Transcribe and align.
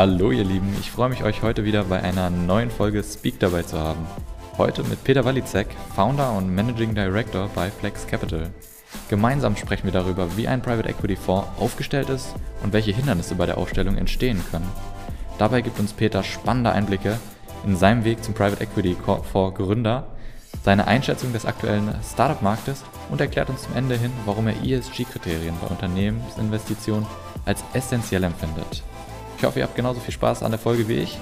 Hallo 0.00 0.30
ihr 0.30 0.44
Lieben, 0.44 0.74
ich 0.80 0.90
freue 0.90 1.10
mich 1.10 1.24
euch 1.24 1.42
heute 1.42 1.62
wieder 1.62 1.84
bei 1.84 2.02
einer 2.02 2.30
neuen 2.30 2.70
Folge 2.70 3.04
Speak 3.04 3.38
dabei 3.38 3.64
zu 3.64 3.78
haben. 3.78 4.06
Heute 4.56 4.82
mit 4.84 5.04
Peter 5.04 5.26
Walizek, 5.26 5.66
Founder 5.94 6.32
und 6.32 6.54
Managing 6.54 6.94
Director 6.94 7.50
bei 7.54 7.70
Flex 7.70 8.06
Capital. 8.06 8.48
Gemeinsam 9.10 9.56
sprechen 9.56 9.84
wir 9.84 9.92
darüber, 9.92 10.38
wie 10.38 10.48
ein 10.48 10.62
Private 10.62 10.88
Equity 10.88 11.16
Fonds 11.16 11.48
aufgestellt 11.58 12.08
ist 12.08 12.34
und 12.62 12.72
welche 12.72 12.92
Hindernisse 12.92 13.34
bei 13.34 13.44
der 13.44 13.58
Aufstellung 13.58 13.98
entstehen 13.98 14.42
können. 14.50 14.72
Dabei 15.36 15.60
gibt 15.60 15.78
uns 15.78 15.92
Peter 15.92 16.22
spannende 16.22 16.72
Einblicke 16.72 17.18
in 17.66 17.76
seinem 17.76 18.02
Weg 18.02 18.24
zum 18.24 18.32
Private 18.32 18.64
Equity 18.64 18.96
Fonds 19.30 19.58
Gründer, 19.58 20.06
seine 20.64 20.86
Einschätzung 20.86 21.34
des 21.34 21.44
aktuellen 21.44 21.94
Startup-Marktes 22.10 22.84
und 23.10 23.20
erklärt 23.20 23.50
uns 23.50 23.64
zum 23.64 23.76
Ende 23.76 23.98
hin, 23.98 24.12
warum 24.24 24.46
er 24.46 24.64
ESG-Kriterien 24.64 25.56
bei 25.60 25.66
Unternehmensinvestitionen 25.66 27.06
als 27.44 27.62
essentiell 27.74 28.24
empfindet. 28.24 28.82
Ich 29.40 29.46
hoffe, 29.46 29.58
ihr 29.58 29.64
habt 29.64 29.74
genauso 29.74 30.00
viel 30.00 30.12
Spaß 30.12 30.42
an 30.42 30.50
der 30.50 30.60
Folge 30.60 30.86
wie 30.86 30.96
ich. 30.96 31.18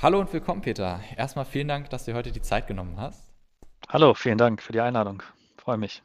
Hallo 0.00 0.20
und 0.20 0.32
willkommen, 0.32 0.62
Peter. 0.62 1.00
Erstmal 1.18 1.44
vielen 1.44 1.68
Dank, 1.68 1.90
dass 1.90 2.06
du 2.06 2.14
heute 2.14 2.32
die 2.32 2.40
Zeit 2.40 2.66
genommen 2.66 2.94
hast. 2.96 3.34
Hallo, 3.90 4.14
vielen 4.14 4.38
Dank 4.38 4.62
für 4.62 4.72
die 4.72 4.80
Einladung. 4.80 5.22
Freue 5.58 5.76
mich. 5.76 6.02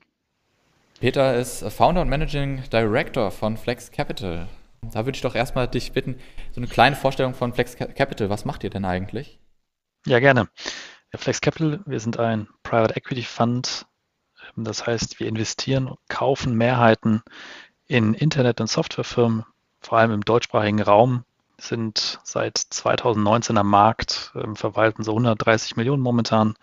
Peter 1.00 1.36
ist 1.36 1.64
Founder 1.72 2.02
und 2.02 2.10
Managing 2.10 2.64
Director 2.70 3.32
von 3.32 3.56
Flex 3.56 3.92
Capital. 3.92 4.50
Da 4.82 5.06
würde 5.06 5.16
ich 5.16 5.22
doch 5.22 5.36
erstmal 5.36 5.68
dich 5.68 5.92
bitten, 5.92 6.20
so 6.52 6.60
eine 6.60 6.68
kleine 6.68 6.96
Vorstellung 6.96 7.34
von 7.34 7.54
Flex 7.54 7.76
Capital. 7.76 8.30
Was 8.30 8.46
macht 8.46 8.64
ihr 8.64 8.70
denn 8.70 8.86
eigentlich? 8.86 9.40
Ja, 10.06 10.20
gerne. 10.20 10.50
Flex 11.14 11.42
Capital, 11.42 11.82
wir 11.86 12.00
sind 12.00 12.18
ein 12.20 12.48
Private 12.64 12.96
Equity 12.96 13.24
Fund. 13.24 13.86
Das 14.56 14.86
heißt, 14.86 15.20
wir 15.20 15.28
investieren, 15.28 15.96
kaufen 16.08 16.56
Mehrheiten 16.56 17.22
in 17.88 18.14
Internet- 18.14 18.62
und 18.62 18.68
Softwarefirmen, 18.68 19.46
vor 19.80 19.98
allem 19.98 20.12
im 20.12 20.22
deutschsprachigen 20.22 20.82
Raum, 20.82 21.26
sind 21.58 22.20
seit 22.24 22.58
2019 22.58 23.58
am 23.58 23.70
Markt, 23.70 24.32
ähm, 24.36 24.56
verwalten 24.56 25.04
so 25.04 25.12
130 25.12 25.76
Millionen 25.76 26.02
momentan, 26.02 26.56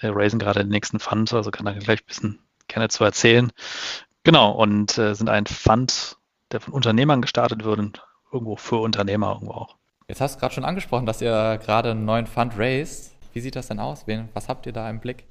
äh, 0.00 0.08
raisen 0.08 0.38
gerade 0.38 0.60
den 0.60 0.70
nächsten 0.70 1.00
Fund, 1.00 1.32
also 1.32 1.50
kann 1.50 1.66
da 1.66 1.72
gleich 1.72 2.00
ein 2.00 2.06
bisschen 2.06 2.38
gerne 2.66 2.88
zu 2.88 3.04
erzählen. 3.04 3.52
Genau, 4.24 4.52
und 4.52 4.96
äh, 4.98 5.14
sind 5.14 5.28
ein 5.28 5.46
Fund, 5.46 6.17
der 6.52 6.60
von 6.60 6.74
Unternehmern 6.74 7.22
gestartet 7.22 7.64
wird 7.64 7.78
und 7.78 8.02
irgendwo 8.32 8.56
für 8.56 8.76
Unternehmer 8.76 9.32
irgendwo 9.34 9.52
auch. 9.52 9.76
Jetzt 10.08 10.20
hast 10.20 10.36
du 10.36 10.40
gerade 10.40 10.54
schon 10.54 10.64
angesprochen, 10.64 11.06
dass 11.06 11.20
ihr 11.20 11.58
gerade 11.62 11.90
einen 11.90 12.04
neuen 12.04 12.26
Fund 12.26 12.54
raised. 12.56 13.12
Wie 13.32 13.40
sieht 13.40 13.56
das 13.56 13.68
denn 13.68 13.78
aus? 13.78 14.06
Was 14.32 14.48
habt 14.48 14.66
ihr 14.66 14.72
da 14.72 14.88
im 14.88 15.00
Blick? 15.00 15.26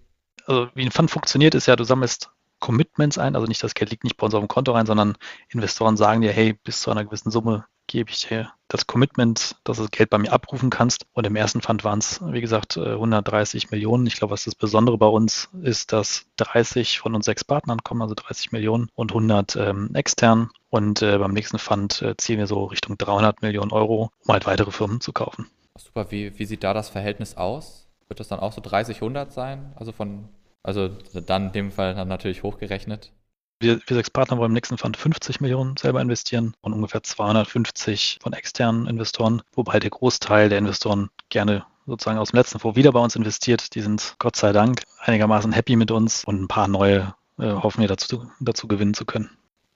Also 0.45 0.69
wie 0.75 0.85
ein 0.85 0.91
Fund 0.91 1.09
funktioniert, 1.11 1.55
ist 1.55 1.65
ja, 1.65 1.75
du 1.75 1.83
sammelst 1.83 2.31
Commitments 2.59 3.17
ein, 3.17 3.35
also 3.35 3.47
nicht 3.47 3.61
das 3.63 3.73
Geld 3.73 3.91
liegt 3.91 4.03
nicht 4.03 4.17
bei 4.17 4.25
uns 4.25 4.33
auf 4.33 4.41
dem 4.41 4.47
Konto 4.47 4.71
rein, 4.71 4.85
sondern 4.85 5.17
Investoren 5.49 5.97
sagen 5.97 6.21
dir, 6.21 6.31
hey, 6.31 6.53
bis 6.53 6.81
zu 6.81 6.91
einer 6.91 7.05
gewissen 7.05 7.31
Summe 7.31 7.65
gebe 7.87 8.11
ich 8.11 8.27
dir 8.27 8.51
das 8.67 8.85
Commitment, 8.85 9.55
dass 9.63 9.77
du 9.77 9.83
das 9.83 9.91
Geld 9.91 10.09
bei 10.09 10.17
mir 10.17 10.31
abrufen 10.31 10.69
kannst. 10.69 11.05
Und 11.13 11.25
im 11.25 11.35
ersten 11.35 11.61
Fund 11.61 11.83
waren 11.83 11.99
es, 11.99 12.21
wie 12.21 12.41
gesagt, 12.41 12.77
130 12.77 13.63
äh, 13.63 13.67
Millionen. 13.71 14.05
Ich 14.07 14.17
glaube, 14.17 14.33
was 14.33 14.43
das 14.43 14.55
Besondere 14.55 14.97
bei 14.97 15.07
uns 15.07 15.49
ist, 15.61 15.93
dass 15.93 16.25
30 16.35 16.99
von 16.99 17.15
uns 17.15 17.25
sechs 17.25 17.43
Partnern 17.43 17.83
kommen, 17.83 18.01
also 18.01 18.13
30 18.13 18.51
Millionen 18.51 18.89
und 18.93 19.11
100 19.11 19.55
ähm, 19.55 19.95
extern. 19.95 20.49
Und 20.69 21.01
äh, 21.01 21.17
beim 21.17 21.33
nächsten 21.33 21.59
Fund 21.59 22.01
äh, 22.01 22.15
ziehen 22.17 22.39
wir 22.39 22.47
so 22.47 22.65
Richtung 22.65 22.97
300 22.97 23.41
Millionen 23.41 23.71
Euro, 23.71 24.11
um 24.25 24.33
halt 24.33 24.45
weitere 24.45 24.71
Firmen 24.71 24.99
zu 24.99 25.13
kaufen. 25.13 25.49
Super, 25.77 26.11
wie, 26.11 26.37
wie 26.37 26.45
sieht 26.45 26.63
da 26.63 26.73
das 26.73 26.89
Verhältnis 26.89 27.37
aus? 27.37 27.87
Wird 28.07 28.19
das 28.19 28.27
dann 28.27 28.39
auch 28.39 28.51
so 28.51 28.61
30, 28.61 28.97
100 28.97 29.31
sein? 29.31 29.73
Also 29.75 29.91
von, 29.91 30.27
also 30.63 30.89
dann 30.89 31.47
in 31.47 31.51
dem 31.53 31.71
Fall 31.71 31.95
dann 31.95 32.07
natürlich 32.07 32.43
hochgerechnet. 32.43 33.11
Wir, 33.59 33.79
wir 33.87 33.95
sechs 33.95 34.11
Partner 34.11 34.37
wollen 34.37 34.51
im 34.51 34.53
nächsten 34.53 34.77
Fund 34.77 34.97
50 34.97 35.41
Millionen 35.41 35.77
selber 35.77 35.99
investieren 35.99 36.53
und 36.61 36.73
ungefähr 36.73 37.01
250 37.01 38.19
von 38.21 38.33
externen 38.33 38.87
Investoren, 38.87 39.41
wobei 39.53 39.79
der 39.79 39.89
Großteil 39.89 40.49
der 40.49 40.59
Investoren 40.59 41.09
gerne 41.29 41.65
sozusagen 41.87 42.19
aus 42.19 42.29
dem 42.29 42.37
letzten 42.37 42.59
Fonds 42.59 42.77
wieder 42.77 42.91
bei 42.91 42.99
uns 42.99 43.15
investiert. 43.15 43.73
Die 43.73 43.81
sind 43.81 44.15
Gott 44.19 44.35
sei 44.35 44.51
Dank 44.51 44.83
einigermaßen 44.99 45.51
happy 45.53 45.75
mit 45.75 45.89
uns 45.89 46.23
und 46.23 46.41
ein 46.41 46.47
paar 46.47 46.67
neue 46.67 47.15
äh, 47.39 47.51
hoffen 47.51 47.81
wir 47.81 47.87
dazu, 47.87 48.29
dazu 48.39 48.67
gewinnen 48.67 48.93
zu 48.93 49.05
können. 49.05 49.29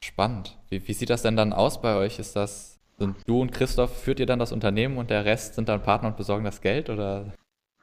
Spannend. 0.04 0.58
Wie, 0.70 0.88
wie 0.88 0.94
sieht 0.94 1.10
das 1.10 1.24
denn 1.24 1.36
dann 1.36 1.54
aus 1.54 1.82
bei 1.82 1.96
euch? 1.96 2.20
Ist 2.20 2.36
das, 2.36 2.80
sind 3.00 3.16
du 3.26 3.42
und 3.42 3.52
Christoph, 3.52 4.04
führt 4.04 4.20
ihr 4.20 4.28
dann 4.28 4.40
das 4.40 4.52
Unternehmen 4.52 4.98
und 4.98 5.10
der 5.10 5.26
Rest 5.26 5.56
sind 5.56 5.70
dann 5.70 5.82
Partner 5.82 6.10
und 6.10 6.18
besorgen 6.18 6.44
das 6.44 6.62
Geld 6.62 6.90
oder? 6.90 7.34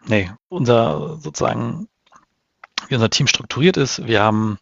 Nee, 0.07 0.31
unser 0.49 1.17
sozusagen, 1.17 1.89
wie 2.89 2.95
unser 2.95 3.11
Team 3.11 3.27
strukturiert 3.27 3.77
ist, 3.77 4.07
wir 4.07 4.23
haben 4.23 4.59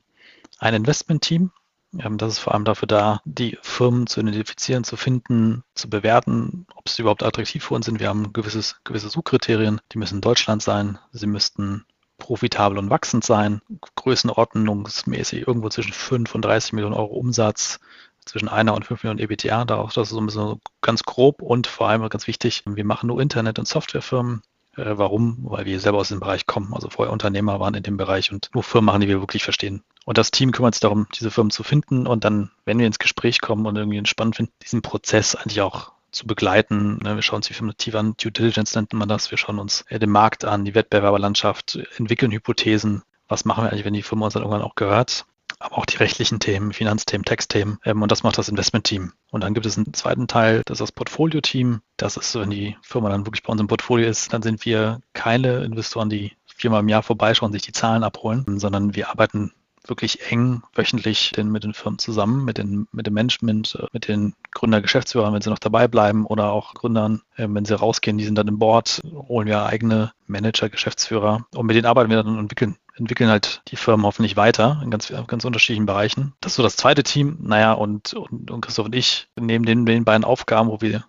ein 0.58 0.74
Investment-Team. 0.74 1.50
Das 1.92 2.32
ist 2.32 2.38
vor 2.40 2.52
allem 2.52 2.64
dafür 2.64 2.88
da, 2.88 3.20
die 3.24 3.58
Firmen 3.62 4.06
zu 4.06 4.20
identifizieren, 4.20 4.84
zu 4.84 4.96
finden, 4.96 5.62
zu 5.74 5.88
bewerten, 5.88 6.66
ob 6.74 6.88
sie 6.88 7.02
überhaupt 7.02 7.22
attraktiv 7.22 7.64
für 7.64 7.74
uns 7.74 7.86
sind. 7.86 8.00
Wir 8.00 8.08
haben 8.08 8.32
gewisses, 8.32 8.76
gewisse 8.84 9.08
Suchkriterien. 9.08 9.80
Die 9.92 9.98
müssen 9.98 10.16
in 10.16 10.20
Deutschland 10.20 10.62
sein. 10.62 10.98
Sie 11.12 11.26
müssten 11.26 11.86
profitabel 12.18 12.78
und 12.78 12.90
wachsend 12.90 13.24
sein. 13.24 13.62
Größenordnungsmäßig 13.94 15.46
irgendwo 15.46 15.68
zwischen 15.68 15.92
5 15.92 16.34
und 16.34 16.44
30 16.44 16.74
Millionen 16.74 16.94
Euro 16.94 17.14
Umsatz, 17.14 17.80
zwischen 18.26 18.48
einer 18.48 18.74
und 18.74 18.84
5 18.84 19.02
Millionen 19.02 19.20
EBTA. 19.20 19.64
Das 19.64 19.96
ist 19.96 20.10
so 20.10 20.20
ein 20.20 20.26
bisschen 20.26 20.60
ganz 20.82 21.04
grob 21.04 21.40
und 21.40 21.66
vor 21.66 21.88
allem 21.88 22.06
ganz 22.08 22.26
wichtig, 22.26 22.62
wir 22.66 22.84
machen 22.84 23.06
nur 23.06 23.22
Internet- 23.22 23.58
und 23.58 23.68
Softwarefirmen. 23.68 24.42
Äh, 24.76 24.98
warum? 24.98 25.38
Weil 25.42 25.64
wir 25.64 25.80
selber 25.80 25.98
aus 25.98 26.08
dem 26.08 26.20
Bereich 26.20 26.46
kommen, 26.46 26.72
also 26.74 26.88
vorher 26.90 27.12
Unternehmer 27.12 27.60
waren 27.60 27.74
in 27.74 27.82
dem 27.82 27.96
Bereich 27.96 28.32
und 28.32 28.50
nur 28.54 28.62
Firmen 28.62 28.86
machen, 28.86 29.00
die 29.00 29.08
wir 29.08 29.20
wirklich 29.20 29.44
verstehen. 29.44 29.82
Und 30.04 30.18
das 30.18 30.30
Team 30.30 30.52
kümmert 30.52 30.74
sich 30.74 30.80
darum, 30.80 31.06
diese 31.14 31.30
Firmen 31.30 31.50
zu 31.50 31.62
finden 31.62 32.06
und 32.06 32.24
dann, 32.24 32.50
wenn 32.64 32.78
wir 32.78 32.86
ins 32.86 32.98
Gespräch 32.98 33.40
kommen 33.40 33.66
und 33.66 33.76
irgendwie 33.76 34.04
spannend 34.06 34.36
finden, 34.36 34.52
diesen 34.62 34.82
Prozess 34.82 35.34
eigentlich 35.34 35.60
auch 35.62 35.92
zu 36.12 36.26
begleiten. 36.26 36.98
Ne, 37.02 37.14
wir 37.16 37.22
schauen 37.22 37.38
uns 37.38 37.48
die 37.48 37.54
Firmen 37.54 37.76
tief 37.76 37.94
an, 37.94 38.14
Due 38.16 38.32
Diligence 38.32 38.74
nennt 38.74 38.92
man 38.92 39.08
das. 39.08 39.30
Wir 39.30 39.38
schauen 39.38 39.58
uns 39.58 39.84
äh, 39.88 39.98
den 39.98 40.10
Markt 40.10 40.44
an, 40.44 40.64
die 40.64 40.74
Wettbewerberlandschaft, 40.74 41.78
entwickeln 41.96 42.32
Hypothesen. 42.32 43.02
Was 43.28 43.44
machen 43.44 43.64
wir 43.64 43.70
eigentlich, 43.70 43.84
wenn 43.84 43.94
die 43.94 44.02
Firma 44.02 44.26
uns 44.26 44.34
dann 44.34 44.42
irgendwann 44.42 44.62
auch 44.62 44.76
gehört? 44.76 45.26
Aber 45.58 45.78
auch 45.78 45.86
die 45.86 45.96
rechtlichen 45.96 46.40
Themen, 46.40 46.72
Finanzthemen, 46.72 47.24
Textthemen. 47.24 47.78
Ähm, 47.84 48.02
und 48.02 48.12
das 48.12 48.22
macht 48.22 48.38
das 48.38 48.48
Investment-Team. 48.48 49.12
Und 49.30 49.40
dann 49.42 49.54
gibt 49.54 49.66
es 49.66 49.76
einen 49.76 49.94
zweiten 49.94 50.28
Teil, 50.28 50.62
das 50.66 50.76
ist 50.76 50.82
das 50.82 50.92
Portfolio-Team. 50.92 51.80
Das 51.96 52.16
ist, 52.16 52.34
wenn 52.34 52.50
die 52.50 52.76
Firma 52.82 53.08
dann 53.08 53.26
wirklich 53.26 53.42
bei 53.42 53.52
uns 53.52 53.60
im 53.60 53.66
Portfolio 53.66 54.08
ist, 54.08 54.32
dann 54.32 54.42
sind 54.42 54.64
wir 54.64 55.00
keine 55.12 55.64
Investoren, 55.64 56.10
die 56.10 56.32
viermal 56.46 56.80
im 56.80 56.88
Jahr 56.88 57.02
vorbeischauen, 57.02 57.52
sich 57.52 57.62
die 57.62 57.72
Zahlen 57.72 58.02
abholen, 58.02 58.58
sondern 58.58 58.94
wir 58.94 59.10
arbeiten 59.10 59.52
wirklich 59.88 60.30
eng 60.32 60.62
wöchentlich 60.74 61.32
den, 61.32 61.50
mit 61.50 61.64
den 61.64 61.74
Firmen 61.74 61.98
zusammen, 61.98 62.44
mit, 62.44 62.58
den, 62.58 62.88
mit 62.92 63.06
dem 63.06 63.14
Management, 63.14 63.78
äh, 63.80 63.86
mit 63.92 64.08
den 64.08 64.34
Gründer, 64.52 64.80
Geschäftsführern, 64.80 65.32
wenn 65.32 65.42
sie 65.42 65.50
noch 65.50 65.58
dabei 65.58 65.88
bleiben 65.88 66.26
oder 66.26 66.50
auch 66.50 66.74
Gründern, 66.74 67.22
äh, 67.36 67.46
wenn 67.48 67.64
sie 67.64 67.78
rausgehen, 67.78 68.18
die 68.18 68.24
sind 68.24 68.36
dann 68.36 68.48
im 68.48 68.58
Board, 68.58 69.02
holen 69.28 69.46
wir 69.46 69.64
eigene 69.64 70.12
Manager, 70.26 70.68
Geschäftsführer 70.68 71.46
und 71.54 71.66
mit 71.66 71.76
denen 71.76 71.86
arbeiten 71.86 72.10
wir 72.10 72.16
dann 72.16 72.28
und 72.28 72.38
entwickeln, 72.38 72.76
entwickeln 72.96 73.30
halt 73.30 73.62
die 73.68 73.76
Firmen 73.76 74.06
hoffentlich 74.06 74.36
weiter 74.36 74.80
in 74.82 74.90
ganz, 74.90 75.12
ganz 75.26 75.44
unterschiedlichen 75.44 75.86
Bereichen. 75.86 76.34
Das 76.40 76.52
ist 76.52 76.56
so 76.56 76.62
das 76.62 76.76
zweite 76.76 77.02
Team. 77.02 77.38
Naja, 77.40 77.72
und, 77.72 78.14
und, 78.14 78.50
und 78.50 78.60
Christoph 78.60 78.86
und 78.86 78.94
ich 78.94 79.28
nehmen 79.36 79.64
den, 79.64 79.86
den 79.86 80.04
beiden 80.04 80.24
Aufgaben, 80.24 80.68
wo 80.68 80.80
wir 80.80 81.04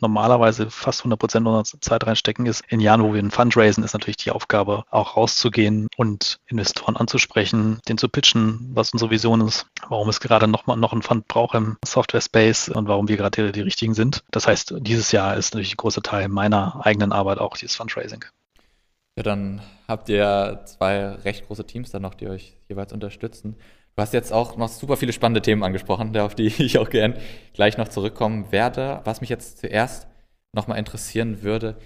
normalerweise 0.00 0.70
fast 0.70 1.00
100 1.00 1.18
Prozent 1.18 1.46
unserer 1.46 1.80
Zeit 1.80 2.06
reinstecken, 2.06 2.46
ist 2.46 2.62
in 2.68 2.80
Jahren, 2.80 3.02
wo 3.02 3.12
wir 3.12 3.20
einen 3.20 3.30
Fund 3.30 3.56
raisen, 3.56 3.84
ist 3.84 3.94
natürlich 3.94 4.18
die 4.18 4.30
Aufgabe, 4.30 4.84
auch 4.90 5.16
rauszugehen 5.16 5.88
und 5.96 6.40
Investoren 6.46 6.96
anzusprechen, 6.96 7.80
den 7.88 7.96
zu 7.96 8.08
pitchen, 8.08 8.70
was 8.74 8.90
unsere 8.90 9.10
Vision 9.10 9.40
ist, 9.40 9.66
warum 9.88 10.08
es 10.08 10.20
gerade 10.20 10.46
noch 10.46 10.66
mal 10.66 10.76
noch 10.76 10.92
einen 10.92 11.02
Fund 11.02 11.26
braucht 11.28 11.54
im 11.54 11.78
Software-Space 11.84 12.68
und 12.68 12.88
warum 12.88 13.08
wir 13.08 13.16
gerade 13.16 13.46
die, 13.46 13.52
die 13.52 13.62
richtigen 13.62 13.94
sind. 13.94 14.24
Das 14.30 14.46
heißt, 14.46 14.74
dieses 14.80 15.12
Jahr 15.12 15.36
ist 15.36 15.54
natürlich 15.54 15.74
ein 15.74 15.78
großer 15.78 16.02
Teil 16.02 16.28
meiner 16.28 16.84
eigenen 16.84 17.12
Arbeit 17.12 17.38
auch 17.38 17.56
dieses 17.56 17.76
Fundraising. 17.76 18.24
Ja, 19.16 19.22
dann 19.22 19.62
habt 19.86 20.08
ihr 20.08 20.62
zwei 20.64 21.06
recht 21.08 21.46
große 21.46 21.66
Teams 21.66 21.90
dann 21.90 22.02
noch, 22.02 22.14
die 22.14 22.28
euch 22.28 22.56
jeweils 22.68 22.92
unterstützen. 22.92 23.56
Du 23.94 24.02
hast 24.02 24.12
jetzt 24.12 24.32
auch 24.32 24.56
noch 24.56 24.68
super 24.68 24.96
viele 24.96 25.12
spannende 25.12 25.42
Themen 25.42 25.62
angesprochen, 25.62 26.16
auf 26.18 26.34
die 26.34 26.46
ich 26.46 26.78
auch 26.78 26.90
gern 26.90 27.14
gleich 27.52 27.78
noch 27.78 27.88
zurückkommen 27.88 28.50
werde. 28.50 29.00
Was 29.04 29.20
mich 29.20 29.30
jetzt 29.30 29.58
zuerst 29.58 30.08
nochmal 30.52 30.78
interessieren 30.78 31.42
würde, 31.42 31.76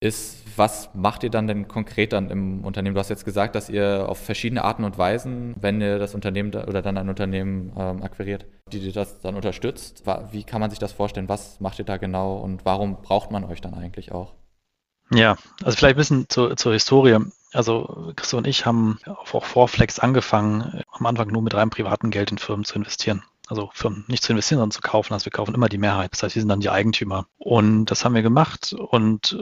ist, 0.00 0.44
was 0.56 0.90
macht 0.94 1.22
ihr 1.22 1.30
dann 1.30 1.46
denn 1.46 1.68
konkret 1.68 2.12
dann 2.12 2.30
im 2.30 2.64
Unternehmen? 2.64 2.94
Du 2.94 3.00
hast 3.00 3.08
jetzt 3.08 3.24
gesagt, 3.24 3.54
dass 3.54 3.70
ihr 3.70 4.08
auf 4.08 4.18
verschiedene 4.18 4.62
Arten 4.64 4.84
und 4.84 4.98
Weisen, 4.98 5.54
wenn 5.60 5.80
ihr 5.80 5.98
das 5.98 6.14
Unternehmen 6.14 6.54
oder 6.54 6.82
dann 6.82 6.98
ein 6.98 7.08
Unternehmen 7.08 7.72
ähm, 7.76 8.02
akquiriert, 8.02 8.44
die 8.72 8.80
dir 8.80 8.92
das 8.92 9.20
dann 9.20 9.36
unterstützt. 9.36 10.04
Wie 10.32 10.44
kann 10.44 10.60
man 10.60 10.70
sich 10.70 10.78
das 10.78 10.92
vorstellen? 10.92 11.28
Was 11.28 11.60
macht 11.60 11.78
ihr 11.78 11.84
da 11.84 11.96
genau 11.96 12.36
und 12.38 12.64
warum 12.64 13.02
braucht 13.02 13.30
man 13.30 13.44
euch 13.44 13.60
dann 13.60 13.74
eigentlich 13.74 14.12
auch? 14.12 14.34
Ja, 15.10 15.36
also 15.62 15.76
vielleicht 15.76 15.96
ein 15.96 15.98
bisschen 15.98 16.28
zur, 16.28 16.56
zur 16.56 16.72
Historie. 16.72 17.18
Also 17.52 18.12
Christoph 18.16 18.38
und 18.38 18.46
ich 18.46 18.66
haben 18.66 18.98
auch 19.06 19.44
vor 19.44 19.68
Flex 19.68 19.98
angefangen, 19.98 20.82
am 20.90 21.06
Anfang 21.06 21.28
nur 21.28 21.42
mit 21.42 21.54
reinem 21.54 21.70
privaten 21.70 22.10
Geld 22.10 22.30
in 22.30 22.38
Firmen 22.38 22.64
zu 22.64 22.74
investieren. 22.74 23.22
Also 23.48 23.70
Firmen 23.72 24.04
nicht 24.08 24.24
zu 24.24 24.32
investieren, 24.32 24.58
sondern 24.58 24.72
zu 24.72 24.80
kaufen. 24.80 25.12
Also 25.12 25.26
wir 25.26 25.32
kaufen 25.32 25.54
immer 25.54 25.68
die 25.68 25.78
Mehrheit. 25.78 26.12
Das 26.12 26.22
heißt, 26.22 26.34
wir 26.34 26.42
sind 26.42 26.48
dann 26.48 26.60
die 26.60 26.70
Eigentümer. 26.70 27.26
Und 27.38 27.86
das 27.86 28.04
haben 28.04 28.14
wir 28.14 28.22
gemacht. 28.22 28.72
Und 28.72 29.38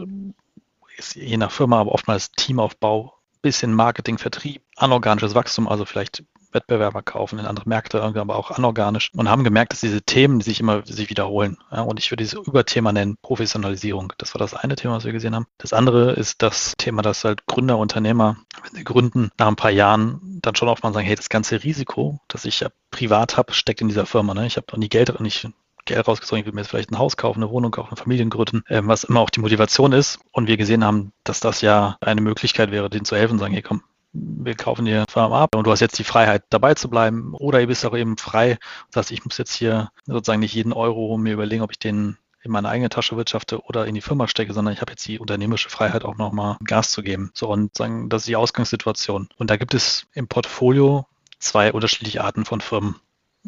ist 0.96 1.14
je 1.14 1.36
nach 1.36 1.50
Firma, 1.50 1.80
aber 1.80 1.92
oftmals 1.92 2.30
Teamaufbau, 2.32 3.14
bisschen 3.42 3.74
Marketing, 3.74 4.18
Vertrieb, 4.18 4.62
anorganisches 4.76 5.34
Wachstum, 5.34 5.68
also 5.68 5.84
vielleicht 5.84 6.24
Wettbewerber 6.54 7.02
kaufen 7.02 7.38
in 7.38 7.46
andere 7.46 7.68
Märkte, 7.68 8.02
aber 8.02 8.36
auch 8.36 8.50
anorganisch 8.50 9.10
und 9.14 9.28
haben 9.28 9.44
gemerkt, 9.44 9.72
dass 9.72 9.80
diese 9.80 10.02
Themen 10.02 10.40
sich 10.40 10.60
immer 10.60 10.86
sich 10.86 11.10
wiederholen. 11.10 11.58
Ja, 11.70 11.82
und 11.82 11.98
ich 11.98 12.10
würde 12.10 12.22
dieses 12.22 12.46
Überthema 12.46 12.92
nennen 12.92 13.16
Professionalisierung. 13.22 14.12
Das 14.18 14.34
war 14.34 14.38
das 14.38 14.54
eine 14.54 14.76
Thema, 14.76 14.96
was 14.96 15.04
wir 15.04 15.12
gesehen 15.12 15.34
haben. 15.34 15.46
Das 15.58 15.72
andere 15.72 16.12
ist 16.12 16.42
das 16.42 16.74
Thema, 16.78 17.02
dass 17.02 17.24
halt 17.24 17.46
Gründer, 17.46 17.78
Unternehmer, 17.78 18.36
wenn 18.62 18.74
sie 18.74 18.84
gründen, 18.84 19.30
nach 19.38 19.48
ein 19.48 19.56
paar 19.56 19.70
Jahren 19.70 20.40
dann 20.42 20.54
schon 20.54 20.68
oft 20.68 20.82
mal 20.82 20.92
sagen, 20.92 21.06
hey, 21.06 21.16
das 21.16 21.28
ganze 21.28 21.62
Risiko, 21.64 22.20
das 22.28 22.44
ich 22.44 22.60
ja 22.60 22.68
privat 22.90 23.36
habe, 23.36 23.52
steckt 23.52 23.80
in 23.80 23.88
dieser 23.88 24.06
Firma. 24.06 24.34
Ne? 24.34 24.46
Ich 24.46 24.56
habe 24.56 24.66
noch 24.70 24.78
nie 24.78 24.88
Geld, 24.88 25.18
nicht 25.20 25.48
Geld 25.86 26.08
rausgezogen, 26.08 26.40
ich 26.40 26.46
will 26.46 26.54
mir 26.54 26.62
jetzt 26.62 26.70
vielleicht 26.70 26.90
ein 26.90 26.98
Haus 26.98 27.16
kaufen, 27.16 27.42
eine 27.42 27.50
Wohnung 27.50 27.70
kaufen, 27.70 27.90
eine 27.90 27.96
Familien 28.02 28.30
gründen, 28.30 28.62
ähm, 28.68 28.88
was 28.88 29.04
immer 29.04 29.20
auch 29.20 29.30
die 29.30 29.40
Motivation 29.40 29.92
ist. 29.92 30.18
Und 30.32 30.46
wir 30.46 30.56
gesehen 30.56 30.84
haben, 30.84 31.12
dass 31.24 31.40
das 31.40 31.60
ja 31.60 31.98
eine 32.00 32.20
Möglichkeit 32.20 32.70
wäre, 32.70 32.88
denen 32.88 33.04
zu 33.04 33.16
helfen, 33.16 33.38
sagen, 33.38 33.52
hey 33.52 33.62
komm, 33.62 33.82
wir 34.14 34.54
kaufen 34.54 34.84
dir 34.84 35.04
Firma 35.10 35.42
ab 35.42 35.54
und 35.54 35.66
du 35.66 35.70
hast 35.70 35.80
jetzt 35.80 35.98
die 35.98 36.04
Freiheit 36.04 36.44
dabei 36.50 36.74
zu 36.74 36.88
bleiben 36.88 37.34
oder 37.34 37.60
ihr 37.60 37.66
bist 37.66 37.84
auch 37.84 37.96
eben 37.96 38.16
frei 38.16 38.52
und 38.86 38.94
sagst, 38.94 39.10
ich 39.10 39.24
muss 39.24 39.38
jetzt 39.38 39.54
hier 39.54 39.90
sozusagen 40.06 40.40
nicht 40.40 40.54
jeden 40.54 40.72
Euro 40.72 41.18
mir 41.18 41.32
überlegen, 41.34 41.62
ob 41.62 41.72
ich 41.72 41.78
den 41.78 42.16
in 42.42 42.50
meine 42.50 42.68
eigene 42.68 42.90
Tasche 42.90 43.16
wirtschafte 43.16 43.62
oder 43.64 43.86
in 43.86 43.94
die 43.94 44.02
Firma 44.02 44.28
stecke, 44.28 44.52
sondern 44.52 44.74
ich 44.74 44.80
habe 44.82 44.92
jetzt 44.92 45.06
die 45.08 45.18
unternehmerische 45.18 45.70
Freiheit 45.70 46.04
auch 46.04 46.16
nochmal 46.16 46.56
Gas 46.62 46.90
zu 46.90 47.02
geben. 47.02 47.30
So 47.34 47.48
und 47.48 47.74
sagen, 47.76 48.10
das 48.10 48.22
ist 48.22 48.28
die 48.28 48.36
Ausgangssituation. 48.36 49.28
Und 49.38 49.50
da 49.50 49.56
gibt 49.56 49.72
es 49.72 50.06
im 50.12 50.28
Portfolio 50.28 51.06
zwei 51.38 51.72
unterschiedliche 51.72 52.22
Arten 52.22 52.44
von 52.44 52.60
Firmen. 52.60 52.96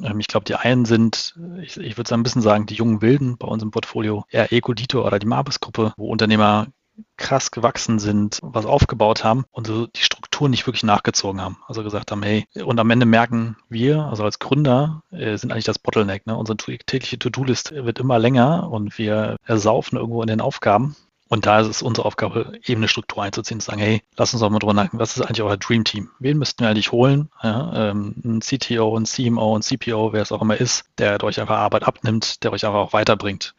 Ähm, 0.02 0.18
ich 0.18 0.28
glaube, 0.28 0.44
die 0.44 0.54
einen 0.54 0.86
sind, 0.86 1.38
ich, 1.60 1.76
ich 1.76 1.98
würde 1.98 2.08
sagen, 2.08 2.20
ein 2.20 2.24
bisschen 2.24 2.42
sagen, 2.42 2.64
die 2.64 2.74
jungen 2.74 3.02
Wilden 3.02 3.36
bei 3.36 3.46
uns 3.46 3.62
im 3.62 3.70
Portfolio, 3.70 4.24
eher 4.30 4.50
Ecodito 4.50 5.06
oder 5.06 5.18
die 5.18 5.26
Marbis-Gruppe, 5.26 5.92
wo 5.98 6.08
Unternehmer 6.08 6.68
krass 7.16 7.50
gewachsen 7.50 7.98
sind, 7.98 8.38
was 8.42 8.66
aufgebaut 8.66 9.24
haben 9.24 9.44
und 9.50 9.66
so 9.66 9.86
die 9.86 10.02
Strukturen 10.02 10.50
nicht 10.50 10.66
wirklich 10.66 10.82
nachgezogen 10.82 11.40
haben. 11.40 11.58
Also 11.66 11.82
gesagt 11.82 12.10
haben, 12.10 12.22
hey, 12.22 12.46
und 12.64 12.78
am 12.78 12.90
Ende 12.90 13.06
merken 13.06 13.56
wir, 13.68 14.04
also 14.04 14.24
als 14.24 14.38
Gründer, 14.38 15.02
äh, 15.10 15.36
sind 15.36 15.52
eigentlich 15.52 15.64
das 15.64 15.78
Bottleneck. 15.78 16.26
Ne? 16.26 16.36
Unsere 16.36 16.56
tägliche 16.56 17.18
To-Do-List 17.18 17.72
wird 17.72 17.98
immer 17.98 18.18
länger 18.18 18.70
und 18.70 18.98
wir 18.98 19.36
ersaufen 19.44 19.98
irgendwo 19.98 20.22
in 20.22 20.28
den 20.28 20.40
Aufgaben 20.40 20.96
und 21.28 21.46
da 21.46 21.60
ist 21.60 21.66
es 21.66 21.82
unsere 21.82 22.06
Aufgabe, 22.06 22.52
eben 22.64 22.80
eine 22.80 22.88
Struktur 22.88 23.22
einzuziehen, 23.22 23.58
zu 23.58 23.66
sagen, 23.66 23.80
hey, 23.80 24.02
lass 24.16 24.32
uns 24.32 24.40
doch 24.40 24.50
mal 24.50 24.60
drüber 24.60 24.74
nachdenken, 24.74 25.00
was 25.00 25.16
ist 25.16 25.22
eigentlich 25.22 25.42
euer 25.42 25.56
Dream 25.56 25.82
Team? 25.82 26.10
Wen 26.20 26.38
müssten 26.38 26.62
wir 26.62 26.68
eigentlich 26.68 26.92
holen? 26.92 27.30
Ja, 27.42 27.90
ähm, 27.90 28.14
ein 28.24 28.40
CTO, 28.40 28.96
ein 28.96 29.06
CMO, 29.06 29.56
ein 29.56 29.62
CPO, 29.62 30.12
wer 30.12 30.22
es 30.22 30.30
auch 30.30 30.42
immer 30.42 30.56
ist, 30.60 30.84
der 30.98 31.22
euch 31.24 31.40
einfach 31.40 31.58
Arbeit 31.58 31.82
abnimmt, 31.82 32.44
der 32.44 32.52
euch 32.52 32.64
einfach 32.64 32.78
auch 32.78 32.92
weiterbringt. 32.92 33.54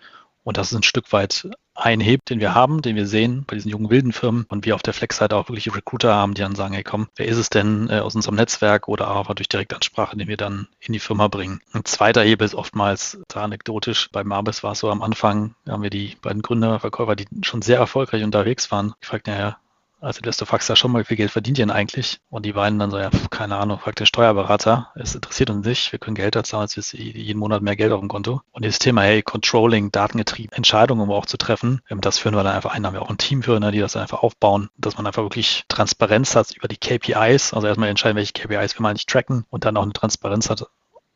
Und 0.48 0.56
das 0.56 0.72
ist 0.72 0.78
ein 0.78 0.84
Stück 0.84 1.12
weit 1.12 1.50
ein 1.76 2.00
Heb, 2.00 2.24
den 2.24 2.40
wir 2.40 2.56
haben, 2.56 2.82
den 2.82 2.96
wir 2.96 3.06
sehen 3.06 3.44
bei 3.46 3.56
diesen 3.56 3.70
jungen 3.70 3.90
wilden 3.90 4.14
Firmen 4.14 4.46
und 4.48 4.66
wir 4.66 4.76
auf 4.76 4.82
der 4.82 4.94
Flex-Seite 4.94 5.36
auch 5.36 5.50
wirklich 5.50 5.76
Recruiter 5.76 6.16
haben, 6.16 6.36
die 6.36 6.42
dann 6.42 6.56
sagen, 6.56 6.74
hey 6.74 6.84
komm, 6.84 7.10
wer 7.18 7.28
ist 7.28 7.36
es 7.36 7.50
denn 7.50 7.90
äh, 7.90 8.00
aus 8.00 8.16
unserem 8.16 8.36
Netzwerk 8.36 8.88
oder 8.88 9.14
auch 9.14 9.34
durch 9.34 9.50
Direktansprache, 9.50 10.16
den 10.16 10.30
wir 10.30 10.38
dann 10.38 10.70
in 10.80 10.94
die 10.94 11.00
Firma 11.00 11.28
bringen. 11.28 11.60
Ein 11.74 11.84
zweiter 11.84 12.24
Hebel 12.24 12.46
ist 12.46 12.56
oftmals 12.56 13.20
da 13.28 13.44
anekdotisch. 13.44 14.08
Bei 14.14 14.24
Marbis 14.24 14.64
war 14.64 14.72
es 14.72 14.80
so 14.80 14.90
am 14.90 15.02
Anfang, 15.02 15.54
haben 15.68 15.84
wir 15.84 15.90
die 15.90 16.16
beiden 16.22 16.42
Gründer, 16.42 16.80
Verkäufer, 16.80 17.18
die 17.18 17.28
schon 17.42 17.62
sehr 17.62 17.80
erfolgreich 17.80 18.24
unterwegs 18.24 18.72
waren. 18.72 18.94
Ich 19.02 19.08
fragte, 19.10 19.32
naja, 19.32 19.58
also 20.00 20.22
du 20.22 20.46
fragst 20.46 20.70
ja 20.70 20.76
schon 20.76 20.92
mal, 20.92 21.02
wie 21.02 21.06
viel 21.06 21.18
Geld 21.18 21.32
verdient 21.32 21.58
ihr 21.58 21.66
denn 21.66 21.76
eigentlich? 21.76 22.20
Und 22.30 22.46
die 22.46 22.54
beiden 22.54 22.78
dann 22.78 22.92
so, 22.92 23.00
ja, 23.00 23.10
keine 23.32 23.56
Ahnung, 23.58 23.80
fragt 23.80 24.00
der 24.00 24.06
Steuerberater, 24.06 24.92
es 24.96 25.16
interessiert 25.16 25.50
uns 25.50 25.66
nicht, 25.66 25.92
wir 25.92 26.00
können 26.00 26.16
Geld 26.16 26.36
erzahlen, 26.36 26.66
es 26.66 26.78
ist 26.78 26.94
jeden 26.94 27.40
Monat 27.40 27.62
mehr 27.64 27.76
Geld 27.76 27.92
auf 27.92 28.00
dem 28.00 28.10
Konto. 28.10 28.42
Und 28.52 28.64
dieses 28.64 28.80
Thema, 28.80 29.02
hey, 29.02 29.24
Controlling, 29.24 29.92
datengetrieben, 29.92 30.56
Entscheidungen 30.56 31.02
um 31.02 31.12
auch 31.12 31.26
zu 31.26 31.38
treffen, 31.38 31.82
ähm, 31.90 32.02
das 32.02 32.20
führen 32.20 32.36
wir 32.36 32.44
dann 32.44 32.56
einfach 32.56 32.74
ein, 32.74 32.84
da 32.84 32.88
haben 32.88 32.94
wir 32.94 33.02
auch 33.02 33.10
ein 33.10 33.18
Team 33.18 33.42
für, 33.42 33.60
ne, 33.60 33.72
die 33.72 33.80
das 33.80 33.96
einfach 33.96 34.22
aufbauen, 34.22 34.70
dass 34.78 34.98
man 34.98 35.08
einfach 35.08 35.24
wirklich 35.24 35.64
Transparenz 35.68 36.36
hat 36.36 36.52
über 36.56 36.68
die 36.68 36.78
KPIs, 36.78 37.54
also 37.54 37.68
erstmal 37.68 37.90
entscheiden, 37.90 38.18
welche 38.18 38.34
KPIs 38.34 38.78
wir 38.78 38.84
mal 38.84 38.94
nicht 38.94 39.10
tracken 39.10 39.46
und 39.50 39.66
dann 39.66 39.78
auch 39.78 39.84
eine 39.84 39.94
Transparenz 39.94 40.50
hat, 40.50 40.66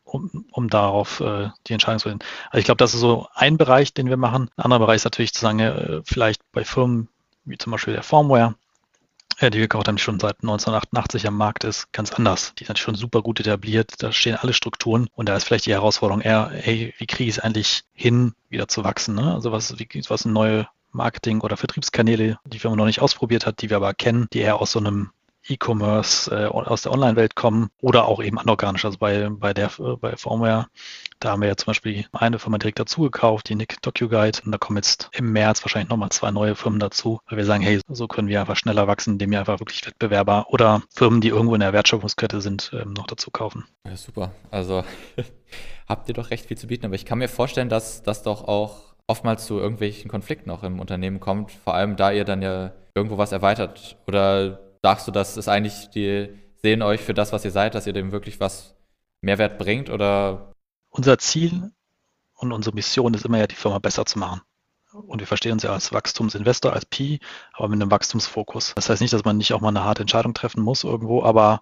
um, 0.04 0.46
um 0.52 0.70
darauf 0.70 1.20
äh, 1.20 1.50
die 1.68 1.74
Entscheidung 1.74 2.00
zu 2.00 2.10
finden. 2.10 2.26
Also 2.50 2.60
ich 2.60 2.66
glaube, 2.66 2.80
das 2.80 2.96
ist 2.96 3.00
so 3.00 3.28
ein 3.34 3.58
Bereich, 3.58 3.94
den 3.94 4.10
wir 4.10 4.18
machen. 4.18 4.50
Ein 4.58 4.64
anderer 4.64 4.80
Bereich 4.80 4.98
ist 4.98 5.06
natürlich 5.06 5.34
zu 5.34 5.42
sagen, 5.42 5.60
äh, 5.60 6.02
vielleicht 6.04 6.42
bei 6.52 6.66
Firmen 6.66 7.08
wie 7.46 7.58
zum 7.58 7.72
Beispiel 7.72 7.94
der 7.94 8.04
Firmware, 8.04 8.56
die 9.50 9.60
wir 9.60 9.68
haben, 9.74 9.96
die 9.96 10.02
schon 10.02 10.20
seit 10.20 10.42
1988 10.42 11.28
am 11.28 11.38
Markt 11.38 11.64
ist, 11.64 11.92
ganz 11.92 12.12
anders. 12.14 12.54
Die 12.60 12.66
sind 12.66 12.78
schon 12.78 12.96
super 12.96 13.22
gut 13.22 13.40
etabliert, 13.40 13.94
da 14.00 14.12
stehen 14.12 14.36
alle 14.36 14.54
Strukturen 14.54 15.08
und 15.16 15.28
da 15.28 15.36
ist 15.36 15.46
vielleicht 15.46 15.66
die 15.66 15.74
Herausforderung 15.74 16.22
eher, 16.22 16.52
hey, 16.54 16.94
wie 16.98 17.08
kriege 17.08 17.30
ich 17.30 17.38
es 17.38 17.44
eigentlich 17.44 17.84
hin, 17.94 18.34
wieder 18.50 18.68
zu 18.68 18.84
wachsen? 18.84 19.16
Ne? 19.16 19.34
Also 19.34 19.52
was, 19.52 19.80
wie, 19.80 19.88
was 20.08 20.22
sind 20.22 20.34
neue 20.34 20.68
Marketing- 20.92 21.42
oder 21.42 21.58
Vertriebskanäle, 21.58 22.38
die 22.46 22.60
Firma 22.60 22.76
noch 22.76 22.86
nicht 22.86 23.02
ausprobiert 23.02 23.46
hat, 23.46 23.62
die 23.62 23.70
wir 23.70 23.78
aber 23.78 23.94
kennen, 23.94 24.28
die 24.34 24.40
eher 24.40 24.62
aus 24.62 24.72
so 24.72 24.80
einem 24.80 25.12
E-Commerce 25.48 26.30
äh, 26.32 26.46
aus 26.46 26.84
der 26.84 26.92
Online-Welt 26.92 27.36
kommen 27.36 27.70
oder 27.82 28.08
auch 28.08 28.22
eben 28.22 28.38
anorganisch. 28.38 28.86
Also 28.86 28.98
bei, 28.98 29.30
bei 29.30 29.54
der 29.54 29.72
bei 30.00 30.16
Firmware, 30.16 30.68
da 31.20 31.32
haben 31.32 31.42
wir 31.42 31.50
ja 31.50 31.58
zum 31.58 31.68
Beispiel 31.68 32.06
eine 32.12 32.40
Firma 32.40 32.58
direkt 32.58 32.80
dazu 32.80 33.02
gekauft, 33.02 33.50
die 33.50 33.56
Nick 33.56 33.82
DocuGuide. 33.82 34.40
Und 34.46 34.52
da 34.52 34.58
kommen 34.58 34.78
jetzt 34.78 35.10
im 35.14 35.32
März 35.32 35.64
wahrscheinlich 35.64 35.90
nochmal 35.90 36.10
zwei 36.10 36.32
neue 36.32 36.56
Firmen 36.56 36.80
dazu, 36.80 37.20
weil 37.28 37.38
wir 37.38 37.46
sagen, 37.46 37.64
hey, 37.64 37.80
so 37.88 38.08
können 38.08 38.28
wir 38.28 38.40
einfach 38.40 38.56
schneller 38.56 38.88
wachsen, 38.88 39.14
indem 39.14 39.32
wir 39.32 39.40
einfach 39.40 39.60
wirklich 39.60 39.86
Wettbewerber 39.86 40.48
oder 40.50 40.84
Firmen, 40.94 41.22
die 41.22 41.30
irgendwo 41.30 41.56
in 41.56 41.62
der 41.62 41.74
Wertschöpfungskette 41.74 42.42
sind, 42.42 42.72
ähm, 42.74 42.94
noch 42.94 43.08
dazu 43.08 43.32
kaufen. 43.32 43.66
Ja, 43.86 43.96
super. 43.96 44.32
Also 44.52 44.84
habt 45.88 46.08
ihr 46.08 46.14
doch 46.14 46.30
recht 46.30 46.46
viel 46.46 46.58
zu 46.58 46.68
bieten. 46.68 46.86
Aber 46.86 46.96
ich 46.96 47.06
kann 47.06 47.18
mir 47.18 47.30
vorstellen, 47.30 47.70
dass 47.70 48.04
das 48.04 48.24
doch 48.24 48.48
auch 48.48 48.92
oftmals 49.08 49.46
zu 49.46 49.60
irgendwelchen 49.60 50.10
Konflikten 50.10 50.50
auch 50.50 50.64
im 50.64 50.80
Unternehmen 50.80 51.20
kommt, 51.20 51.52
vor 51.52 51.74
allem 51.74 51.98
da 51.98 52.12
ihr 52.12 52.24
dann 52.24 52.42
ja 52.42 52.72
irgendwo 52.96 53.18
was 53.18 53.32
erweitert 53.32 53.98
oder 54.08 54.71
sagst 54.82 55.08
du, 55.08 55.12
das 55.12 55.38
ist 55.38 55.48
eigentlich, 55.48 55.90
die 55.90 56.30
sehen 56.62 56.82
euch 56.82 57.02
für 57.02 57.14
das, 57.14 57.34
was 57.34 57.46
ihr 57.46 57.52
seid, 57.52 57.76
dass 57.76 57.88
ihr 57.88 57.94
dem 57.94 58.12
wirklich 58.12 58.40
was 58.40 58.76
Mehrwert 59.22 59.58
bringt 59.58 59.90
oder? 59.90 60.54
Unser 60.90 61.18
Ziel 61.18 61.72
und 62.36 62.52
unsere 62.52 62.76
Mission 62.76 63.14
ist 63.14 63.26
immer 63.26 63.38
ja, 63.38 63.48
die 63.48 63.56
Firma 63.56 63.80
besser 63.80 64.06
zu 64.06 64.20
machen. 64.20 64.42
Und 64.92 65.20
wir 65.20 65.28
verstehen 65.28 65.54
uns 65.54 65.64
ja 65.64 65.72
als 65.72 65.94
Wachstumsinvestor, 65.94 66.74
als 66.74 66.86
Pi, 66.86 67.20
aber 67.54 67.70
mit 67.70 67.82
einem 67.82 67.92
Wachstumsfokus. 67.92 68.74
Das 68.76 68.90
heißt 68.90 69.02
nicht, 69.02 69.14
dass 69.14 69.24
man 69.24 69.38
nicht 69.38 69.54
auch 69.54 69.62
mal 69.62 69.70
eine 69.70 69.86
harte 69.86 70.02
Entscheidung 70.02 70.34
treffen 70.34 70.62
muss 70.62 70.84
irgendwo, 70.84 71.24
aber 71.24 71.62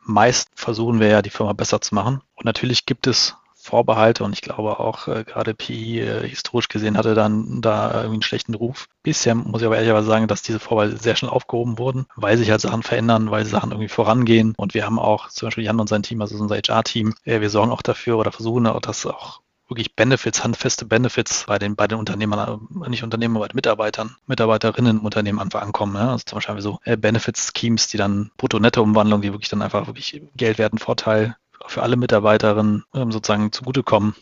meist 0.00 0.48
versuchen 0.54 0.98
wir 0.98 1.08
ja, 1.08 1.22
die 1.22 1.30
Firma 1.30 1.52
besser 1.52 1.80
zu 1.80 1.94
machen. 1.94 2.22
Und 2.34 2.44
natürlich 2.44 2.86
gibt 2.86 3.06
es 3.06 3.36
Vorbehalte 3.66 4.24
und 4.24 4.32
ich 4.32 4.40
glaube 4.40 4.80
auch 4.80 5.08
äh, 5.08 5.24
gerade 5.24 5.54
PI 5.54 6.00
äh, 6.00 6.28
historisch 6.28 6.68
gesehen 6.68 6.96
hatte 6.96 7.14
dann 7.14 7.60
da 7.60 7.92
irgendwie 7.94 8.14
einen 8.14 8.22
schlechten 8.22 8.54
Ruf. 8.54 8.88
Bisher 9.02 9.34
muss 9.34 9.60
ich 9.60 9.66
aber 9.66 9.76
ehrlicherweise 9.76 10.06
sagen, 10.06 10.28
dass 10.28 10.42
diese 10.42 10.60
Vorbehalte 10.60 10.96
sehr 10.96 11.16
schnell 11.16 11.30
aufgehoben 11.30 11.78
wurden, 11.78 12.06
weil 12.16 12.38
sich 12.38 12.50
halt 12.50 12.60
Sachen 12.60 12.82
verändern, 12.82 13.30
weil 13.30 13.44
Sachen 13.44 13.72
irgendwie 13.72 13.88
vorangehen 13.88 14.54
und 14.56 14.74
wir 14.74 14.86
haben 14.86 14.98
auch 14.98 15.28
zum 15.28 15.48
Beispiel 15.48 15.64
Jan 15.64 15.80
und 15.80 15.88
sein 15.88 16.02
Team, 16.02 16.20
also 16.20 16.36
unser 16.38 16.56
HR-Team, 16.56 17.14
äh, 17.24 17.40
wir 17.40 17.50
sorgen 17.50 17.72
auch 17.72 17.82
dafür 17.82 18.18
oder 18.18 18.32
versuchen 18.32 18.66
auch, 18.66 18.80
dass 18.80 19.04
auch 19.06 19.40
wirklich 19.68 19.96
Benefits, 19.96 20.44
handfeste 20.44 20.84
Benefits 20.84 21.44
bei 21.46 21.58
den, 21.58 21.76
bei 21.76 21.88
den 21.88 21.98
Unternehmern, 21.98 22.68
äh, 22.84 22.88
nicht 22.88 23.02
Unternehmer, 23.02 23.40
bei 23.40 23.48
den 23.48 23.56
Mitarbeitern, 23.56 24.16
Mitarbeiterinnen 24.26 24.98
im 24.98 25.04
Unternehmen 25.04 25.40
einfach 25.40 25.62
ankommen. 25.62 25.94
Ne? 25.94 26.10
Also 26.10 26.24
zum 26.24 26.36
Beispiel 26.36 26.60
so 26.60 26.78
äh, 26.84 26.96
Benefits-Schemes, 26.96 27.88
die 27.88 27.96
dann 27.96 28.30
Brutto-Netto-Umwandlung, 28.36 29.22
die 29.22 29.32
wirklich 29.32 29.48
dann 29.48 29.62
einfach 29.62 29.86
wirklich 29.86 30.22
Geld 30.36 30.58
werden 30.58 30.78
Vorteil 30.78 31.36
für 31.66 31.82
alle 31.82 31.96
Mitarbeiterinnen 31.96 32.84
ähm, 32.94 33.12
sozusagen 33.12 33.52
zugutekommen. 33.52 34.14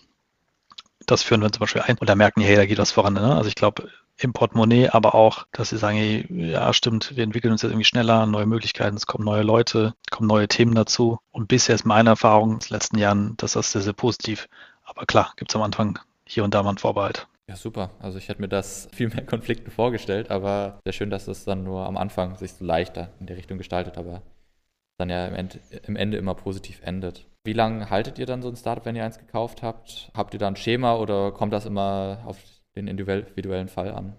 Das 1.07 1.23
führen 1.23 1.43
wir 1.43 1.53
zum 1.53 1.61
Beispiel 1.61 1.83
ein 1.83 1.99
und 1.99 2.09
da 2.09 2.14
merken, 2.14 2.41
hey, 2.41 2.57
da 2.57 2.67
geht 2.67 2.79
was 2.79 2.93
voran. 2.93 3.14
Ne? 3.14 3.37
Also 3.37 3.49
ich 3.49 3.55
glaube, 3.55 3.91
im 4.19 4.33
Portemonnaie, 4.33 4.88
aber 4.88 5.14
auch, 5.14 5.47
dass 5.53 5.71
sie 5.71 5.76
sagen, 5.76 5.97
hey, 5.97 6.26
ja, 6.31 6.73
stimmt, 6.73 7.17
wir 7.17 7.25
entwickeln 7.25 7.53
uns 7.53 7.62
jetzt 7.62 7.73
irgendwie 7.73 7.85
schneller, 7.85 8.26
neue 8.26 8.47
Möglichkeiten, 8.47 8.97
es 8.97 9.07
kommen 9.07 9.25
neue 9.25 9.43
Leute, 9.43 9.95
kommen 10.11 10.29
neue 10.29 10.49
Themen 10.49 10.75
dazu. 10.75 11.19
Und 11.33 11.49
bisher 11.49 11.75
ist 11.75 11.85
meine 11.85 12.11
Erfahrung 12.11 12.53
in 12.53 12.59
den 12.61 12.69
letzten 12.71 12.99
Jahren, 12.99 13.37
dass 13.37 13.53
das 13.53 13.73
sehr, 13.73 13.83
sehr 13.83 13.93
positiv. 13.93 14.49
Aber 14.85 15.05
klar, 15.07 15.33
gibt 15.37 15.50
es 15.50 15.57
am 15.57 15.62
Anfang 15.62 15.99
hier 16.25 16.45
und 16.45 16.55
da 16.55 16.62
mal 16.62 16.71
einen 16.71 16.79
Vorbehalt. 16.79 17.26
Ja, 17.47 17.57
super. 17.57 17.91
Also 18.00 18.19
ich 18.19 18.29
hätte 18.29 18.41
mir 18.41 18.49
das 18.49 18.88
viel 18.95 19.09
mehr 19.09 19.26
Konflikten 19.26 19.71
vorgestellt, 19.71 20.31
aber 20.31 20.81
sehr 20.85 20.93
schön, 20.93 21.11
dass 21.11 21.29
es 21.29 21.45
dann 21.45 21.64
nur 21.64 21.87
am 21.87 21.97
Anfang 21.97 22.37
sich 22.37 22.53
so 22.53 22.64
leichter 22.64 23.11
in 23.21 23.26
der 23.26 23.37
Richtung 23.37 23.59
gestaltet, 23.59 23.99
aber 23.99 24.23
dann 24.97 25.11
ja 25.11 25.27
im 25.27 25.35
Ende, 25.35 25.61
im 25.87 25.97
Ende 25.97 26.17
immer 26.17 26.35
positiv 26.35 26.81
endet. 26.83 27.27
Wie 27.45 27.53
lange 27.53 27.91
haltet 27.91 28.19
ihr 28.19 28.27
dann 28.27 28.43
so 28.43 28.49
ein 28.49 28.57
Startup, 28.57 28.85
wenn 28.87 28.97
ihr 28.97 29.05
eins 29.05 29.19
gekauft 29.19 29.63
habt? 29.63 30.11
Habt 30.15 30.35
ihr 30.35 30.41
da 30.41 30.49
ein 30.49 30.57
Schema 30.57 30.95
oder 30.97 31.33
kommt 31.33 31.53
das 31.53 31.67
immer 31.67 32.23
auf 32.25 32.39
den 32.75 32.89
individuellen 32.89 33.69
Fall 33.69 33.93
an? 33.93 34.17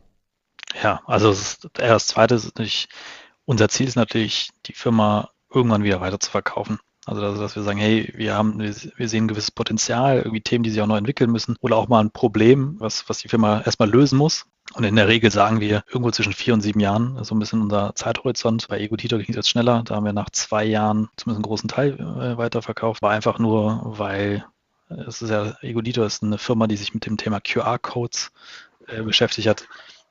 Ja, 0.82 1.02
also 1.06 1.30
das, 1.30 1.60
das 1.74 2.08
zweite 2.08 2.36
ist 2.36 2.46
natürlich, 2.46 2.88
unser 3.46 3.70
Ziel 3.70 3.88
ist 3.88 3.96
natürlich, 3.96 4.50
die 4.66 4.74
Firma 4.74 5.30
irgendwann 5.52 5.84
wieder 5.84 6.02
weiter 6.02 6.20
zu 6.20 6.30
verkaufen. 6.30 6.80
Also 7.06 7.22
dass, 7.22 7.40
dass 7.40 7.56
wir 7.56 7.64
sagen, 7.64 7.80
hey, 7.80 8.12
wir 8.16 8.36
haben, 8.36 8.60
wir 8.60 8.74
sehen 8.74 9.26
ein 9.26 9.28
gewisses 9.28 9.52
Potenzial, 9.52 10.18
irgendwie 10.18 10.42
Themen, 10.42 10.64
die 10.64 10.72
sich 10.72 10.82
auch 10.82 10.88
noch 10.88 10.98
entwickeln 10.98 11.32
müssen 11.32 11.56
oder 11.62 11.78
auch 11.78 11.88
mal 11.88 12.04
ein 12.04 12.12
Problem, 12.12 12.76
was, 12.80 13.08
was 13.10 13.20
die 13.20 13.28
Firma 13.28 13.62
erstmal 13.62 13.90
lösen 13.90 14.18
muss. 14.18 14.48
Und 14.74 14.84
in 14.84 14.96
der 14.96 15.08
Regel 15.08 15.32
sagen 15.32 15.60
wir 15.60 15.84
irgendwo 15.88 16.12
zwischen 16.12 16.34
vier 16.34 16.54
und 16.54 16.62
sieben 16.62 16.80
Jahren, 16.80 17.24
so 17.24 17.34
ein 17.36 17.40
bisschen 17.40 17.62
unser 17.62 17.96
Zeithorizont. 17.96 18.68
Bei 18.68 18.80
Egotito 18.80 19.18
ging 19.18 19.28
es 19.30 19.36
jetzt 19.36 19.50
schneller. 19.50 19.84
Da 19.84 19.96
haben 19.96 20.06
wir 20.06 20.12
nach 20.12 20.30
zwei 20.32 20.66
Jahren 20.66 21.10
zumindest 21.16 21.38
einen 21.38 21.44
großen 21.44 21.70
Teil 21.70 21.94
äh, 22.00 22.38
weiterverkauft. 22.38 23.02
War 23.02 23.12
einfach 23.12 23.40
nur, 23.40 23.82
weil 23.86 24.46
es 24.90 25.22
ist 25.22 25.30
ja, 25.30 25.56
Egotito 25.62 26.04
ist 26.04 26.24
eine 26.24 26.38
Firma, 26.38 26.68
die 26.68 26.78
sich 26.78 26.94
mit 26.94 27.06
dem 27.06 27.18
Thema 27.18 27.40
QR-Codes 27.40 28.32
äh, 28.88 29.02
beschäftigt 29.02 29.48
hat. 29.48 29.68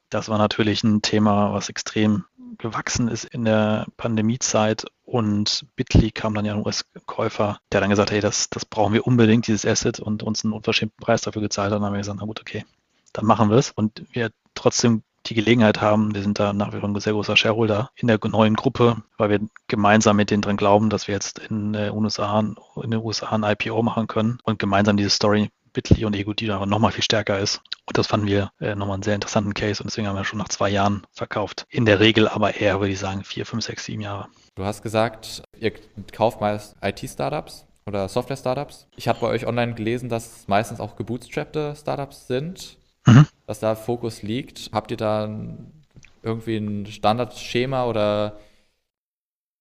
Das 0.09 0.29
war 0.29 0.39
natürlich 0.39 0.83
ein 0.85 1.03
Thema, 1.03 1.53
was 1.53 1.69
extrem 1.69 2.25
gewachsen 2.59 3.09
ist 3.09 3.25
in 3.25 3.45
der 3.45 3.87
Pandemiezeit 3.97 4.85
und 5.05 5.67
Bitly 5.77 6.13
kam 6.13 6.35
dann 6.35 6.45
ja 6.45 6.55
ein 6.55 6.65
US-Käufer, 6.65 7.59
der 7.73 7.81
dann 7.81 7.91
gesagt 7.91 8.11
hat, 8.11 8.15
hey, 8.15 8.21
das, 8.21 8.49
das 8.49 8.65
brauchen 8.65 8.95
wir 8.95 9.07
unbedingt, 9.07 9.47
dieses 9.47 9.67
Asset 9.67 10.01
und 10.01 10.23
uns 10.23 10.45
einen 10.45 10.53
unverschämten 10.53 10.99
Preis 11.01 11.23
dafür 11.23 11.43
gezahlt 11.43 11.73
hat. 11.73 11.77
Dann 11.77 11.85
haben 11.85 11.93
wir 11.93 11.99
gesagt, 11.99 12.19
na 12.21 12.27
gut, 12.27 12.41
okay, 12.41 12.65
dann 13.13 13.27
machen 13.27 13.51
wir 13.51 13.57
es. 13.57 13.71
Und 13.71 14.05
wir 14.13 14.31
trotzdem 14.55 15.03
die 15.27 15.35
Gelegenheit 15.35 15.81
haben, 15.81 16.15
wir 16.15 16.23
sind 16.23 16.39
da 16.39 16.53
nach 16.53 16.75
wie 16.75 16.81
vor 16.81 16.89
ein 16.89 17.01
sehr 17.01 17.15
großer 17.15 17.37
Shareholder 17.37 17.91
in 17.97 18.09
der 18.09 18.19
neuen 18.23 18.55
Gruppe, 18.55 19.03
weil 19.17 19.31
wir 19.31 19.41
gemeinsam 19.69 20.17
mit 20.17 20.31
denen 20.31 20.43
dran 20.43 20.57
glauben, 20.57 20.91
dass 20.91 21.09
wir 21.09 21.15
jetzt 21.15 21.39
in 21.39 21.73
den 21.73 21.93
USA, 21.93 22.41
in 22.41 22.91
den 22.91 23.01
USA 23.01 23.31
ein 23.31 23.43
IPO 23.43 23.83
machen 23.83 24.07
können 24.07 24.39
und 24.45 24.59
gemeinsam 24.59 24.97
diese 24.97 25.11
Story 25.11 25.51
Bitly 25.73 26.05
und 26.05 26.15
Ego, 26.15 26.33
die 26.33 26.47
da 26.47 26.65
nochmal 26.65 26.93
viel 26.93 27.03
stärker 27.03 27.39
ist. 27.39 27.61
Und 27.87 27.99
das 27.99 28.07
fanden 28.07 28.27
wir 28.27 28.53
äh, 28.61 28.75
nochmal 28.75 28.95
einen 28.95 29.03
sehr 29.03 29.15
interessanten 29.15 29.53
Case 29.53 29.83
und 29.83 29.91
deswegen 29.91 30.07
haben 30.07 30.17
wir 30.17 30.25
schon 30.25 30.39
nach 30.39 30.49
zwei 30.49 30.71
Jahren 30.71 31.07
verkauft. 31.11 31.67
In 31.69 31.85
der 31.85 32.01
Regel 32.01 32.29
aber 32.29 32.55
eher, 32.55 32.81
würde 32.81 32.93
ich 32.93 32.99
sagen, 32.99 33.25
vier, 33.25 33.45
fünf, 33.45 33.65
sechs, 33.65 33.85
sieben 33.85 34.01
Jahre. 34.01 34.29
Du 34.55 34.65
hast 34.65 34.83
gesagt, 34.83 35.43
ihr 35.59 35.73
kauft 36.13 36.41
meist 36.41 36.77
IT-Startups 36.81 37.67
oder 37.87 38.09
Software-Startups. 38.09 38.87
Ich 38.97 39.09
habe 39.09 39.21
bei 39.21 39.27
euch 39.27 39.47
online 39.47 39.75
gelesen, 39.75 40.09
dass 40.09 40.39
es 40.39 40.49
meistens 40.49 40.81
auch 40.81 40.97
gebootstrappte 40.97 41.75
Startups 41.77 42.29
sind 42.29 42.79
mhm. 43.05 43.27
Dass 43.47 43.61
da 43.61 43.75
Fokus 43.75 44.23
liegt. 44.23 44.71
Habt 44.73 44.91
ihr 44.91 44.97
da 44.97 45.29
irgendwie 46.23 46.57
ein 46.57 46.87
Standardschema 46.87 47.87
oder 47.87 48.39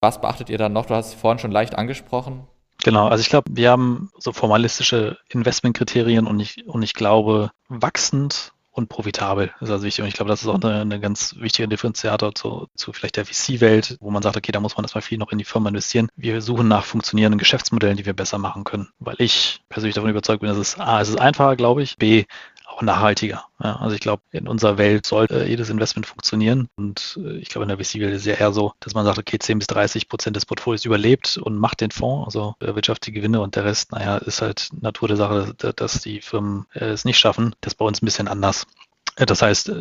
was 0.01 0.21
beachtet 0.21 0.49
ihr 0.49 0.57
da 0.57 0.69
noch? 0.69 0.85
Du 0.85 0.95
hast 0.95 1.07
es 1.07 1.13
vorhin 1.13 1.39
schon 1.39 1.51
leicht 1.51 1.75
angesprochen. 1.75 2.47
Genau, 2.83 3.07
also 3.07 3.21
ich 3.21 3.29
glaube, 3.29 3.49
wir 3.53 3.71
haben 3.71 4.09
so 4.17 4.33
formalistische 4.33 5.17
Investmentkriterien 5.29 6.27
und 6.27 6.39
ich, 6.39 6.67
und 6.67 6.83
ich 6.83 6.93
glaube, 6.93 7.51
wachsend 7.69 8.51
und 8.73 8.89
profitabel 8.89 9.51
ist 9.61 9.69
also 9.69 9.85
wichtig. 9.85 10.01
Und 10.01 10.07
ich 10.07 10.15
glaube, 10.15 10.29
das 10.29 10.41
ist 10.41 10.47
auch 10.47 10.59
eine, 10.61 10.81
eine 10.81 10.99
ganz 10.99 11.35
wichtige 11.37 11.67
Differenziator 11.67 12.33
zu, 12.33 12.67
zu 12.75 12.91
vielleicht 12.91 13.17
der 13.17 13.25
VC-Welt, 13.25 13.97
wo 14.01 14.09
man 14.09 14.23
sagt, 14.23 14.35
okay, 14.35 14.51
da 14.51 14.59
muss 14.59 14.75
man 14.75 14.83
erstmal 14.83 15.03
viel 15.03 15.19
noch 15.19 15.31
in 15.31 15.37
die 15.37 15.43
Firma 15.43 15.69
investieren. 15.69 16.09
Wir 16.15 16.41
suchen 16.41 16.67
nach 16.67 16.83
funktionierenden 16.83 17.37
Geschäftsmodellen, 17.37 17.97
die 17.97 18.05
wir 18.05 18.13
besser 18.13 18.39
machen 18.39 18.63
können. 18.63 18.89
Weil 18.99 19.15
ich 19.19 19.61
persönlich 19.69 19.93
davon 19.93 20.09
überzeugt 20.09 20.41
bin, 20.41 20.49
dass 20.49 20.57
es 20.57 20.79
A, 20.79 20.99
es 20.99 21.09
ist 21.09 21.19
einfacher, 21.19 21.55
glaube 21.55 21.83
ich, 21.83 21.97
B, 21.97 22.25
auch 22.73 22.81
nachhaltiger. 22.81 23.45
Ja, 23.63 23.77
also 23.77 23.95
ich 23.95 24.01
glaube, 24.01 24.23
in 24.31 24.47
unserer 24.47 24.77
Welt 24.77 25.05
sollte 25.05 25.45
jedes 25.45 25.69
Investment 25.69 26.05
funktionieren. 26.05 26.67
Und 26.75 27.19
äh, 27.23 27.37
ich 27.37 27.49
glaube, 27.49 27.63
in 27.63 27.69
der 27.69 27.77
VC-Welt 27.77 28.13
ist 28.13 28.21
es 28.21 28.25
ja 28.25 28.35
eher 28.35 28.51
so, 28.51 28.73
dass 28.79 28.93
man 28.93 29.05
sagt, 29.05 29.19
okay, 29.19 29.39
10 29.39 29.59
bis 29.59 29.67
30 29.67 30.09
Prozent 30.09 30.35
des 30.35 30.45
Portfolios 30.45 30.85
überlebt 30.85 31.37
und 31.37 31.57
macht 31.57 31.81
den 31.81 31.91
Fonds, 31.91 32.25
also 32.25 32.55
wirtschaftliche 32.59 33.19
Gewinne 33.19 33.41
und 33.41 33.55
der 33.55 33.65
Rest, 33.65 33.91
naja, 33.91 34.17
ist 34.17 34.41
halt 34.41 34.69
Natur 34.81 35.07
der 35.07 35.17
Sache, 35.17 35.53
dass 35.53 36.01
die 36.01 36.21
Firmen 36.21 36.65
äh, 36.73 36.85
es 36.85 37.05
nicht 37.05 37.19
schaffen. 37.19 37.55
Das 37.61 37.73
ist 37.73 37.77
bei 37.77 37.85
uns 37.85 38.01
ein 38.01 38.05
bisschen 38.05 38.27
anders. 38.27 38.65
Äh, 39.15 39.25
das 39.25 39.41
heißt, 39.41 39.71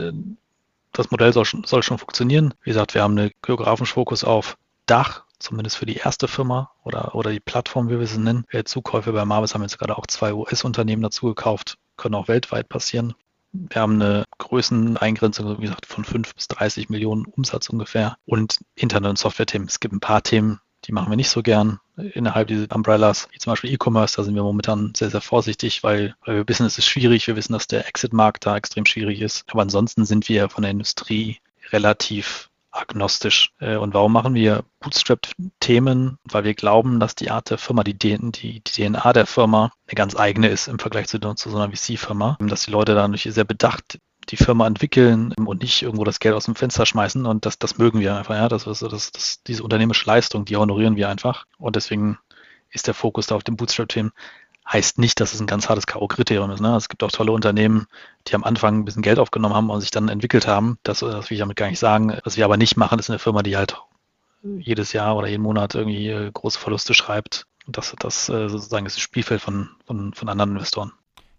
das 0.92 1.10
Modell 1.10 1.32
soll 1.32 1.46
schon, 1.46 1.64
soll 1.64 1.82
schon 1.82 1.98
funktionieren. 1.98 2.54
Wie 2.62 2.70
gesagt, 2.70 2.94
wir 2.94 3.02
haben 3.02 3.18
einen 3.18 3.30
geografischen 3.40 3.86
Fokus 3.86 4.24
auf 4.24 4.58
Dach, 4.86 5.22
zumindest 5.38 5.76
für 5.76 5.86
die 5.86 5.96
erste 5.96 6.28
Firma 6.28 6.70
oder, 6.84 7.14
oder 7.14 7.30
die 7.30 7.40
Plattform, 7.40 7.88
wie 7.88 7.98
wir 7.98 8.06
sie 8.06 8.18
nennen. 8.18 8.44
Zukäufe 8.64 9.12
bei 9.12 9.24
Marvis 9.24 9.54
haben 9.54 9.62
jetzt 9.62 9.78
gerade 9.78 9.96
auch 9.96 10.06
zwei 10.06 10.34
US-Unternehmen 10.34 11.02
dazu 11.02 11.26
gekauft, 11.26 11.78
können 12.02 12.14
auch 12.16 12.28
weltweit 12.28 12.68
passieren. 12.68 13.14
Wir 13.52 13.80
haben 13.80 14.00
eine 14.00 14.24
Größeneingrenzung, 14.38 15.58
wie 15.58 15.62
gesagt, 15.62 15.86
von 15.86 16.04
5 16.04 16.34
bis 16.34 16.48
30 16.48 16.88
Millionen 16.88 17.26
Umsatz 17.26 17.68
ungefähr 17.68 18.16
und 18.24 18.58
Internet- 18.74 19.10
und 19.10 19.18
Software-Themen. 19.18 19.68
Es 19.68 19.78
gibt 19.78 19.94
ein 19.94 20.00
paar 20.00 20.22
Themen, 20.22 20.60
die 20.84 20.92
machen 20.92 21.10
wir 21.10 21.16
nicht 21.16 21.28
so 21.28 21.42
gern 21.42 21.78
innerhalb 21.96 22.48
dieser 22.48 22.74
Umbrellas, 22.74 23.28
wie 23.30 23.38
zum 23.38 23.52
Beispiel 23.52 23.72
E-Commerce. 23.72 24.16
Da 24.16 24.24
sind 24.24 24.34
wir 24.34 24.42
momentan 24.42 24.94
sehr, 24.96 25.10
sehr 25.10 25.20
vorsichtig, 25.20 25.84
weil, 25.84 26.16
weil 26.24 26.36
wir 26.36 26.48
wissen, 26.48 26.66
es 26.66 26.78
ist 26.78 26.86
schwierig. 26.86 27.26
Wir 27.26 27.36
wissen, 27.36 27.52
dass 27.52 27.66
der 27.66 27.86
Exit-Markt 27.86 28.46
da 28.46 28.56
extrem 28.56 28.86
schwierig 28.86 29.20
ist. 29.20 29.44
Aber 29.50 29.62
ansonsten 29.62 30.06
sind 30.06 30.28
wir 30.28 30.48
von 30.48 30.62
der 30.62 30.70
Industrie 30.70 31.38
relativ 31.70 32.50
agnostisch. 32.72 33.52
Äh, 33.60 33.76
und 33.76 33.94
warum 33.94 34.12
machen 34.12 34.34
wir 34.34 34.64
Bootstrap-Themen? 34.80 36.18
Weil 36.24 36.44
wir 36.44 36.54
glauben, 36.54 36.98
dass 36.98 37.14
die 37.14 37.30
Art 37.30 37.50
der 37.50 37.58
Firma, 37.58 37.84
die, 37.84 37.94
die, 37.94 38.30
die 38.30 38.60
DNA 38.62 39.12
der 39.12 39.26
Firma 39.26 39.72
eine 39.86 39.94
ganz 39.94 40.16
eigene 40.16 40.48
ist 40.48 40.68
im 40.68 40.78
Vergleich 40.78 41.06
zu, 41.08 41.18
zu 41.18 41.50
so 41.50 41.56
einer 41.56 41.74
VC-Firma. 41.74 42.38
Dass 42.40 42.64
die 42.64 42.70
Leute 42.70 42.94
da 42.94 43.06
natürlich 43.06 43.34
sehr 43.34 43.44
bedacht 43.44 43.98
die 44.28 44.36
Firma 44.36 44.66
entwickeln 44.66 45.32
und 45.32 45.62
nicht 45.62 45.82
irgendwo 45.82 46.04
das 46.04 46.20
Geld 46.20 46.34
aus 46.34 46.44
dem 46.44 46.54
Fenster 46.54 46.86
schmeißen. 46.86 47.26
Und 47.26 47.44
das, 47.44 47.58
das 47.58 47.78
mögen 47.78 48.00
wir 48.00 48.16
einfach, 48.16 48.34
ja. 48.34 48.48
Das, 48.48 48.64
das, 48.64 48.80
das, 48.80 49.42
diese 49.46 49.62
unternehmerische 49.62 50.06
Leistung, 50.06 50.44
die 50.44 50.56
honorieren 50.56 50.96
wir 50.96 51.08
einfach. 51.08 51.44
Und 51.58 51.76
deswegen 51.76 52.18
ist 52.70 52.86
der 52.86 52.94
Fokus 52.94 53.26
da 53.26 53.34
auf 53.34 53.44
dem 53.44 53.56
Bootstrap-Themen 53.56 54.12
heißt 54.70 54.98
nicht, 54.98 55.20
dass 55.20 55.34
es 55.34 55.40
ein 55.40 55.46
ganz 55.46 55.68
hartes 55.68 55.86
K.O.-Kriterium 55.86 56.52
ist. 56.52 56.60
Ne? 56.60 56.74
Es 56.76 56.88
gibt 56.88 57.02
auch 57.02 57.10
tolle 57.10 57.32
Unternehmen, 57.32 57.86
die 58.28 58.34
am 58.34 58.44
Anfang 58.44 58.78
ein 58.78 58.84
bisschen 58.84 59.02
Geld 59.02 59.18
aufgenommen 59.18 59.54
haben 59.54 59.70
und 59.70 59.80
sich 59.80 59.90
dann 59.90 60.08
entwickelt 60.08 60.46
haben. 60.46 60.78
Das, 60.82 61.00
das 61.00 61.30
will 61.30 61.34
ich 61.34 61.40
damit 61.40 61.56
gar 61.56 61.68
nicht 61.68 61.78
sagen. 61.78 62.18
Was 62.24 62.36
wir 62.36 62.44
aber 62.44 62.56
nicht 62.56 62.76
machen, 62.76 62.98
ist 62.98 63.10
eine 63.10 63.18
Firma, 63.18 63.42
die 63.42 63.56
halt 63.56 63.76
jedes 64.42 64.92
Jahr 64.92 65.16
oder 65.16 65.28
jeden 65.28 65.42
Monat 65.42 65.74
irgendwie 65.74 66.08
äh, 66.08 66.30
große 66.32 66.58
Verluste 66.58 66.94
schreibt. 66.94 67.46
Das, 67.66 67.94
das 67.98 68.28
äh, 68.28 68.48
sozusagen 68.48 68.86
ist 68.86 68.96
das 68.96 69.02
Spielfeld 69.02 69.40
von, 69.40 69.70
von, 69.86 70.14
von 70.14 70.28
anderen 70.28 70.52
Investoren. 70.52 70.92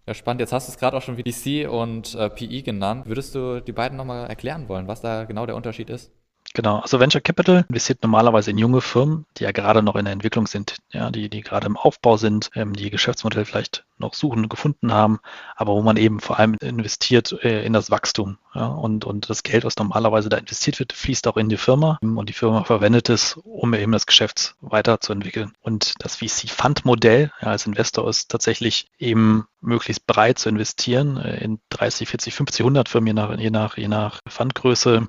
Ja, 0.06 0.14
spannend. 0.14 0.40
Jetzt 0.40 0.52
hast 0.52 0.68
du 0.68 0.72
es 0.72 0.78
gerade 0.78 0.96
auch 0.96 1.02
schon 1.02 1.16
VC 1.16 1.68
und 1.68 2.14
äh, 2.14 2.30
PE 2.30 2.62
genannt. 2.62 3.06
Würdest 3.06 3.34
du 3.34 3.60
die 3.60 3.72
beiden 3.72 3.96
nochmal 3.96 4.26
erklären 4.26 4.68
wollen, 4.68 4.86
was 4.86 5.00
da 5.00 5.24
genau 5.24 5.46
der 5.46 5.56
Unterschied 5.56 5.90
ist? 5.90 6.12
Genau, 6.56 6.78
also 6.78 7.00
Venture 7.00 7.20
Capital 7.20 7.64
investiert 7.68 8.00
normalerweise 8.02 8.52
in 8.52 8.58
junge 8.58 8.80
Firmen, 8.80 9.26
die 9.36 9.42
ja 9.42 9.50
gerade 9.50 9.82
noch 9.82 9.96
in 9.96 10.04
der 10.04 10.12
Entwicklung 10.12 10.46
sind, 10.46 10.76
ja, 10.92 11.10
die, 11.10 11.28
die 11.28 11.40
gerade 11.40 11.66
im 11.66 11.76
Aufbau 11.76 12.16
sind, 12.16 12.50
ähm, 12.54 12.74
die 12.74 12.90
Geschäftsmodell 12.90 13.44
vielleicht 13.44 13.84
noch 13.98 14.14
suchen 14.14 14.44
und 14.44 14.48
gefunden 14.48 14.92
haben, 14.92 15.18
aber 15.56 15.74
wo 15.74 15.82
man 15.82 15.96
eben 15.96 16.20
vor 16.20 16.38
allem 16.38 16.54
investiert 16.60 17.32
äh, 17.42 17.64
in 17.64 17.72
das 17.72 17.90
Wachstum. 17.90 18.38
Ja, 18.54 18.66
und, 18.66 19.04
und 19.04 19.28
das 19.28 19.42
Geld, 19.42 19.64
was 19.64 19.76
normalerweise 19.76 20.28
da 20.28 20.36
investiert 20.36 20.78
wird, 20.78 20.92
fließt 20.92 21.26
auch 21.26 21.36
in 21.36 21.48
die 21.48 21.56
Firma 21.56 21.98
und 22.00 22.28
die 22.28 22.32
Firma 22.32 22.62
verwendet 22.62 23.08
es, 23.08 23.36
um 23.42 23.74
eben 23.74 23.90
das 23.90 24.06
Geschäft 24.06 24.54
weiterzuentwickeln. 24.60 25.54
Und 25.60 25.94
das 25.98 26.16
VC-Fund-Modell 26.16 27.32
ja, 27.40 27.48
als 27.48 27.66
Investor 27.66 28.08
ist 28.08 28.30
tatsächlich 28.30 28.86
eben 28.96 29.48
möglichst 29.60 30.06
breit 30.06 30.38
zu 30.38 30.50
investieren 30.50 31.16
äh, 31.16 31.42
in 31.42 31.58
30, 31.70 32.08
40, 32.08 32.32
50, 32.32 32.60
100 32.60 32.88
Firmen, 32.88 33.08
je 33.08 33.14
nach, 33.14 33.36
je 33.36 33.50
nach, 33.50 33.76
je 33.76 33.88
nach 33.88 34.20
Fundgröße 34.28 35.08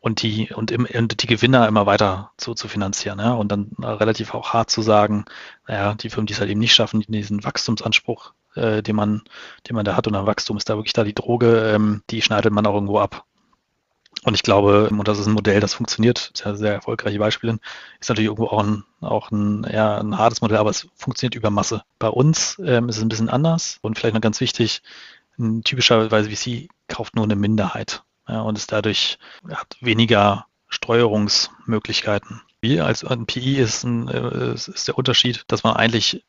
und 0.00 0.22
die 0.22 0.52
und, 0.54 0.70
im, 0.70 0.86
und 0.86 1.22
die 1.22 1.26
Gewinner 1.26 1.66
immer 1.66 1.86
weiter 1.86 2.30
zu, 2.36 2.54
zu 2.54 2.68
finanzieren. 2.68 3.18
Ja? 3.18 3.32
Und 3.32 3.50
dann 3.50 3.72
relativ 3.78 4.34
auch 4.34 4.52
hart 4.52 4.70
zu 4.70 4.82
sagen, 4.82 5.24
naja, 5.66 5.94
die 5.94 6.10
Firmen, 6.10 6.26
die 6.26 6.32
es 6.32 6.40
halt 6.40 6.50
eben 6.50 6.60
nicht 6.60 6.74
schaffen, 6.74 7.00
diesen 7.08 7.44
Wachstumsanspruch, 7.44 8.32
äh, 8.54 8.82
den 8.82 8.96
man, 8.96 9.22
den 9.68 9.76
man 9.76 9.84
da 9.84 9.96
hat, 9.96 10.06
und 10.06 10.12
dann 10.12 10.26
Wachstum 10.26 10.56
ist 10.56 10.68
da 10.68 10.76
wirklich 10.76 10.92
da 10.92 11.04
die 11.04 11.14
Droge, 11.14 11.72
ähm, 11.74 12.02
die 12.10 12.22
schneidet 12.22 12.52
man 12.52 12.66
auch 12.66 12.74
irgendwo 12.74 12.98
ab. 12.98 13.24
Und 14.24 14.34
ich 14.34 14.42
glaube, 14.42 14.88
und 14.88 15.06
das 15.08 15.18
ist 15.18 15.26
ein 15.26 15.34
Modell, 15.34 15.60
das 15.60 15.74
funktioniert, 15.74 16.32
sehr, 16.34 16.56
sehr 16.56 16.72
erfolgreiche 16.72 17.18
Beispiele, 17.18 17.58
ist 18.00 18.08
natürlich 18.08 18.26
irgendwo 18.26 18.46
auch 18.46 18.62
ein, 18.62 18.84
auch 19.00 19.30
ein, 19.30 19.66
ja, 19.70 19.98
ein 19.98 20.16
hartes 20.18 20.40
Modell, 20.40 20.56
aber 20.56 20.70
es 20.70 20.88
funktioniert 20.96 21.34
über 21.34 21.50
Masse. 21.50 21.82
Bei 21.98 22.08
uns 22.08 22.60
ähm, 22.64 22.88
ist 22.88 22.96
es 22.96 23.02
ein 23.02 23.08
bisschen 23.08 23.28
anders 23.28 23.78
und 23.82 23.98
vielleicht 23.98 24.14
noch 24.14 24.22
ganz 24.22 24.40
wichtig, 24.40 24.82
typischerweise 25.64 26.30
VC 26.30 26.68
kauft 26.88 27.14
nur 27.14 27.24
eine 27.24 27.36
Minderheit 27.36 28.02
ja, 28.28 28.40
und 28.40 28.58
ist 28.58 28.72
dadurch 28.72 29.18
hat 29.48 29.76
weniger 29.80 30.46
Steuerungsmöglichkeiten. 30.68 32.42
Wie 32.60 32.80
als 32.80 33.04
ein 33.04 33.26
PI 33.26 33.58
ist, 33.58 33.84
ein, 33.84 34.08
äh, 34.08 34.54
ist 34.54 34.88
der 34.88 34.98
Unterschied, 34.98 35.44
dass 35.48 35.62
man 35.62 35.76
eigentlich 35.76 36.24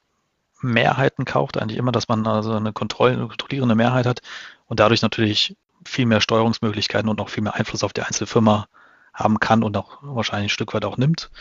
Mehrheiten 0.61 1.25
kauft, 1.25 1.57
eigentlich 1.57 1.77
immer, 1.77 1.91
dass 1.91 2.07
man 2.07 2.25
also 2.27 2.53
eine, 2.53 2.73
Kontroll 2.73 3.11
eine 3.11 3.27
kontrollierende 3.27 3.75
Mehrheit 3.75 4.05
hat 4.05 4.21
und 4.65 4.79
dadurch 4.79 5.01
natürlich 5.01 5.55
viel 5.85 6.05
mehr 6.05 6.21
Steuerungsmöglichkeiten 6.21 7.09
und 7.09 7.21
auch 7.21 7.29
viel 7.29 7.43
mehr 7.43 7.55
Einfluss 7.55 7.83
auf 7.83 7.93
die 7.93 8.01
einzelne 8.01 8.27
Firma 8.27 8.67
haben 9.13 9.39
kann 9.39 9.63
und 9.63 9.77
auch 9.77 9.99
wahrscheinlich 10.01 10.51
ein 10.51 10.53
Stück 10.53 10.73
weit 10.73 10.85
auch 10.85 10.97
nimmt 10.97 11.31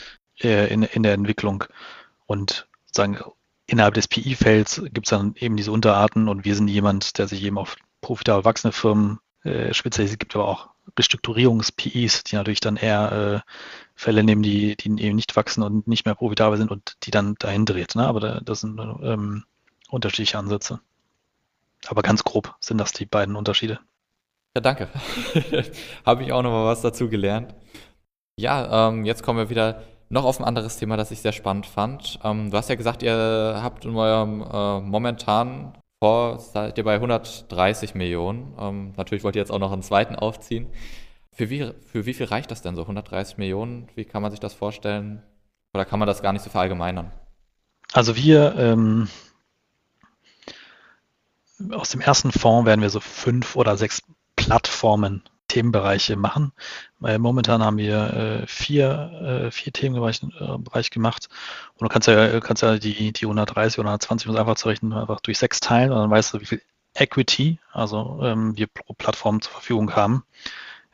äh, 0.41 0.73
in, 0.73 0.83
in 0.83 1.03
der 1.03 1.15
Entwicklung. 1.15 1.65
Und 2.27 2.69
sozusagen 2.87 3.19
innerhalb 3.67 3.95
des 3.95 4.09
PI-Felds 4.09 4.83
gibt 4.93 5.07
es 5.07 5.11
dann 5.11 5.35
eben 5.37 5.57
diese 5.57 5.73
Unterarten 5.73 6.29
und 6.29 6.45
wir 6.45 6.55
sind 6.55 6.69
jemand, 6.69 7.19
der 7.19 7.29
sich 7.29 7.43
eben 7.43 7.59
auf 7.59 7.77
profitabel 8.01 8.45
wachsende 8.45 8.73
Firmen 8.73 9.19
äh, 9.47 9.75
spezialisiert. 9.75 10.17
Es 10.17 10.19
gibt 10.19 10.35
aber 10.35 10.49
auch 10.49 10.69
Restrukturierungs-PIs, 10.99 12.25
die 12.25 12.37
natürlich 12.37 12.61
dann 12.61 12.77
eher 12.77 13.43
äh, 13.47 13.51
Fälle 13.95 14.23
nehmen, 14.23 14.43
die, 14.43 14.77
die 14.77 14.89
eben 15.03 15.17
nicht 15.17 15.37
wachsen 15.37 15.63
und 15.63 15.87
nicht 15.89 16.05
mehr 16.05 16.15
profitabel 16.15 16.59
sind 16.59 16.71
und 16.71 16.97
die 17.05 17.11
dann 17.11 17.35
dahin 17.39 17.65
dreht. 17.65 17.95
Ne? 17.95 18.07
Aber 18.07 18.21
da, 18.21 18.41
das 18.41 18.61
sind 18.61 18.79
ähm, 18.79 19.45
unterschiedliche 19.89 20.39
Ansätze. 20.39 20.81
Aber 21.87 22.03
ganz 22.03 22.25
grob 22.25 22.55
sind 22.61 22.79
das 22.79 22.93
die 22.93 23.07
beiden 23.07 23.37
Unterschiede. 23.37 23.81
Ja, 24.55 24.61
danke. 24.61 24.89
Habe 26.05 26.25
ich 26.25 26.33
auch 26.33 26.43
noch 26.43 26.51
mal 26.51 26.67
was 26.67 26.81
dazu 26.81 27.09
gelernt. 27.09 27.55
Ja, 28.37 28.89
ähm, 28.89 29.05
jetzt 29.05 29.23
kommen 29.23 29.39
wir 29.39 29.51
wieder 29.51 29.83
noch 30.09 30.25
auf 30.25 30.39
ein 30.39 30.45
anderes 30.45 30.77
Thema, 30.77 30.97
das 30.97 31.11
ich 31.11 31.21
sehr 31.21 31.33
spannend 31.33 31.67
fand. 31.67 32.19
Ähm, 32.23 32.51
du 32.51 32.57
hast 32.57 32.69
ja 32.69 32.75
gesagt, 32.75 33.03
ihr 33.03 33.61
habt 33.63 33.85
in 33.85 33.97
eurem 33.97 34.43
äh, 34.43 34.81
momentanen 34.81 35.73
vor 35.99 36.39
seid 36.39 36.79
ihr 36.79 36.85
bei 36.85 36.95
130 36.95 37.95
Millionen. 37.95 38.55
Ähm, 38.59 38.93
natürlich 38.97 39.25
wollt 39.25 39.37
ihr 39.37 39.43
jetzt 39.43 39.51
auch 39.51 39.59
noch 39.59 39.73
einen 39.73 39.83
zweiten 39.83 40.17
aufziehen. 40.17 40.69
Für 41.33 41.51
wie, 41.51 41.73
für 41.87 42.07
wie 42.07 42.15
viel 42.15 42.27
reicht 42.27 42.51
das 42.51 42.63
denn 42.63 42.77
so? 42.77 42.83
130 42.83 43.39
Millionen? 43.39 43.89
Wie 43.95 44.05
kann 44.05 44.23
man 44.23 44.31
sich 44.31 44.41
das 44.41 44.55
vorstellen? 44.55 45.23
Oder 45.75 45.85
kann 45.85 45.99
man 45.99 46.07
das 46.07 46.23
gar 46.23 46.33
nicht 46.33 46.43
so 46.43 46.51
verallgemeinern? 46.51 47.13
Also 47.93 48.17
wir 48.17 48.55
ähm, 48.57 49.09
aus 51.73 51.91
dem 51.91 52.01
ersten 52.01 52.33
Fonds 52.33 52.67
werden 52.67 52.81
wir 52.81 52.91
so 52.91 53.01
fünf 53.01 53.57
oder 53.57 53.77
sechs 53.77 54.03
Plattformen 54.35 55.23
Themenbereiche 55.49 56.17
machen. 56.17 56.53
Weil 56.99 57.19
momentan 57.19 57.63
haben 57.63 57.79
wir 57.79 58.43
äh, 58.43 58.47
vier, 58.47 59.47
äh, 59.47 59.51
vier 59.51 59.73
Themenbereiche 59.73 60.27
äh, 60.41 60.59
Bereich 60.59 60.91
gemacht 60.91 61.29
und 61.75 61.83
du 61.83 61.89
kannst 61.89 62.09
ja, 62.09 62.41
kannst 62.41 62.63
ja 62.63 62.79
die, 62.79 63.13
die 63.13 63.25
130 63.25 63.79
oder 63.79 63.91
120 63.91 64.29
um 64.29 64.37
einfach 64.37 64.57
zu 64.57 64.69
rechnen, 64.69 64.93
einfach 64.93 65.21
durch 65.21 65.39
sechs 65.39 65.61
teilen 65.61 65.93
und 65.93 65.99
dann 65.99 66.11
weißt 66.11 66.35
du, 66.35 66.41
wie 66.41 66.47
viel 66.47 66.63
Equity, 66.95 67.59
also 67.73 68.21
ähm, 68.23 68.57
wir 68.57 68.67
pro 68.67 68.95
Plattform 68.95 69.41
zur 69.43 69.53
Verfügung 69.53 69.95
haben. 69.95 70.25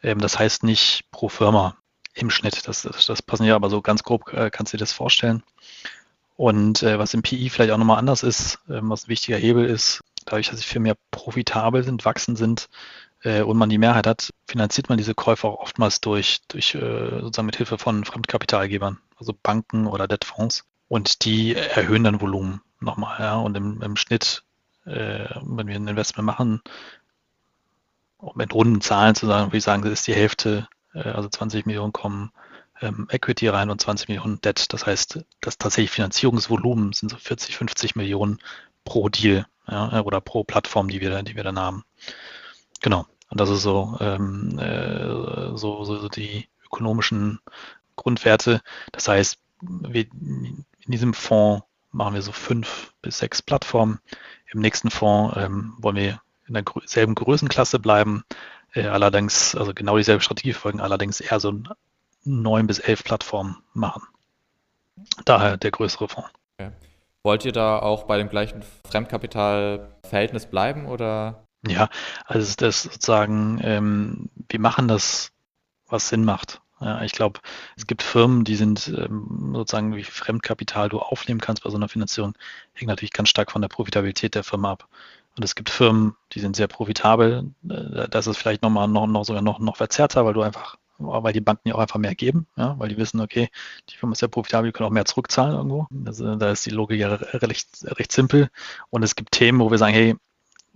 Ähm, 0.03 0.19
das 0.19 0.39
heißt 0.39 0.65
nicht 0.65 1.05
pro 1.11 1.29
Firma 1.29 1.77
im 2.15 2.31
Schnitt. 2.31 2.67
Das, 2.67 2.83
das, 2.83 3.07
das 3.07 3.23
passen 3.23 3.45
ja 3.45 3.55
aber 3.55 3.71
so 3.71 3.81
ganz 3.83 4.03
grob, 4.03 4.33
äh, 4.33 4.51
kannst 4.51 4.73
du 4.73 4.77
dir 4.77 4.83
das 4.83 4.93
vorstellen. 4.93 5.43
Und 6.37 6.83
äh, 6.83 6.99
was 6.99 7.15
im 7.15 7.23
PI 7.23 7.51
vielleicht 7.51 7.73
auch 7.73 7.79
nochmal 7.79 7.99
anders 7.99 8.23
ist, 8.23 8.59
ähm, 8.69 8.91
was 8.91 9.05
ein 9.05 9.09
wichtiger 9.09 9.37
Hebel 9.37 9.65
ist, 9.65 10.01
dadurch, 10.25 10.51
dass 10.51 10.61
die 10.61 10.67
Firmen 10.67 10.89
ja 10.89 10.95
profitabel 11.11 11.85
sind, 11.85 12.05
wachsen 12.05 12.37
sind 12.37 12.69
äh, 13.23 13.43
und 13.43 13.57
man 13.57 13.71
die 13.71 13.79
Mehrheit 13.79 14.07
hat, 14.07 14.31
finanziert 14.47 14.89
man 14.89 14.99
diese 14.99 15.15
Käufe 15.15 15.49
auch 15.49 15.61
oftmals 15.61 16.01
durch, 16.01 16.41
durch 16.49 16.75
äh, 16.75 17.21
sozusagen 17.21 17.47
mit 17.47 17.57
Hilfe 17.57 17.79
von 17.79 18.05
Fremdkapitalgebern, 18.05 18.99
also 19.17 19.35
Banken 19.41 19.87
oder 19.87 20.09
Debtfonds. 20.09 20.65
Und 20.89 21.25
die 21.25 21.57
erhöhen 21.57 22.05
dann 22.05 22.21
Volumen 22.21 22.61
nochmal. 22.81 23.19
Ja? 23.21 23.37
Und 23.37 23.57
im, 23.57 23.81
im 23.81 23.97
Schnitt, 23.97 24.45
äh, 24.85 25.25
wenn 25.43 25.67
wir 25.67 25.77
ein 25.77 25.89
Investment 25.89 26.27
machen, 26.27 26.61
um 28.19 28.33
mit 28.37 28.55
runden 28.55 28.81
Zahlen 28.81 29.15
zu 29.15 29.27
sagen, 29.27 29.49
würde 29.49 29.57
ich 29.57 29.65
sagen, 29.65 29.83
das 29.83 29.93
ist 29.93 30.07
die 30.07 30.15
Hälfte, 30.15 30.69
äh, 30.95 31.01
also 31.01 31.29
20 31.29 31.67
Millionen 31.67 31.93
kommen 31.93 32.31
ähm, 32.83 33.07
Equity 33.11 33.49
rein 33.49 33.71
und 33.71 33.81
20 33.81 34.09
Millionen 34.09 34.41
Debt. 34.41 34.73
Das 34.73 34.87
heißt, 34.87 35.25
das 35.41 35.59
tatsächlich 35.59 35.91
Finanzierungsvolumen 35.91 36.93
sind 36.93 37.11
so 37.11 37.17
40, 37.17 37.57
50 37.57 37.97
Millionen 37.97 38.39
pro 38.85 39.09
Deal 39.09 39.47
ja, 39.69 40.01
oder 40.03 40.21
pro 40.21 40.45
Plattform, 40.45 40.89
die 40.89 41.01
wir, 41.01 41.23
die 41.23 41.37
wir 41.37 41.45
dann 41.45 41.59
haben. 41.59 41.85
Genau. 42.81 43.07
Und 43.33 43.41
das 43.41 43.49
ist 43.49 43.63
so, 43.63 43.97
ähm, 43.99 44.59
äh, 44.59 45.57
so, 45.57 45.85
so 45.85 46.07
die 46.11 46.51
ökonomischen 46.67 47.41
Grundwerte. 47.97 48.61
Das 48.93 49.09
heißt, 49.09 49.39
wir, 49.63 50.05
in 50.13 50.67
diesem 50.87 51.15
Fonds 51.15 51.65
machen 51.93 52.13
wir 52.13 52.21
so 52.21 52.33
fünf 52.33 52.93
bis 53.01 53.17
sechs 53.17 53.41
Plattformen. 53.41 54.01
Im 54.53 54.61
nächsten 54.61 54.91
Fonds 54.91 55.35
ähm, 55.39 55.73
wollen 55.79 55.97
wir 55.97 56.21
in 56.47 56.53
derselben 56.53 57.15
Größenklasse 57.15 57.79
bleiben, 57.79 58.23
äh, 58.75 58.85
allerdings, 58.85 59.55
also 59.55 59.73
genau 59.73 59.97
dieselbe 59.97 60.23
Strategie 60.23 60.53
folgen, 60.53 60.83
allerdings 60.83 61.23
eher 61.23 61.41
so 61.41 61.55
neun 62.25 62.67
bis 62.67 62.81
elf 62.81 63.03
Plattformen 63.03 63.63
machen. 63.73 64.03
Daher 65.25 65.57
der 65.57 65.71
größere 65.71 66.07
Fonds. 66.07 66.29
Okay. 66.59 66.73
Wollt 67.23 67.47
ihr 67.47 67.53
da 67.53 67.79
auch 67.79 68.03
bei 68.03 68.19
dem 68.19 68.29
gleichen 68.29 68.63
Fremdkapitalverhältnis 68.91 70.51
bleiben 70.51 70.85
oder? 70.85 71.47
Ja, 71.67 71.89
also 72.27 72.55
das 72.57 72.83
sozusagen, 72.83 73.61
ähm, 73.63 74.31
wir 74.49 74.61
machen 74.61 74.89
das, 74.89 75.33
was 75.89 76.09
Sinn 76.09 76.25
macht. 76.25 76.61
Ja, 76.81 77.03
ich 77.03 77.13
glaube, 77.13 77.41
es 77.77 77.87
gibt 77.87 78.03
Firmen, 78.03 78.43
die 78.45 78.57
sind 78.57 78.89
ähm, 78.89 79.53
sozusagen, 79.55 79.95
wie 79.95 80.03
Fremdkapital 80.03 80.89
du 80.89 80.99
aufnehmen 80.99 81.41
kannst 81.41 81.63
bei 81.63 81.71
so 81.71 81.77
einer 81.77 81.89
Finanzierung, 81.89 82.35
hängt 82.73 82.89
natürlich 82.89 83.13
ganz 83.13 83.29
stark 83.29 83.53
von 83.53 83.63
der 83.63 83.69
Profitabilität 83.69 84.35
der 84.35 84.43
Firma 84.43 84.73
ab. 84.73 84.89
Und 85.37 85.45
es 85.45 85.55
gibt 85.55 85.71
Firmen, 85.71 86.17
die 86.33 86.41
sind 86.41 86.57
sehr 86.57 86.67
profitabel. 86.67 87.53
Äh, 87.69 88.09
das 88.09 88.27
ist 88.27 88.39
vielleicht 88.39 88.63
nochmal 88.63 88.89
noch, 88.89 89.07
noch 89.07 89.25
sogar 89.25 89.43
noch, 89.43 89.61
noch 89.61 89.77
verzerrter, 89.77 90.25
weil 90.25 90.35
du 90.35 90.43
einfach 90.43 90.77
weil 90.99 91.33
die 91.33 91.41
Banken 91.41 91.69
ja 91.69 91.75
auch 91.75 91.81
einfach 91.81 91.99
mehr 91.99 92.15
geben, 92.15 92.47
ja, 92.57 92.79
weil 92.79 92.89
die 92.89 92.97
wissen, 92.97 93.21
okay, 93.21 93.49
die 93.89 93.97
Firma 93.97 94.13
ist 94.13 94.23
ja 94.23 94.29
profitabel, 94.29 94.69
die 94.69 94.73
können 94.73 94.87
auch 94.87 94.93
mehr 94.93 95.05
zurückzahlen 95.05 95.57
irgendwo. 95.57 95.87
Also, 96.07 96.37
da 96.37 96.53
ist 96.53 96.65
die 96.65 96.71
Logik 96.71 97.01
ja 97.01 97.15
recht, 97.15 97.69
recht 97.83 98.13
simpel. 98.13 98.51
Und 98.91 99.03
es 99.03 99.17
gibt 99.17 99.33
Themen, 99.33 99.59
wo 99.61 99.71
wir 99.71 99.79
sagen, 99.79 99.95
hey, 99.95 100.17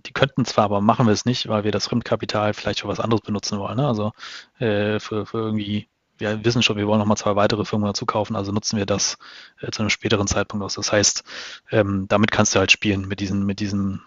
die 0.05 0.13
könnten 0.13 0.45
zwar, 0.45 0.65
aber 0.65 0.81
machen 0.81 1.05
wir 1.05 1.13
es 1.13 1.25
nicht, 1.25 1.47
weil 1.47 1.63
wir 1.63 1.71
das 1.71 1.87
Fremdkapital 1.87 2.53
vielleicht 2.53 2.81
für 2.81 2.87
was 2.87 2.99
anderes 2.99 3.21
benutzen 3.21 3.59
wollen. 3.59 3.77
Ne? 3.77 3.87
Also 3.87 4.11
äh, 4.59 4.99
für, 4.99 5.25
für 5.25 5.39
irgendwie, 5.39 5.87
wir 6.17 6.43
wissen 6.45 6.63
schon, 6.63 6.77
wir 6.77 6.87
wollen 6.87 6.99
nochmal 6.99 7.17
zwei 7.17 7.35
weitere 7.35 7.65
Firmen 7.65 7.87
dazu 7.87 8.05
kaufen, 8.05 8.35
also 8.35 8.51
nutzen 8.51 8.77
wir 8.77 8.85
das 8.85 9.17
äh, 9.59 9.71
zu 9.71 9.81
einem 9.81 9.89
späteren 9.89 10.27
Zeitpunkt 10.27 10.63
aus. 10.63 10.75
Das 10.75 10.91
heißt, 10.91 11.23
ähm, 11.71 12.05
damit 12.07 12.31
kannst 12.31 12.55
du 12.55 12.59
halt 12.59 12.71
spielen 12.71 13.07
mit 13.07 13.19
diesem, 13.19 13.45
mit 13.45 13.59
diesem, 13.59 14.01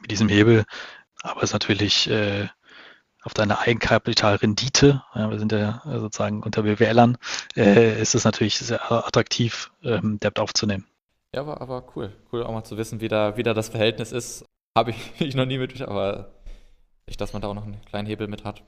mit 0.00 0.10
diesem 0.10 0.28
Hebel. 0.28 0.64
Aber 1.22 1.38
es 1.38 1.50
ist 1.50 1.52
natürlich 1.54 2.08
äh, 2.08 2.48
auf 3.22 3.34
deine 3.34 3.58
Eigenkapitalrendite, 3.58 5.02
ja, 5.14 5.30
wir 5.30 5.38
sind 5.38 5.52
ja 5.52 5.82
sozusagen 5.84 6.42
unter 6.42 6.62
BWLern, 6.62 7.18
äh, 7.54 8.00
ist 8.00 8.14
es 8.14 8.24
natürlich 8.24 8.58
sehr 8.58 8.90
attraktiv, 8.90 9.70
ähm, 9.82 10.18
Debt 10.20 10.38
aufzunehmen. 10.38 10.86
Ja, 11.34 11.42
aber, 11.42 11.60
aber 11.60 11.84
cool. 11.94 12.12
Cool 12.32 12.42
auch 12.42 12.52
mal 12.52 12.64
zu 12.64 12.76
wissen, 12.76 13.00
wie 13.00 13.08
da, 13.08 13.36
wie 13.36 13.42
da 13.42 13.54
das 13.54 13.68
Verhältnis 13.68 14.10
ist. 14.12 14.44
Habe 14.76 14.94
ich, 15.18 15.34
noch 15.34 15.46
nie 15.46 15.58
mit, 15.58 15.80
aber 15.82 16.34
ich, 17.06 17.16
dass 17.16 17.32
man 17.32 17.42
da 17.42 17.48
auch 17.48 17.54
noch 17.54 17.64
einen 17.64 17.80
kleinen 17.84 18.06
Hebel 18.06 18.28
mit 18.28 18.44
hat. 18.44 18.62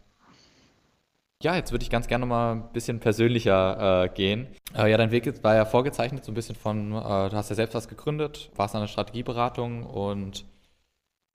Ja, 1.42 1.56
jetzt 1.56 1.72
würde 1.72 1.82
ich 1.82 1.90
ganz 1.90 2.06
gerne 2.06 2.24
mal 2.24 2.52
ein 2.52 2.72
bisschen 2.72 3.00
persönlicher 3.00 4.04
äh, 4.04 4.08
gehen. 4.08 4.46
Äh, 4.76 4.90
ja, 4.90 4.96
dein 4.96 5.10
Weg 5.10 5.42
war 5.42 5.56
ja 5.56 5.64
vorgezeichnet, 5.64 6.24
so 6.24 6.30
ein 6.30 6.36
bisschen 6.36 6.54
von, 6.54 6.92
äh, 6.92 7.30
du 7.30 7.32
hast 7.32 7.50
ja 7.50 7.56
selbst 7.56 7.74
was 7.74 7.88
gegründet, 7.88 8.50
warst 8.54 8.76
an 8.76 8.82
der 8.82 8.88
Strategieberatung 8.88 9.84
und 9.84 10.44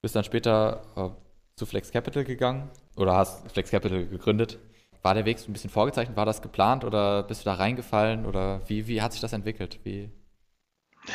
bist 0.01 0.15
dann 0.15 0.23
später 0.23 0.83
äh, 0.95 1.09
zu 1.57 1.65
Flex 1.65 1.91
Capital 1.91 2.23
gegangen 2.23 2.69
oder 2.95 3.15
hast 3.15 3.51
Flex 3.51 3.69
Capital 3.69 4.05
gegründet. 4.05 4.59
War 5.01 5.13
der 5.13 5.25
Weg 5.25 5.39
so 5.39 5.49
ein 5.49 5.53
bisschen 5.53 5.69
vorgezeichnet? 5.69 6.15
War 6.15 6.25
das 6.25 6.41
geplant 6.41 6.85
oder 6.85 7.23
bist 7.23 7.41
du 7.41 7.45
da 7.45 7.55
reingefallen 7.55 8.25
oder 8.25 8.61
wie, 8.67 8.87
wie 8.87 9.01
hat 9.01 9.11
sich 9.11 9.21
das 9.21 9.33
entwickelt? 9.33 9.79
Wie? 9.83 10.09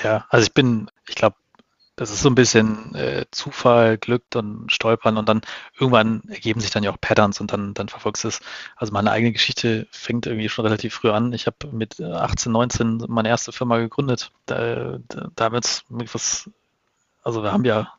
Ja, 0.02 0.26
also 0.28 0.44
ich 0.44 0.52
bin, 0.52 0.90
ich 1.08 1.14
glaube, 1.14 1.36
das 2.02 2.10
ist 2.10 2.22
so 2.22 2.28
ein 2.28 2.34
bisschen 2.34 2.96
äh, 2.96 3.26
Zufall, 3.30 3.96
Glück 3.96 4.24
und 4.34 4.72
Stolpern 4.72 5.16
und 5.16 5.28
dann 5.28 5.42
irgendwann 5.78 6.22
ergeben 6.28 6.58
sich 6.58 6.70
dann 6.72 6.82
ja 6.82 6.90
auch 6.90 7.00
Patterns 7.00 7.40
und 7.40 7.52
dann, 7.52 7.74
dann 7.74 7.88
verfolgst 7.88 8.24
du 8.24 8.28
es. 8.28 8.40
Also 8.74 8.92
meine 8.92 9.12
eigene 9.12 9.32
Geschichte 9.32 9.86
fängt 9.92 10.26
irgendwie 10.26 10.48
schon 10.48 10.64
relativ 10.64 10.94
früh 10.94 11.10
an. 11.10 11.32
Ich 11.32 11.46
habe 11.46 11.68
mit 11.70 12.00
18, 12.00 12.50
19 12.50 13.04
meine 13.06 13.28
erste 13.28 13.52
Firma 13.52 13.78
gegründet. 13.78 14.32
Da, 14.46 14.98
da, 15.06 15.28
da 15.36 15.52
wird 15.52 15.84
was, 16.12 16.50
also 17.22 17.44
wir 17.44 17.52
haben 17.52 17.64
ja 17.64 17.92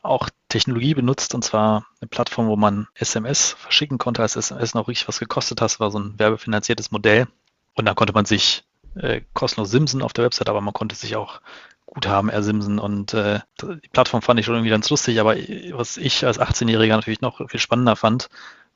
auch 0.00 0.30
Technologie 0.48 0.94
benutzt 0.94 1.34
und 1.34 1.44
zwar 1.44 1.84
eine 2.00 2.08
Plattform, 2.08 2.48
wo 2.48 2.56
man 2.56 2.88
SMS 2.94 3.52
verschicken 3.58 3.98
konnte, 3.98 4.22
als 4.22 4.36
SMS 4.36 4.72
noch 4.72 4.88
richtig 4.88 5.06
was 5.06 5.18
gekostet 5.18 5.60
hat. 5.60 5.66
Das 5.66 5.80
war 5.80 5.90
so 5.90 5.98
ein 5.98 6.18
werbefinanziertes 6.18 6.92
Modell. 6.92 7.28
Und 7.74 7.84
da 7.84 7.92
konnte 7.92 8.14
man 8.14 8.24
sich 8.24 8.64
äh, 8.94 9.20
kostenlos 9.34 9.70
simsen 9.70 10.00
auf 10.00 10.14
der 10.14 10.24
Website, 10.24 10.48
aber 10.48 10.62
man 10.62 10.72
konnte 10.72 10.96
sich 10.96 11.14
auch 11.16 11.42
Guthaben 11.90 12.30
ersimsen 12.30 12.78
und 12.78 13.14
äh, 13.14 13.40
die 13.60 13.88
Plattform 13.88 14.22
fand 14.22 14.38
ich 14.38 14.46
schon 14.46 14.54
irgendwie 14.54 14.70
ganz 14.70 14.88
lustig, 14.90 15.20
aber 15.20 15.34
was 15.72 15.96
ich 15.96 16.24
als 16.24 16.40
18-Jähriger 16.40 16.96
natürlich 16.96 17.20
noch 17.20 17.48
viel 17.48 17.60
spannender 17.60 17.96
fand, 17.96 18.28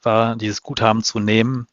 war 0.02 0.36
dieses 0.36 0.62
Guthaben 0.62 1.02
zu 1.02 1.20
nehmen 1.20 1.68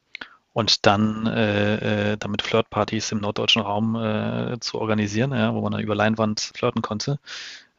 und 0.54 0.86
dann 0.86 1.26
äh, 1.28 2.12
äh, 2.12 2.18
damit 2.18 2.42
Flirtpartys 2.42 3.12
im 3.12 3.20
norddeutschen 3.20 3.62
Raum 3.62 3.96
äh, 3.96 4.60
zu 4.60 4.80
organisieren, 4.80 5.32
ja, 5.32 5.54
wo 5.54 5.62
man 5.62 5.72
dann 5.72 5.82
über 5.82 5.96
Leinwand 5.96 6.52
flirten 6.56 6.82
konnte. 6.82 7.20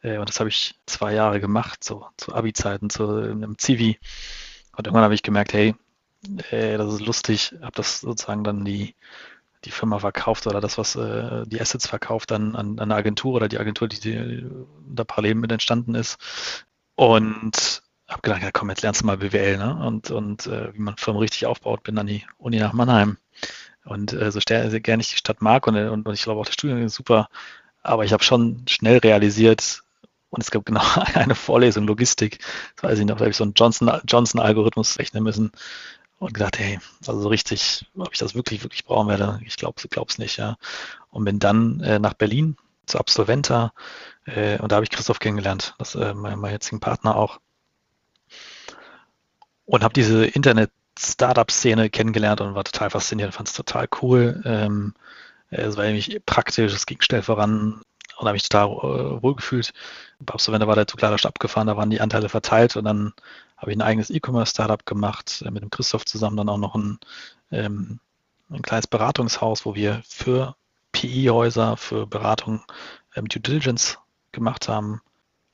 Äh, 0.01 0.17
und 0.17 0.27
das 0.27 0.39
habe 0.39 0.49
ich 0.49 0.75
zwei 0.85 1.13
Jahre 1.13 1.39
gemacht, 1.39 1.83
so 1.83 2.07
zu 2.17 2.33
Abi-Zeiten, 2.33 2.89
zu 2.89 3.07
einem 3.07 3.57
Zivi. 3.57 3.99
Und 4.75 4.87
irgendwann 4.87 5.03
habe 5.03 5.13
ich 5.15 5.23
gemerkt, 5.23 5.53
hey, 5.53 5.75
äh, 6.51 6.77
das 6.77 6.93
ist 6.93 7.05
lustig, 7.05 7.55
habe 7.61 7.75
das 7.75 8.01
sozusagen 8.01 8.43
dann 8.43 8.65
die, 8.65 8.95
die 9.65 9.71
Firma 9.71 9.99
verkauft 9.99 10.47
oder 10.47 10.61
das, 10.61 10.77
was 10.77 10.95
äh, 10.95 11.45
die 11.45 11.61
Assets 11.61 11.87
verkauft, 11.87 12.31
dann 12.31 12.55
an, 12.55 12.79
an 12.79 12.79
eine 12.79 12.95
Agentur 12.95 13.33
oder 13.33 13.47
die 13.47 13.59
Agentur, 13.59 13.87
die, 13.87 13.99
die 13.99 14.45
da 14.87 15.03
parallel 15.03 15.35
mit 15.35 15.51
entstanden 15.51 15.95
ist. 15.95 16.17
Und 16.95 17.81
habe 18.07 18.21
gedacht, 18.21 18.43
ja 18.43 18.51
komm, 18.51 18.69
jetzt 18.69 18.83
lernst 18.83 19.01
du 19.01 19.05
mal 19.05 19.17
BWL, 19.17 19.57
ne? 19.57 19.75
Und, 19.75 20.11
und 20.11 20.47
äh, 20.47 20.73
wie 20.73 20.79
man 20.79 20.97
Firmen 20.97 21.19
richtig 21.19 21.45
aufbaut, 21.45 21.83
bin 21.83 21.97
an 21.97 22.07
die 22.07 22.25
Uni 22.37 22.59
nach 22.59 22.73
Mannheim. 22.73 23.17
Und 23.85 24.13
äh, 24.13 24.31
so 24.31 24.39
gerne 24.39 25.01
ich 25.01 25.09
die 25.09 25.17
Stadt 25.17 25.41
mag 25.41 25.67
und, 25.67 25.75
und, 25.75 26.07
und 26.07 26.13
ich 26.13 26.23
glaube 26.23 26.39
auch 26.39 26.45
das 26.45 26.53
Studium 26.53 26.81
ist 26.83 26.95
super, 26.95 27.29
aber 27.81 28.05
ich 28.05 28.13
habe 28.13 28.23
schon 28.23 28.65
schnell 28.67 28.97
realisiert, 28.99 29.83
und 30.29 30.41
es 30.41 30.51
gab 30.51 30.65
genau 30.65 30.81
eine 31.13 31.35
Vorlesung 31.35 31.85
Logistik, 31.85 32.39
das 32.75 32.91
weiß 32.91 32.99
ich 32.99 33.05
noch, 33.05 33.17
da 33.17 33.21
habe 33.21 33.31
ich 33.31 33.37
so 33.37 33.43
einen 33.43 33.53
Johnson-Algorithmus 33.55 34.99
rechnen 34.99 35.23
müssen 35.23 35.51
und 36.23 36.33
gedacht, 36.33 36.57
hey, 36.59 36.79
also 37.05 37.21
so 37.21 37.29
richtig, 37.29 37.85
ob 37.97 38.13
ich 38.13 38.19
das 38.19 38.35
wirklich, 38.35 38.63
wirklich 38.63 38.85
brauchen 38.85 39.07
werde, 39.07 39.39
ich 39.45 39.57
glaube 39.57 39.81
es 40.07 40.17
nicht, 40.17 40.37
ja. 40.37 40.57
Und 41.09 41.25
bin 41.25 41.39
dann 41.39 41.81
äh, 41.81 41.99
nach 41.99 42.13
Berlin 42.13 42.57
zu 42.85 42.99
Absolventa 42.99 43.73
äh, 44.25 44.59
und 44.59 44.71
da 44.71 44.77
habe 44.77 44.83
ich 44.83 44.89
Christoph 44.89 45.19
kennengelernt, 45.19 45.75
das 45.77 45.95
äh, 45.95 46.13
mein, 46.13 46.39
mein 46.39 46.51
jetzigen 46.51 46.79
Partner 46.79 47.15
auch. 47.15 47.39
Und 49.65 49.83
habe 49.83 49.93
diese 49.93 50.25
Internet-Startup-Szene 50.25 51.89
kennengelernt 51.89 52.41
und 52.41 52.55
war 52.55 52.63
total 52.63 52.89
fasziniert, 52.89 53.33
fand 53.33 53.47
es 53.47 53.55
total 53.55 53.87
cool. 54.01 54.41
Ähm, 54.45 54.93
es 55.49 55.77
war 55.77 55.85
nämlich 55.85 56.21
praktisch, 56.25 56.73
es 56.73 56.85
ging 56.85 57.01
schnell 57.01 57.21
voran 57.21 57.81
und 58.17 58.27
habe 58.27 58.33
mich 58.33 58.47
total 58.47 58.69
äh, 58.69 59.23
wohlgefühlt. 59.23 59.73
Bei 60.19 60.33
Absolventa 60.33 60.67
war 60.67 60.75
der 60.75 60.87
Zug 60.87 61.01
leider 61.01 61.17
abgefahren, 61.25 61.67
da 61.67 61.77
waren 61.77 61.89
die 61.89 62.01
Anteile 62.01 62.29
verteilt 62.29 62.75
und 62.75 62.85
dann 62.85 63.13
habe 63.63 63.71
ich 63.71 63.77
ein 63.77 63.81
eigenes 63.81 64.09
E-Commerce-Startup 64.09 64.85
gemacht, 64.85 65.41
äh, 65.45 65.49
mit 65.49 65.63
dem 65.63 65.69
Christoph 65.69 66.03
zusammen 66.03 66.35
dann 66.35 66.49
auch 66.49 66.57
noch 66.57 66.75
ein, 66.75 66.99
ähm, 67.49 68.01
ein 68.49 68.61
kleines 68.61 68.87
Beratungshaus, 68.87 69.65
wo 69.65 69.73
wir 69.73 70.01
für 70.05 70.57
PI-Häuser, 70.91 71.77
für 71.77 72.05
Beratung 72.05 72.61
ähm, 73.15 73.29
Due 73.29 73.39
Diligence 73.41 73.99
gemacht 74.33 74.67
haben. 74.67 75.01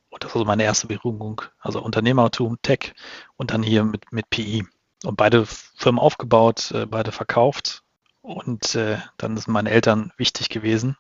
Und 0.10 0.24
das 0.24 0.34
war 0.34 0.40
so 0.40 0.46
meine 0.46 0.64
erste 0.64 0.88
Berührung, 0.88 1.44
also 1.60 1.84
Unternehmertum, 1.84 2.60
Tech 2.64 2.96
und 3.38 3.52
dann 3.52 3.62
hier 3.62 3.84
mit, 3.84 4.12
mit 4.12 4.28
PI. 4.32 4.66
und 5.04 5.16
beide 5.16 5.46
Firmen 5.46 6.00
aufgebaut, 6.00 6.72
äh, 6.72 6.88
beide 6.88 7.12
verkauft. 7.12 7.84
Und 8.24 8.74
äh, 8.74 8.98
dann 9.18 9.38
sind 9.38 9.54
meine 9.54 9.70
Eltern 9.70 10.14
wichtig 10.18 10.50
gewesen. 10.50 10.98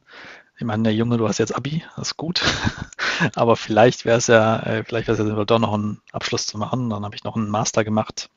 Ich 0.59 0.65
meine, 0.65 0.83
der 0.83 0.93
Junge, 0.93 1.17
du 1.17 1.25
hast 1.25 1.37
jetzt 1.37 1.55
Abi, 1.55 1.83
das 1.95 2.09
ist 2.09 2.17
gut. 2.17 2.41
Aber 3.35 3.55
vielleicht 3.55 4.03
wäre 4.03 4.17
es 4.17 4.27
ja, 4.27 4.59
äh, 4.59 4.83
vielleicht 4.83 5.07
wäre 5.07 5.13
es 5.13 5.19
ja 5.19 5.23
sinnvoll, 5.23 5.45
doch 5.45 5.57
noch 5.57 5.73
einen 5.73 6.01
Abschluss 6.11 6.47
zu 6.47 6.57
machen. 6.57 6.89
Dann 6.89 7.05
habe 7.05 7.15
ich 7.15 7.23
noch 7.23 7.37
einen 7.37 7.49
Master 7.49 7.85
gemacht, 7.85 8.29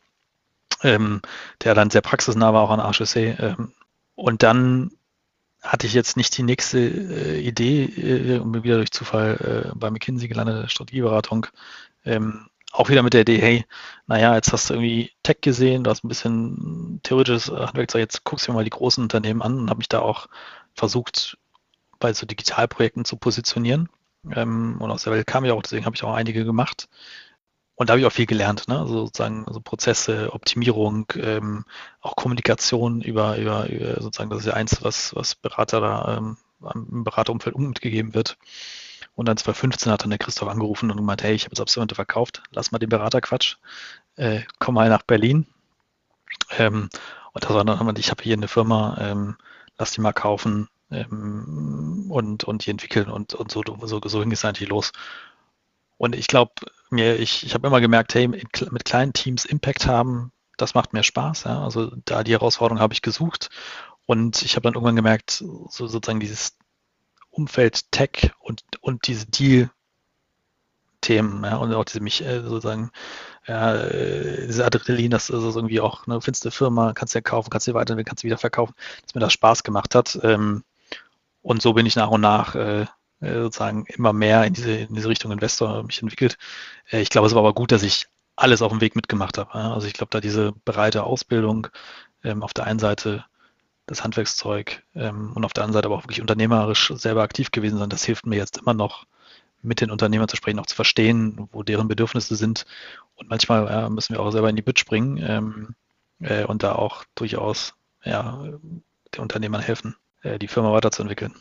ähm, 0.85 1.21
der 1.65 1.75
dann 1.75 1.91
sehr 1.91 2.01
praxisnah 2.01 2.55
war, 2.55 2.63
auch 2.63 2.71
an 2.71 2.81
HEC. 2.81 3.41
Ähm, 3.41 3.73
und 4.15 4.45
dann 4.45 4.93
hatte 5.63 5.89
ich 5.89 5.95
jetzt 5.95 6.17
nicht 6.17 6.37
die 6.39 6.45
nächste 6.45 6.79
äh, 6.79 7.41
Idee, 7.41 7.87
äh, 7.87 8.41
wieder 8.63 8.77
durch 8.77 8.93
Zufall 8.93 9.73
äh, 9.73 9.77
bei 9.77 9.91
McKinsey 9.91 10.29
gelandet, 10.29 10.71
Strategieberatung. 10.71 11.49
Ähm, 12.05 12.47
auch 12.71 12.89
wieder 12.89 13.03
mit 13.03 13.15
der 13.15 13.23
Idee, 13.23 13.39
hey, 13.41 13.65
naja, 14.07 14.37
jetzt 14.37 14.53
hast 14.53 14.71
du 14.71 14.75
irgendwie 14.75 15.11
Tech 15.25 15.39
gesehen, 15.41 15.83
du 15.83 15.91
hast 15.91 16.05
ein 16.05 16.09
bisschen 16.09 17.01
theoretisches 17.03 17.51
Handwerkzeug, 17.51 18.01
jetzt 18.01 18.23
guckst 18.23 18.47
du 18.47 18.53
dir 18.53 18.57
mal 18.57 18.65
die 18.65 18.71
großen 18.71 19.03
Unternehmen 19.03 19.43
an 19.43 19.59
und 19.59 19.71
habe 19.71 19.79
mich 19.79 19.89
da 19.89 19.99
auch 19.99 20.29
versucht, 20.75 21.37
bei 22.03 22.13
so 22.13 22.27
Digitalprojekten 22.27 23.05
zu 23.05 23.17
positionieren. 23.17 23.89
Ähm, 24.31 24.77
und 24.81 24.91
aus 24.91 25.05
der 25.05 25.13
Welt 25.13 25.27
kam 25.27 25.45
ich 25.45 25.53
auch, 25.53 25.63
deswegen 25.63 25.87
habe 25.87 25.97
ich 25.97 26.03
auch 26.03 26.13
einige 26.13 26.45
gemacht. 26.45 26.89
Und 27.77 27.89
da 27.89 27.93
habe 27.93 28.01
ich 28.01 28.07
auch 28.07 28.13
viel 28.13 28.27
gelernt, 28.27 28.69
ne? 28.69 28.79
also 28.79 29.07
sozusagen 29.07 29.47
also 29.47 29.61
Prozesse, 29.61 30.33
Optimierung, 30.33 31.07
ähm, 31.17 31.65
auch 32.01 32.17
Kommunikation 32.17 33.01
über, 33.01 33.39
über, 33.39 33.69
über, 33.69 34.01
sozusagen, 34.01 34.31
das 34.31 34.41
ist 34.41 34.47
ja 34.47 34.55
eins, 34.55 34.83
was, 34.83 35.15
was 35.17 35.35
Berater 35.35 35.81
da 35.81 36.19
ähm, 36.19 36.37
im 36.75 37.05
Beraterumfeld 37.05 37.57
mitgegeben 37.59 38.15
wird. 38.15 38.37
Und 39.15 39.27
dann 39.27 39.37
2015 39.37 39.93
hat 39.93 40.03
dann 40.03 40.11
der 40.11 40.19
Christoph 40.19 40.49
angerufen 40.49 40.91
und 40.91 40.97
gemeint, 40.97 41.23
hey, 41.23 41.35
ich 41.35 41.45
habe 41.45 41.53
jetzt 41.53 41.61
Absolvente 41.61 41.95
verkauft, 41.95 42.43
lass 42.51 42.73
mal 42.73 42.79
den 42.79 42.89
Beraterquatsch, 42.89 43.57
äh, 44.17 44.41
komm 44.59 44.75
mal 44.75 44.89
nach 44.89 45.03
Berlin. 45.03 45.47
Ähm, 46.59 46.89
und 47.33 47.45
das 47.45 47.53
war 47.53 47.65
dann, 47.65 47.97
ich 47.97 48.11
habe 48.11 48.23
hier 48.23 48.37
eine 48.37 48.49
Firma, 48.49 48.97
ähm, 49.01 49.37
lass 49.79 49.93
die 49.93 50.01
mal 50.01 50.13
kaufen 50.13 50.69
ähm, 50.93 52.07
und, 52.09 52.45
und 52.45 52.67
die 52.67 52.71
entwickeln 52.71 53.09
und, 53.09 53.35
und 53.35 53.51
so, 53.51 53.63
so, 53.83 54.01
so 54.05 54.21
ging 54.21 54.33
es 54.33 54.45
eigentlich 54.45 54.69
los. 54.69 54.93
Und 55.99 56.15
ich 56.17 56.27
glaube, 56.27 56.53
mir, 56.91 57.17
ich, 57.19 57.45
ich 57.47 57.55
habe 57.55 57.67
immer 57.67 57.81
gemerkt, 57.81 58.15
hey, 58.15 58.29
mit 58.29 58.85
kleinen 58.85 59.13
Teams 59.13 59.45
Impact 59.45 59.87
haben, 59.87 60.33
das 60.57 60.75
macht 60.75 60.93
mir 60.93 61.03
Spaß. 61.03 61.45
Ja? 61.45 61.63
Also 61.63 61.93
da 62.05 62.25
die 62.25 62.33
Herausforderung 62.33 62.81
habe 62.81 62.95
ich 62.95 63.03
gesucht. 63.03 63.51
Und 64.07 64.43
ich 64.43 64.57
habe 64.57 64.65
dann 64.65 64.75
irgendwann 64.75 64.97
gemerkt, 64.97 65.31
so 65.31 65.69
sozusagen 65.69 66.21
dieses 66.21 66.57
Umfeld 67.31 67.91
Tech 67.93 68.33
und, 68.41 68.63
und 68.81 69.07
diese 69.07 69.27
Deal-Themen, 69.27 69.71
ja, 71.45 71.57
und 71.57 71.73
auch 71.73 71.85
diese 71.85 72.01
mich 72.01 72.25
äh, 72.25 72.43
sozusagen, 72.43 72.91
ja, 73.47 73.75
äh, 73.75 74.47
diese 74.47 74.67
Adrenalin, 74.67 75.11
das 75.11 75.31
ist 75.31 75.57
irgendwie 75.57 75.81
auch, 75.81 76.07
ne, 76.07 76.21
findest 76.21 76.45
eine 76.45 76.51
Firma, 76.51 76.93
kannst 76.93 77.15
du 77.15 77.19
ja 77.19 77.23
kaufen, 77.23 77.49
kannst 77.51 77.67
du 77.69 77.75
weiterentwickeln, 77.75 78.11
kannst 78.11 78.25
du 78.25 78.27
wieder 78.27 78.39
verkaufen, 78.39 78.75
dass 79.03 79.15
mir 79.15 79.21
das 79.21 79.33
Spaß 79.33 79.63
gemacht 79.63 79.95
hat. 79.95 80.19
Ähm, 80.23 80.63
und 81.43 81.63
so 81.63 81.73
bin 81.75 81.87
ich 81.87 81.97
nach 81.97 82.11
und 82.11 82.21
nach 82.21 82.55
äh, 82.55 82.87
äh, 83.23 83.43
sozusagen 83.43 83.85
immer 83.87 84.13
mehr 84.13 84.45
in 84.45 84.55
diese, 84.55 84.73
in 84.73 84.95
diese 84.95 85.09
Richtung 85.09 85.33
Investor 85.33 85.83
mich 85.85 86.03
entwickelt. 86.03 86.39
Äh, 86.91 87.01
ich 87.03 87.11
glaube, 87.11 87.27
es 87.27 87.35
war 87.35 87.41
aber 87.41 87.55
gut, 87.55 87.73
dass 87.73 87.83
ich 87.83 88.07
alles 88.37 88.63
auf 88.63 88.73
dem 88.73 88.81
Weg 88.81 88.97
mitgemacht 88.97 89.39
habe. 89.39 89.55
Also 89.55 89.87
ich 89.87 89.93
glaube, 89.95 90.11
da 90.11 90.21
diese 90.21 90.53
breite 90.65 91.05
Ausbildung 91.05 91.69
ähm, 92.25 92.43
auf 92.43 92.55
der 92.55 92.65
einen 92.65 92.79
Seite 92.79 93.25
das 93.87 94.05
Handwerkszeug 94.05 94.83
ähm, 94.95 95.33
und 95.35 95.45
auf 95.45 95.53
der 95.53 95.65
anderen 95.65 95.75
Seite 95.75 95.87
aber 95.87 95.97
auch 95.97 96.05
wirklich 96.05 96.21
unternehmerisch 96.21 96.93
selber 96.95 97.23
aktiv 97.23 97.51
gewesen 97.51 97.79
sein. 97.79 97.91
Das 97.91 98.05
hilft 98.05 98.27
mir 98.27 98.37
jetzt 98.37 98.59
immer 98.59 98.75
noch, 98.75 99.07
mit 99.63 99.81
den 99.81 99.93
Unternehmern 99.93 100.29
zu 100.29 100.37
sprechen, 100.37 100.59
auch 100.59 100.67
zu 100.67 100.75
verstehen, 100.75 101.49
wo 101.53 101.63
deren 101.63 101.87
Bedürfnisse 101.87 102.35
sind. 102.35 102.67
Und 103.15 103.31
manchmal 103.31 103.67
ja, 103.67 103.89
müssen 103.89 104.15
wir 104.15 104.21
auch 104.21 104.33
selber 104.33 104.51
in 104.51 104.57
die 104.57 104.63
Bütt 104.63 104.81
springen 104.81 105.19
ähm, 105.19 105.75
äh, 106.21 106.45
und 106.45 106.65
da 106.65 106.75
auch 106.75 107.05
durchaus 107.15 107.75
ja, 108.05 108.43
den 108.43 109.21
Unternehmern 109.21 109.61
helfen, 109.61 109.95
die 110.25 110.49
Firma 110.49 110.73
weiterzuentwickeln. 110.73 111.35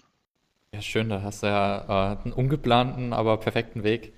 Ja, 0.74 0.82
schön, 0.82 1.10
da 1.10 1.22
hast 1.22 1.44
du 1.44 1.48
ja 1.48 2.14
äh, 2.14 2.18
einen 2.24 2.34
ungeplanten, 2.34 3.14
aber 3.14 3.38
perfekten 3.38 3.84
Weg 3.84 4.14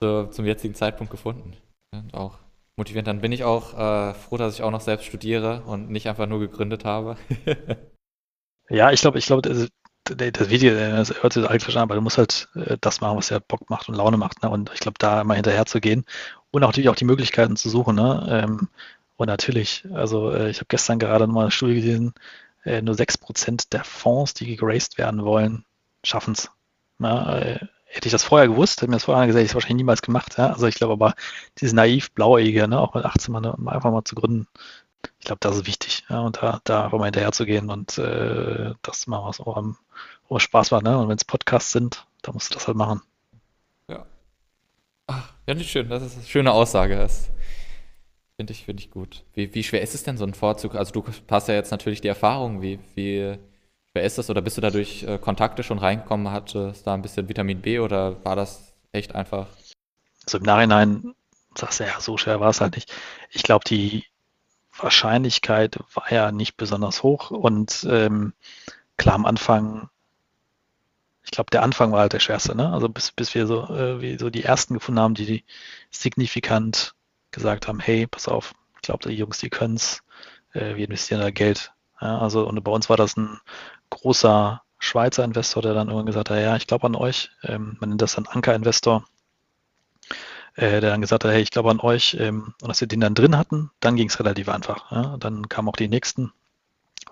zu, 0.00 0.28
zum 0.30 0.44
jetzigen 0.44 0.74
Zeitpunkt 0.74 1.10
gefunden. 1.10 1.56
Und 1.92 2.14
auch 2.14 2.38
motivierend. 2.76 3.08
Dann 3.08 3.20
bin 3.20 3.32
ich 3.32 3.44
auch 3.44 3.78
äh, 3.78 4.14
froh, 4.14 4.36
dass 4.36 4.54
ich 4.54 4.62
auch 4.62 4.70
noch 4.70 4.80
selbst 4.80 5.06
studiere 5.06 5.62
und 5.66 5.90
nicht 5.90 6.08
einfach 6.08 6.26
nur 6.26 6.40
gegründet 6.40 6.84
habe. 6.84 7.16
ja, 8.68 8.92
ich 8.92 9.00
glaube, 9.00 9.18
ich 9.18 9.26
glaube, 9.26 9.42
das, 9.42 9.68
das 10.04 10.50
Video, 10.50 10.74
das 10.74 11.22
hört 11.22 11.32
sich 11.32 11.44
eigentlich 11.44 11.64
verstanden, 11.64 11.90
aber 11.90 11.96
du 11.96 12.00
musst 12.00 12.18
halt 12.18 12.48
äh, 12.54 12.76
das 12.80 13.00
machen, 13.00 13.18
was 13.18 13.30
ja 13.30 13.40
Bock 13.40 13.68
macht 13.70 13.88
und 13.88 13.96
Laune 13.96 14.16
macht. 14.16 14.42
Ne? 14.42 14.50
Und 14.50 14.70
ich 14.72 14.80
glaube, 14.80 14.98
da 14.98 15.20
immer 15.20 15.34
hinterher 15.34 15.66
zu 15.66 15.80
gehen 15.80 16.04
und 16.50 16.62
auch 16.62 16.68
natürlich 16.68 16.88
auch 16.88 16.96
die 16.96 17.04
Möglichkeiten 17.04 17.56
zu 17.56 17.68
suchen. 17.68 17.96
Ne? 17.96 18.26
Ähm, 18.30 18.68
und 19.16 19.26
natürlich, 19.26 19.84
also 19.92 20.30
äh, 20.32 20.48
ich 20.48 20.58
habe 20.58 20.68
gestern 20.68 20.98
gerade 20.98 21.26
nochmal 21.26 21.44
eine 21.44 21.50
Studie 21.50 21.74
gesehen, 21.74 22.14
äh, 22.64 22.82
nur 22.82 22.94
6% 22.94 23.70
der 23.70 23.84
Fonds, 23.84 24.34
die 24.34 24.56
geraced 24.56 24.98
werden 24.98 25.24
wollen, 25.24 25.64
schaffen 26.04 26.34
es. 26.34 26.50
Äh, 27.02 27.58
hätte 27.90 28.06
ich 28.06 28.12
das 28.12 28.24
vorher 28.24 28.48
gewusst, 28.48 28.80
hätte 28.80 28.90
mir 28.90 28.96
das 28.96 29.04
vorher 29.04 29.26
gesagt, 29.26 29.38
hätte 29.38 29.44
ich 29.44 29.50
es 29.50 29.54
wahrscheinlich 29.54 29.78
niemals 29.78 30.02
gemacht. 30.02 30.38
Ja? 30.38 30.48
Also 30.48 30.66
ich 30.66 30.76
glaube 30.76 30.92
aber, 30.92 31.14
dieses 31.58 31.72
naiv 31.72 32.12
blauäugige, 32.12 32.68
ne, 32.68 32.78
auch 32.78 32.94
mit 32.94 33.04
18 33.04 33.32
mal, 33.32 33.40
ne, 33.40 33.54
einfach 33.66 33.90
mal 33.90 34.04
zu 34.04 34.14
gründen, 34.14 34.46
ich 35.18 35.26
glaube, 35.26 35.40
das 35.40 35.56
ist 35.56 35.66
wichtig. 35.66 36.04
Ja? 36.08 36.20
Und 36.20 36.42
da, 36.42 36.60
da 36.64 36.84
einfach 36.84 36.98
mal 36.98 37.06
hinterher 37.06 37.32
zu 37.32 37.46
gehen 37.46 37.70
und 37.70 37.98
äh, 37.98 38.74
das 38.82 39.06
mal 39.06 39.24
was 39.24 39.40
auch 39.40 39.56
am, 39.56 39.76
wo 40.28 40.38
Spaß 40.38 40.72
war. 40.72 40.82
Ne? 40.82 40.96
Und 40.98 41.08
wenn 41.08 41.16
es 41.16 41.24
Podcasts 41.24 41.72
sind, 41.72 42.06
dann 42.22 42.34
musst 42.34 42.50
du 42.50 42.54
das 42.54 42.68
halt 42.68 42.76
machen. 42.76 43.02
Ja. 43.88 44.06
Ach, 45.06 45.32
ja, 45.46 45.54
nicht 45.54 45.70
schön. 45.70 45.88
Das 45.88 46.02
ist 46.02 46.16
eine 46.16 46.24
schöne 46.24 46.52
Aussage. 46.52 46.96
Das 46.96 47.30
finde 48.40 48.52
ich, 48.52 48.64
finde 48.64 48.82
ich 48.82 48.90
gut. 48.90 49.22
Wie, 49.34 49.54
wie 49.54 49.62
schwer 49.62 49.82
ist 49.82 49.94
es 49.94 50.02
denn, 50.02 50.16
so 50.16 50.24
ein 50.24 50.34
Vorzug? 50.34 50.74
Also 50.74 50.92
du 50.92 51.04
hast 51.30 51.48
ja 51.48 51.54
jetzt 51.54 51.70
natürlich 51.70 52.00
die 52.00 52.08
Erfahrung, 52.08 52.62
wie, 52.62 52.78
wie 52.94 53.38
Wer 53.92 54.04
ist 54.04 54.18
das? 54.18 54.30
Oder 54.30 54.40
bist 54.40 54.56
du 54.56 54.60
da 54.60 54.70
durch 54.70 55.02
äh, 55.02 55.18
Kontakte 55.18 55.62
schon 55.62 55.78
reingekommen? 55.78 56.30
Hattest 56.30 56.86
da 56.86 56.94
ein 56.94 57.02
bisschen 57.02 57.28
Vitamin 57.28 57.60
B 57.60 57.80
oder 57.80 58.24
war 58.24 58.36
das 58.36 58.74
echt 58.92 59.14
einfach? 59.14 59.48
Also 60.24 60.38
im 60.38 60.44
Nachhinein 60.44 61.14
sagst 61.56 61.80
du 61.80 61.84
ja, 61.84 62.00
so 62.00 62.16
schwer 62.16 62.40
war 62.40 62.50
es 62.50 62.60
halt 62.60 62.76
nicht. 62.76 62.92
Ich 63.30 63.42
glaube, 63.42 63.64
die 63.66 64.04
Wahrscheinlichkeit 64.78 65.78
war 65.94 66.10
ja 66.12 66.30
nicht 66.30 66.56
besonders 66.56 67.02
hoch 67.02 67.32
und 67.32 67.86
ähm, 67.90 68.32
klar 68.96 69.16
am 69.16 69.26
Anfang, 69.26 69.90
ich 71.24 71.32
glaube, 71.32 71.50
der 71.50 71.64
Anfang 71.64 71.90
war 71.90 72.00
halt 72.00 72.12
der 72.12 72.20
schwerste, 72.20 72.54
ne? 72.54 72.72
Also 72.72 72.88
bis, 72.88 73.10
bis 73.10 73.34
wir 73.34 73.48
so, 73.48 73.64
äh, 73.74 74.16
so 74.18 74.30
die 74.30 74.44
ersten 74.44 74.74
gefunden 74.74 75.00
haben, 75.00 75.14
die, 75.14 75.26
die 75.26 75.44
signifikant 75.90 76.94
gesagt 77.30 77.68
haben, 77.68 77.80
hey, 77.80 78.06
pass 78.06 78.28
auf, 78.28 78.54
ich 78.76 78.82
glaube, 78.82 79.08
die 79.08 79.14
Jungs, 79.14 79.38
die 79.38 79.50
können 79.50 79.76
es, 79.76 80.02
äh, 80.52 80.76
wir 80.76 80.84
investieren 80.86 81.20
da 81.20 81.30
Geld. 81.30 81.72
Ja, 82.00 82.18
also 82.18 82.46
und 82.48 82.62
bei 82.64 82.72
uns 82.72 82.88
war 82.88 82.96
das 82.96 83.16
ein 83.16 83.38
großer 83.90 84.62
Schweizer 84.78 85.24
Investor, 85.24 85.62
der 85.62 85.74
dann 85.74 85.88
irgendwann 85.88 86.06
gesagt 86.06 86.30
hat, 86.30 86.38
ja, 86.38 86.56
ich 86.56 86.66
glaube 86.66 86.86
an 86.86 86.96
euch. 86.96 87.30
Ähm, 87.42 87.76
man 87.80 87.90
nennt 87.90 88.02
das 88.02 88.14
dann 88.14 88.26
Anker-Investor, 88.26 89.04
äh, 90.54 90.80
der 90.80 90.90
dann 90.90 91.02
gesagt 91.02 91.24
hat, 91.24 91.30
hey, 91.30 91.42
ich 91.42 91.50
glaube 91.50 91.70
an 91.70 91.80
euch. 91.80 92.16
Ähm, 92.18 92.54
und 92.62 92.68
dass 92.68 92.80
wir 92.80 92.88
den 92.88 93.00
dann 93.00 93.14
drin 93.14 93.36
hatten, 93.36 93.70
dann 93.80 93.96
ging 93.96 94.08
es 94.08 94.18
relativ 94.18 94.48
einfach. 94.48 94.90
Ja? 94.90 95.16
Dann 95.18 95.48
kamen 95.48 95.68
auch 95.68 95.76
die 95.76 95.88
nächsten, 95.88 96.32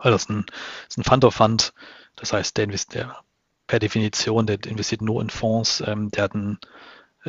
weil 0.00 0.12
das 0.12 0.28
ein, 0.30 0.46
das 0.46 0.96
ist 0.96 0.98
ein 0.98 1.04
Fund 1.04 1.24
of 1.24 1.34
Fund. 1.34 1.74
Das 2.16 2.32
heißt, 2.32 2.56
der 2.56 2.64
investiert 2.64 3.10
per 3.66 3.78
Definition, 3.78 4.46
der 4.46 4.64
investiert 4.64 5.02
nur 5.02 5.20
in 5.20 5.30
Fonds. 5.30 5.82
Ähm, 5.86 6.10
der 6.10 6.24
hat 6.24 6.34
ein, 6.34 6.58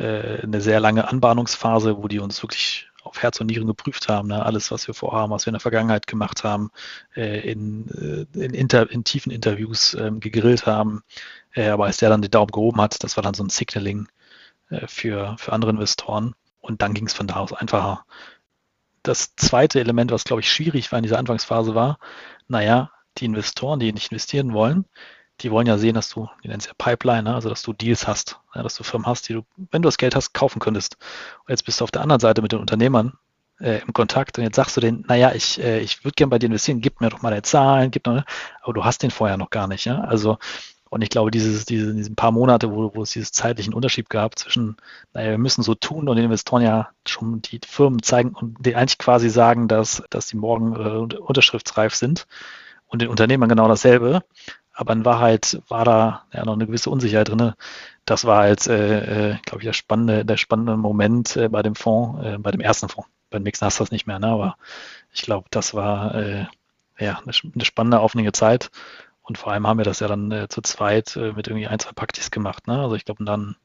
äh, 0.00 0.42
eine 0.42 0.60
sehr 0.60 0.80
lange 0.80 1.08
Anbahnungsphase, 1.08 1.96
wo 1.98 2.08
die 2.08 2.18
uns 2.18 2.42
wirklich 2.42 2.88
auf 3.02 3.22
Herz 3.22 3.40
und 3.40 3.46
Nieren 3.46 3.66
geprüft 3.66 4.08
haben. 4.08 4.28
Ne? 4.28 4.44
Alles, 4.44 4.70
was 4.70 4.86
wir 4.86 4.94
vorhaben, 4.94 5.32
was 5.32 5.46
wir 5.46 5.50
in 5.50 5.54
der 5.54 5.60
Vergangenheit 5.60 6.06
gemacht 6.06 6.44
haben, 6.44 6.70
äh, 7.16 7.50
in, 7.50 7.88
äh, 8.34 8.38
in, 8.38 8.54
Inter 8.54 8.90
in 8.90 9.04
tiefen 9.04 9.30
Interviews 9.30 9.94
ähm, 9.94 10.20
gegrillt 10.20 10.66
haben. 10.66 11.02
Äh, 11.52 11.68
aber 11.68 11.86
als 11.86 11.98
der 11.98 12.10
dann 12.10 12.22
den 12.22 12.30
Daumen 12.30 12.52
gehoben 12.52 12.80
hat, 12.80 13.02
das 13.02 13.16
war 13.16 13.22
dann 13.22 13.34
so 13.34 13.42
ein 13.42 13.50
Signaling 13.50 14.08
äh, 14.70 14.86
für, 14.86 15.36
für 15.38 15.52
andere 15.52 15.70
Investoren. 15.70 16.34
Und 16.60 16.82
dann 16.82 16.94
ging 16.94 17.06
es 17.06 17.14
von 17.14 17.26
da 17.26 17.36
aus 17.36 17.52
einfacher. 17.52 18.04
Das 19.02 19.34
zweite 19.36 19.80
Element, 19.80 20.10
was, 20.10 20.24
glaube 20.24 20.40
ich, 20.40 20.52
schwierig 20.52 20.92
war 20.92 20.98
in 20.98 21.04
dieser 21.04 21.18
Anfangsphase, 21.18 21.74
war, 21.74 21.98
naja, 22.48 22.90
die 23.16 23.24
Investoren, 23.24 23.80
die 23.80 23.92
nicht 23.92 24.12
investieren 24.12 24.52
wollen, 24.52 24.84
die 25.42 25.50
wollen 25.50 25.66
ja 25.66 25.78
sehen, 25.78 25.94
dass 25.94 26.08
du, 26.08 26.28
die 26.42 26.48
nennen 26.48 26.60
es 26.60 26.66
ja 26.66 26.72
Pipeline, 26.76 27.24
ne? 27.24 27.34
also 27.34 27.48
dass 27.48 27.62
du 27.62 27.72
Deals 27.72 28.06
hast, 28.06 28.40
ja, 28.54 28.62
dass 28.62 28.74
du 28.74 28.82
Firmen 28.82 29.06
hast, 29.06 29.28
die 29.28 29.34
du, 29.34 29.42
wenn 29.70 29.82
du 29.82 29.88
das 29.88 29.98
Geld 29.98 30.14
hast, 30.14 30.34
kaufen 30.34 30.60
könntest. 30.60 30.96
Und 31.40 31.50
jetzt 31.50 31.64
bist 31.64 31.80
du 31.80 31.84
auf 31.84 31.90
der 31.90 32.02
anderen 32.02 32.20
Seite 32.20 32.42
mit 32.42 32.52
den 32.52 32.60
Unternehmern 32.60 33.14
äh, 33.60 33.80
im 33.80 33.92
Kontakt 33.92 34.38
und 34.38 34.44
jetzt 34.44 34.56
sagst 34.56 34.76
du 34.76 34.80
denen, 34.80 35.04
naja, 35.08 35.32
ich, 35.34 35.62
äh, 35.62 35.80
ich 35.80 36.04
würde 36.04 36.14
gerne 36.14 36.30
bei 36.30 36.38
dir 36.38 36.46
investieren, 36.46 36.80
gib 36.80 37.00
mir 37.00 37.10
doch 37.10 37.22
mal 37.22 37.30
deine 37.30 37.42
Zahlen, 37.42 37.90
gib 37.90 38.06
noch, 38.06 38.14
ne? 38.14 38.24
aber 38.62 38.72
du 38.74 38.84
hast 38.84 39.02
den 39.02 39.10
vorher 39.10 39.36
noch 39.36 39.50
gar 39.50 39.66
nicht. 39.66 39.84
Ja? 39.84 40.00
Also, 40.00 40.38
und 40.90 41.02
ich 41.02 41.10
glaube, 41.10 41.30
dieses, 41.30 41.66
diese, 41.66 41.94
diesen 41.94 42.16
paar 42.16 42.32
Monate, 42.32 42.72
wo, 42.72 42.92
wo 42.94 43.02
es 43.02 43.10
dieses 43.10 43.30
zeitlichen 43.30 43.74
Unterschied 43.74 44.10
gab 44.10 44.36
zwischen, 44.38 44.76
naja, 45.14 45.30
wir 45.30 45.38
müssen 45.38 45.62
so 45.62 45.74
tun 45.76 46.08
und 46.08 46.16
den 46.16 46.24
Investoren 46.24 46.62
ja 46.62 46.88
schon 47.06 47.42
die 47.42 47.60
Firmen 47.64 48.02
zeigen 48.02 48.30
und 48.30 48.66
denen 48.66 48.76
eigentlich 48.76 48.98
quasi 48.98 49.30
sagen, 49.30 49.68
dass, 49.68 50.02
dass 50.10 50.26
die 50.26 50.36
morgen 50.36 50.74
äh, 50.74 51.16
unterschriftsreif 51.16 51.94
sind 51.94 52.26
und 52.88 53.02
den 53.02 53.08
Unternehmern 53.08 53.48
genau 53.48 53.68
dasselbe. 53.68 54.24
Aber 54.72 54.92
in 54.92 55.04
Wahrheit 55.04 55.60
war 55.68 55.84
da 55.84 56.24
ja 56.32 56.44
noch 56.44 56.54
eine 56.54 56.66
gewisse 56.66 56.90
Unsicherheit 56.90 57.28
drin. 57.28 57.52
Das 58.04 58.24
war 58.24 58.38
halt, 58.38 58.66
äh, 58.66 59.32
äh 59.32 59.36
glaube 59.44 59.58
ich, 59.58 59.64
der 59.64 59.72
spannende, 59.72 60.24
der 60.24 60.36
spannende 60.36 60.76
Moment 60.76 61.36
äh, 61.36 61.48
bei 61.48 61.62
dem 61.62 61.74
Fonds, 61.74 62.24
äh, 62.24 62.38
bei 62.38 62.50
dem 62.50 62.60
ersten 62.60 62.88
Fonds. 62.88 63.10
bei 63.30 63.38
den 63.38 63.44
Mixen 63.44 63.66
hast 63.66 63.78
du 63.78 63.84
das 63.84 63.90
nicht 63.90 64.06
mehr, 64.06 64.18
ne? 64.18 64.28
aber 64.28 64.56
ich 65.12 65.22
glaube, 65.22 65.48
das 65.50 65.74
war 65.74 66.14
äh, 66.14 66.46
ja 66.98 67.18
eine, 67.18 67.32
eine, 67.54 67.64
spannende, 67.64 68.00
aufwendige 68.00 68.32
Zeit. 68.32 68.70
Und 69.22 69.38
vor 69.38 69.52
allem 69.52 69.66
haben 69.66 69.78
wir 69.78 69.84
das 69.84 70.00
ja 70.00 70.08
dann 70.08 70.30
äh, 70.32 70.48
zu 70.48 70.60
zweit 70.62 71.16
äh, 71.16 71.32
mit 71.32 71.46
irgendwie 71.46 71.68
ein, 71.68 71.78
zwei 71.78 71.92
Praktis 71.92 72.30
gemacht. 72.30 72.66
Ne? 72.66 72.80
Also 72.80 72.96
ich 72.96 73.04
glaube, 73.04 73.24
dann 73.24 73.56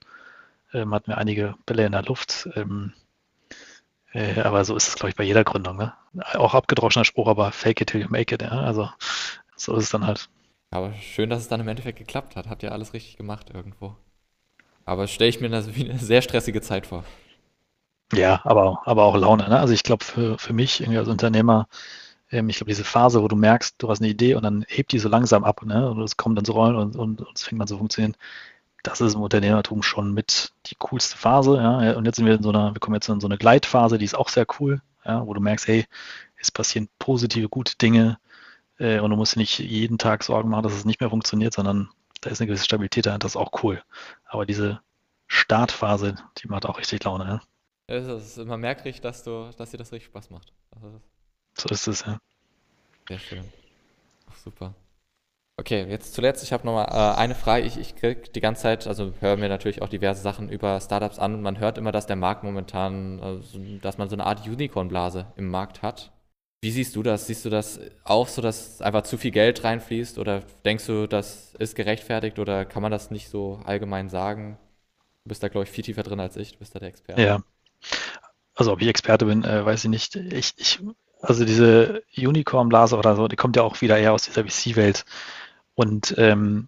ähm, 0.74 0.94
hatten 0.94 1.08
wir 1.08 1.18
einige 1.18 1.56
Bälle 1.66 1.86
in 1.86 1.92
der 1.94 2.04
Luft. 2.04 2.50
Ähm, 2.56 2.94
äh, 4.14 4.42
aber 4.42 4.64
so 4.64 4.76
ist 4.76 4.88
es, 4.88 4.96
glaube 4.96 5.10
ich, 5.10 5.16
bei 5.16 5.24
jeder 5.24 5.44
Gründung. 5.44 5.78
Ne? 5.78 5.94
Auch 6.36 6.54
abgedroschener 6.54 7.06
Spruch, 7.06 7.28
aber 7.28 7.52
fake 7.52 7.82
it 7.82 7.90
till 7.90 8.02
you 8.02 8.08
make 8.10 8.34
it. 8.34 8.42
Ja? 8.42 8.50
Also 8.50 8.90
so 9.56 9.76
ist 9.76 9.86
es 9.86 9.90
dann 9.90 10.06
halt. 10.06 10.30
Aber 10.72 10.94
schön, 10.94 11.30
dass 11.30 11.42
es 11.42 11.48
dann 11.48 11.62
im 11.62 11.68
Endeffekt 11.68 11.98
geklappt 11.98 12.36
hat. 12.36 12.50
Habt 12.50 12.64
ihr 12.64 12.72
alles 12.72 12.94
richtig 12.94 13.18
gemacht 13.18 13.52
irgendwo. 13.54 13.96
Aber 14.86 15.08
stelle 15.08 15.30
ich 15.30 15.42
mir 15.42 15.50
das 15.50 15.76
wie 15.76 15.90
eine 15.90 16.00
sehr 16.00 16.22
stressige 16.22 16.62
Zeit 16.62 16.88
vor. 16.88 17.04
Ja, 18.14 18.42
aber, 18.44 18.82
aber 18.86 19.04
auch 19.04 19.16
Laune. 19.18 19.50
Ne? 19.50 19.60
Also 19.60 19.74
ich 19.74 19.84
glaube, 19.84 20.04
für, 20.06 20.38
für 20.38 20.54
mich 20.54 20.82
irgendwie 20.82 21.00
als 21.00 21.08
Unternehmer, 21.08 21.68
ähm, 22.32 22.50
ich 22.50 22.58
glaube, 22.58 22.70
diese 22.70 22.84
Phase, 22.84 23.22
wo 23.24 23.28
du 23.28 23.36
merkst, 23.36 23.76
du 23.80 23.90
hast 23.90 24.00
eine 24.02 24.10
Idee 24.10 24.36
und 24.36 24.44
dann 24.44 24.66
hebt 24.68 24.92
die 24.92 25.00
so 25.00 25.10
langsam 25.10 25.44
ab 25.44 25.64
ne? 25.66 25.90
und 25.90 26.02
es 26.02 26.18
kommt 26.18 26.38
dann 26.38 26.46
so 26.46 26.54
rollen 26.54 26.76
und, 26.76 26.96
und, 26.96 27.22
und 27.22 27.38
es 27.38 27.44
fängt 27.44 27.62
an 27.62 27.68
zu 27.68 27.78
funktionieren, 27.78 28.16
das 28.84 29.02
ist 29.02 29.16
im 29.16 29.22
Unternehmertum 29.22 29.82
schon 29.82 30.14
mit 30.14 30.54
die 30.68 30.76
coolste 30.76 31.18
Phase. 31.18 31.58
Ja? 31.58 31.94
Und 31.94 32.06
jetzt 32.06 32.18
sind 32.18 32.28
wir 32.28 32.36
in 32.36 32.44
so 32.44 32.50
einer, 32.50 32.76
wir 32.76 32.80
kommen 32.80 32.96
jetzt 32.96 33.10
in 33.10 33.20
so 33.20 33.28
eine 33.28 33.38
Gleitphase, 33.38 33.98
die 33.98 34.06
ist 34.06 34.16
auch 34.16 34.30
sehr 34.30 34.46
cool, 34.60 34.82
ja? 35.04 35.26
wo 35.26 35.34
du 35.34 35.42
merkst, 35.42 35.68
hey, 35.68 35.86
es 36.38 36.52
passieren 36.52 36.90
positive, 37.00 37.50
gute 37.50 37.76
Dinge 37.78 38.20
äh, 38.78 39.00
und 39.00 39.10
du 39.10 39.16
musst 39.16 39.36
dir 39.36 39.40
nicht 39.40 39.60
jeden 39.60 39.98
Tag 39.98 40.24
Sorgen 40.24 40.50
machen, 40.50 40.64
dass 40.64 40.74
es 40.74 40.86
nicht 40.86 41.00
mehr 41.00 41.10
funktioniert, 41.10 41.54
sondern 41.54 41.90
da 42.22 42.30
ist 42.30 42.42
eine 42.42 42.48
gewisse 42.48 42.66
Stabilität 42.66 43.06
dahinter, 43.06 43.26
das 43.26 43.34
ist 43.34 43.38
auch 43.38 43.64
cool. 43.64 43.82
Aber 44.26 44.46
diese 44.46 44.82
Startphase, 45.28 46.16
die 46.38 46.48
macht 46.48 46.66
auch 46.66 46.78
richtig 46.78 47.04
Laune. 47.04 47.26
Ja? 47.26 47.42
Es 47.88 48.08
ist, 48.08 48.46
man 48.46 48.60
merkt 48.60 48.86
richtig, 48.86 49.02
dass, 49.02 49.24
du, 49.24 49.52
dass 49.58 49.72
dir 49.72 49.78
das 49.78 49.92
richtig 49.92 50.08
Spaß 50.08 50.30
macht. 50.32 50.54
Also, 50.72 51.02
so 51.58 51.70
ist 51.70 51.88
es, 51.88 52.06
ja. 52.06 52.20
Sehr 53.08 53.20
schön. 53.20 53.46
Ach, 54.30 54.36
super. 54.38 54.74
Okay, 55.58 55.86
jetzt 55.90 56.14
zuletzt, 56.14 56.44
ich 56.44 56.52
habe 56.52 56.66
nochmal 56.66 56.88
äh, 56.90 57.18
eine 57.18 57.36
Frage. 57.36 57.66
Ich, 57.66 57.78
ich 57.78 57.96
kriege 57.96 58.30
die 58.30 58.42
ganze 58.42 58.64
Zeit, 58.64 58.88
also 58.88 59.14
höre 59.22 59.38
mir 59.38 59.48
natürlich 59.48 59.82
auch 59.82 59.88
diverse 59.88 60.22
Sachen 60.22 60.50
über 60.50 60.82
Startups 60.82 61.18
an 61.18 61.36
und 61.36 61.42
man 61.42 61.60
hört 61.60 61.78
immer, 61.78 61.94
dass 61.94 62.08
der 62.08 62.18
Markt 62.18 62.44
momentan, 62.44 63.22
also, 63.22 63.60
dass 63.82 63.98
man 63.98 64.10
so 64.10 64.16
eine 64.16 64.26
Art 64.26 64.46
Unicorn-Blase 64.46 65.28
im 65.38 65.50
Markt 65.50 65.82
hat. 65.82 66.12
Wie 66.66 66.72
siehst 66.72 66.96
du 66.96 67.04
das? 67.04 67.28
Siehst 67.28 67.46
du 67.46 67.52
das 67.52 67.80
auch 68.04 68.28
so, 68.28 68.42
dass 68.42 68.82
einfach 68.82 69.04
zu 69.04 69.20
viel 69.20 69.30
Geld 69.30 69.64
reinfließt 69.64 70.18
oder 70.18 70.42
denkst 70.66 70.88
du, 70.88 71.06
das 71.06 71.54
ist 71.60 71.76
gerechtfertigt 71.76 72.40
oder 72.40 72.66
kann 72.66 72.82
man 72.82 72.92
das 72.92 73.12
nicht 73.12 73.30
so 73.30 73.62
allgemein 73.66 74.10
sagen? 74.10 74.58
Du 75.24 75.30
bist 75.30 75.44
da, 75.44 75.48
glaube 75.48 75.66
ich, 75.66 75.70
viel 75.70 75.84
tiefer 75.84 76.02
drin 76.02 76.20
als 76.20 76.38
ich, 76.38 76.54
du 76.54 76.58
bist 76.58 76.74
da 76.74 76.80
der 76.80 76.90
Experte. 76.90 77.22
Ja, 77.22 77.44
also 78.56 78.72
ob 78.72 78.82
ich 78.82 78.88
Experte 78.88 79.28
bin, 79.28 79.44
äh, 79.44 79.64
weiß 79.64 79.84
ich 79.84 79.92
nicht. 79.92 80.16
Ich, 80.16 80.54
ich, 80.58 80.80
also 81.22 81.46
diese 81.46 82.02
Unicorn-Blase 82.18 82.98
oder 82.98 83.16
so, 83.16 83.28
die 83.28 83.36
kommt 83.36 83.56
ja 83.58 83.62
auch 83.62 83.82
wieder 83.82 84.00
eher 84.00 84.14
aus 84.14 84.24
dieser 84.24 84.44
VC-Welt. 84.44 85.06
Und 85.76 86.16
ähm, 86.18 86.68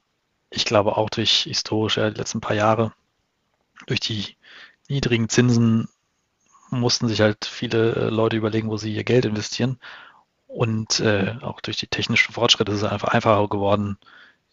ich 0.52 0.66
glaube 0.66 0.96
auch 0.96 1.10
durch 1.10 1.46
historisch 1.46 1.98
ja, 1.98 2.12
die 2.12 2.20
letzten 2.20 2.40
paar 2.40 2.56
Jahre, 2.56 2.94
durch 3.88 4.02
die 4.02 4.36
niedrigen 4.90 5.28
Zinsen 5.28 5.90
mussten 6.70 7.08
sich 7.08 7.22
halt 7.22 7.46
viele 7.46 7.96
äh, 7.96 8.10
Leute 8.10 8.38
überlegen, 8.38 8.70
wo 8.70 8.78
sie 8.78 8.94
ihr 8.94 9.04
Geld 9.04 9.26
investieren. 9.26 9.80
Und 10.48 11.00
äh, 11.02 11.36
auch 11.42 11.62
durch 11.62 11.78
die 11.78 11.88
technischen 11.88 12.34
Fortschritte 12.34 12.72
ist 12.72 12.80
es 12.80 12.90
einfach 12.90 13.10
einfacher 13.10 13.48
geworden, 13.48 13.98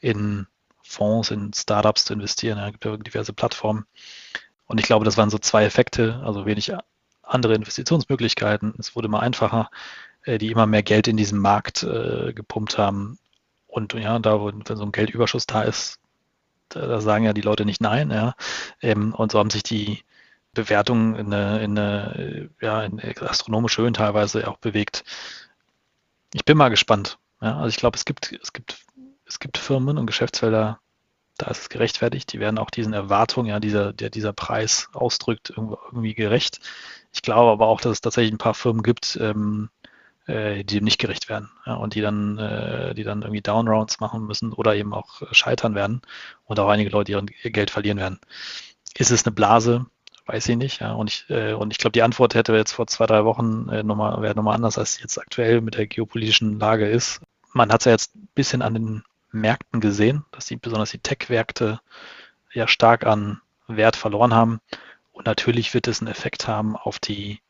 in 0.00 0.46
Fonds, 0.82 1.30
in 1.30 1.52
Startups 1.52 2.04
zu 2.04 2.12
investieren. 2.14 2.58
Ja, 2.58 2.66
es 2.66 2.72
gibt 2.72 2.84
ja 2.84 2.96
diverse 2.96 3.32
Plattformen. 3.32 3.86
Und 4.66 4.78
ich 4.80 4.86
glaube, 4.86 5.04
das 5.04 5.16
waren 5.16 5.30
so 5.30 5.38
zwei 5.38 5.64
Effekte, 5.64 6.20
also 6.24 6.46
wenig 6.46 6.72
andere 7.22 7.54
Investitionsmöglichkeiten. 7.54 8.74
Es 8.78 8.94
wurde 8.96 9.06
immer 9.06 9.20
einfacher, 9.20 9.70
äh, 10.24 10.38
die 10.38 10.50
immer 10.50 10.66
mehr 10.66 10.82
Geld 10.82 11.08
in 11.08 11.16
diesen 11.16 11.38
Markt 11.38 11.82
äh, 11.82 12.32
gepumpt 12.32 12.78
haben. 12.78 13.18
Und 13.66 13.94
ja, 13.94 14.18
da, 14.18 14.40
wo, 14.40 14.46
wenn 14.46 14.76
so 14.76 14.84
ein 14.84 14.92
Geldüberschuss 14.92 15.46
da 15.46 15.62
ist, 15.62 15.98
da, 16.68 16.86
da 16.86 17.00
sagen 17.00 17.24
ja 17.24 17.32
die 17.32 17.40
Leute 17.40 17.64
nicht 17.64 17.80
nein. 17.80 18.10
Ja. 18.10 18.34
Ähm, 18.82 19.14
und 19.14 19.32
so 19.32 19.38
haben 19.38 19.50
sich 19.50 19.62
die 19.62 20.04
Bewertungen 20.54 21.16
in 21.16 21.32
eine, 21.32 21.62
in 21.62 21.78
eine 21.78 22.50
ja, 22.60 22.82
in 22.82 23.00
astronomische 23.20 23.82
Höhen 23.82 23.94
teilweise 23.94 24.48
auch 24.48 24.58
bewegt. 24.58 25.04
Ich 26.32 26.44
bin 26.44 26.56
mal 26.56 26.70
gespannt. 26.70 27.18
Ja. 27.40 27.56
Also 27.56 27.68
ich 27.68 27.76
glaube, 27.76 27.96
es 27.96 28.04
gibt, 28.04 28.32
es 28.42 28.52
gibt, 28.52 28.84
es 29.26 29.38
gibt 29.38 29.58
Firmen 29.58 29.98
und 29.98 30.06
Geschäftsfelder, 30.06 30.80
da 31.38 31.46
ist 31.50 31.62
es 31.62 31.68
gerechtfertigt. 31.68 32.32
Die 32.32 32.40
werden 32.40 32.58
auch 32.58 32.70
diesen 32.70 32.92
Erwartungen, 32.92 33.48
ja, 33.48 33.60
dieser, 33.60 33.92
der 33.92 34.10
dieser 34.10 34.32
Preis 34.32 34.88
ausdrückt, 34.92 35.52
irgendwie 35.56 36.14
gerecht. 36.14 36.60
Ich 37.12 37.22
glaube 37.22 37.50
aber 37.50 37.66
auch, 37.66 37.80
dass 37.80 37.92
es 37.92 38.00
tatsächlich 38.00 38.32
ein 38.32 38.38
paar 38.38 38.54
Firmen 38.54 38.82
gibt, 38.82 39.18
ähm, 39.20 39.70
äh, 40.26 40.64
die 40.64 40.76
dem 40.76 40.84
nicht 40.84 40.98
gerecht 40.98 41.28
werden 41.28 41.50
ja, 41.66 41.74
und 41.74 41.94
die 41.94 42.00
dann, 42.00 42.38
äh, 42.38 42.94
die 42.94 43.04
dann 43.04 43.22
irgendwie 43.22 43.42
Downrounds 43.42 44.00
machen 44.00 44.26
müssen 44.26 44.52
oder 44.52 44.74
eben 44.74 44.94
auch 44.94 45.22
scheitern 45.32 45.74
werden 45.74 46.02
und 46.44 46.58
auch 46.58 46.68
einige 46.68 46.90
Leute 46.90 47.12
ihr, 47.12 47.22
ihr 47.42 47.50
Geld 47.50 47.70
verlieren 47.70 47.98
werden. 47.98 48.20
Ist 48.96 49.10
es 49.10 49.26
eine 49.26 49.34
Blase? 49.34 49.86
Weiß 50.26 50.48
ich 50.48 50.56
nicht. 50.56 50.80
Ja. 50.80 50.92
Und 50.92 51.10
ich, 51.10 51.26
äh, 51.28 51.52
und 51.52 51.70
ich 51.70 51.78
glaube, 51.78 51.92
die 51.92 52.02
Antwort 52.02 52.34
hätte 52.34 52.54
jetzt 52.54 52.72
vor 52.72 52.86
zwei, 52.86 53.06
drei 53.06 53.24
Wochen 53.24 53.68
äh, 53.68 53.82
nochmal, 53.82 54.22
wäre 54.22 54.34
nochmal 54.34 54.54
anders, 54.54 54.78
als 54.78 55.00
jetzt 55.00 55.18
aktuell 55.18 55.60
mit 55.60 55.76
der 55.76 55.86
geopolitischen 55.86 56.58
Lage 56.58 56.88
ist. 56.88 57.20
Man 57.52 57.70
hat 57.70 57.82
es 57.82 57.84
ja 57.84 57.92
jetzt 57.92 58.14
ein 58.16 58.28
bisschen 58.34 58.62
an 58.62 58.74
den 58.74 59.04
Märkten 59.32 59.80
gesehen, 59.80 60.24
dass 60.32 60.46
die, 60.46 60.56
besonders 60.56 60.90
die 60.90 60.98
Tech-Märkte 60.98 61.80
ja 62.52 62.68
stark 62.68 63.04
an 63.04 63.40
Wert 63.66 63.96
verloren 63.96 64.32
haben. 64.32 64.60
Und 65.12 65.26
natürlich 65.26 65.74
wird 65.74 65.88
es 65.88 66.00
einen 66.00 66.10
Effekt 66.10 66.48
haben 66.48 66.76
auf 66.76 66.98
die 66.98 67.40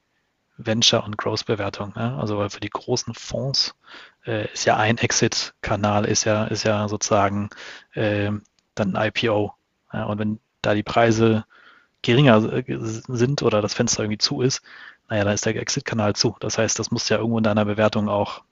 Venture- 0.56 1.04
und 1.04 1.16
Growth-Bewertung. 1.16 1.92
Ne? 1.96 2.16
Also 2.18 2.38
weil 2.38 2.50
für 2.50 2.60
die 2.60 2.70
großen 2.70 3.14
Fonds 3.14 3.74
äh, 4.26 4.52
ist 4.52 4.64
ja 4.64 4.76
ein 4.76 4.98
Exit-Kanal, 4.98 6.04
ist 6.04 6.24
ja, 6.24 6.44
ist 6.44 6.64
ja 6.64 6.88
sozusagen 6.88 7.50
äh, 7.92 8.30
dann 8.74 8.96
ein 8.96 9.12
IPO. 9.14 9.54
Ja? 9.92 10.04
Und 10.04 10.18
wenn 10.18 10.40
da 10.62 10.74
die 10.74 10.82
Preise 10.82 11.44
geringer 12.04 12.52
äh, 12.52 12.64
sind 12.78 13.42
oder 13.42 13.60
das 13.62 13.74
Fenster 13.74 14.02
irgendwie 14.02 14.18
zu 14.18 14.40
ist, 14.40 14.62
naja, 15.08 15.24
dann 15.24 15.34
ist 15.34 15.44
der 15.46 15.56
Exit-Kanal 15.56 16.14
zu. 16.14 16.36
Das 16.40 16.58
heißt, 16.58 16.78
das 16.78 16.90
muss 16.90 17.08
ja 17.08 17.18
irgendwo 17.18 17.38
in 17.38 17.44
deiner 17.44 17.64
Bewertung 17.64 18.08
auch 18.08 18.42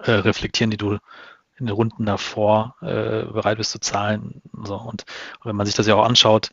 äh, 0.00 0.12
reflektieren, 0.12 0.70
die 0.70 0.76
du 0.76 0.98
in 1.58 1.66
den 1.66 1.74
Runden 1.74 2.06
davor 2.06 2.76
äh, 2.80 3.24
bereit 3.24 3.58
bist 3.58 3.72
zu 3.72 3.80
zahlen. 3.80 4.40
So. 4.64 4.76
Und, 4.76 5.04
und, 5.40 5.44
wenn 5.44 5.56
man 5.56 5.66
sich 5.66 5.74
das 5.74 5.86
ja 5.86 5.94
auch 5.94 6.06
anschaut, 6.06 6.50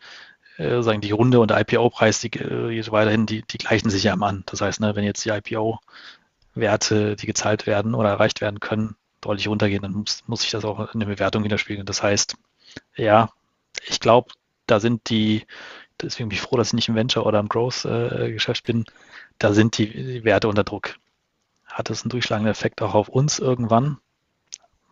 äh, 0.58 0.82
sagen 0.82 1.02
die 1.02 1.12
Runde 1.12 1.40
und 1.40 1.52
der 1.52 1.60
IPO-Preis, 1.62 2.20
die 2.20 2.32
äh, 2.34 2.92
weiterhin, 2.92 3.26
die, 3.26 3.44
die 3.44 3.58
gleichen 3.58 3.90
sich 3.90 4.04
ja 4.04 4.14
immer 4.14 4.28
an. 4.28 4.44
Das 4.48 4.62
heißt, 4.62 4.82
ne, 4.82 4.96
wenn 4.96 5.06
jetzt 5.06 5.24
die 5.24 5.30
IPO-Werte, 5.30 7.16
die 7.16 7.26
gezahlt 7.26 7.68
werden 7.68 7.96
oder 7.96 8.10
erreicht 8.10 8.42
werden 8.42 8.60
können, 8.60 8.96
deutlich 9.22 9.48
runtergehen, 9.48 9.82
dann 9.82 9.94
muss, 9.94 10.24
muss 10.28 10.42
sich 10.42 10.52
das 10.52 10.66
auch 10.66 10.94
in 10.94 11.00
der 11.00 11.08
Bewertung 11.08 11.44
widerspiegeln. 11.44 11.86
Das 11.86 12.04
heißt, 12.04 12.36
ja, 12.96 13.30
ich 13.88 14.00
glaube, 14.00 14.32
da 14.66 14.80
sind 14.80 15.10
die, 15.10 15.46
deswegen 16.02 16.30
bin 16.30 16.36
ich 16.36 16.42
froh, 16.42 16.58
dass 16.58 16.70
ich 16.70 16.74
nicht 16.74 16.90
im 16.90 16.96
Venture 16.96 17.26
oder 17.26 17.40
im 17.40 17.50
Growth-Geschäft 17.50 18.64
äh, 18.68 18.72
bin, 18.72 18.86
da 19.40 19.54
sind 19.54 19.78
die, 19.78 19.88
die 19.88 20.24
Werte 20.24 20.48
unter 20.48 20.64
Druck. 20.64 20.96
Hat 21.66 21.90
das 21.90 22.04
einen 22.04 22.10
durchschlagenden 22.10 22.52
Effekt 22.52 22.82
auch 22.82 22.94
auf 22.94 23.10
uns 23.10 23.40
irgendwann? 23.40 23.98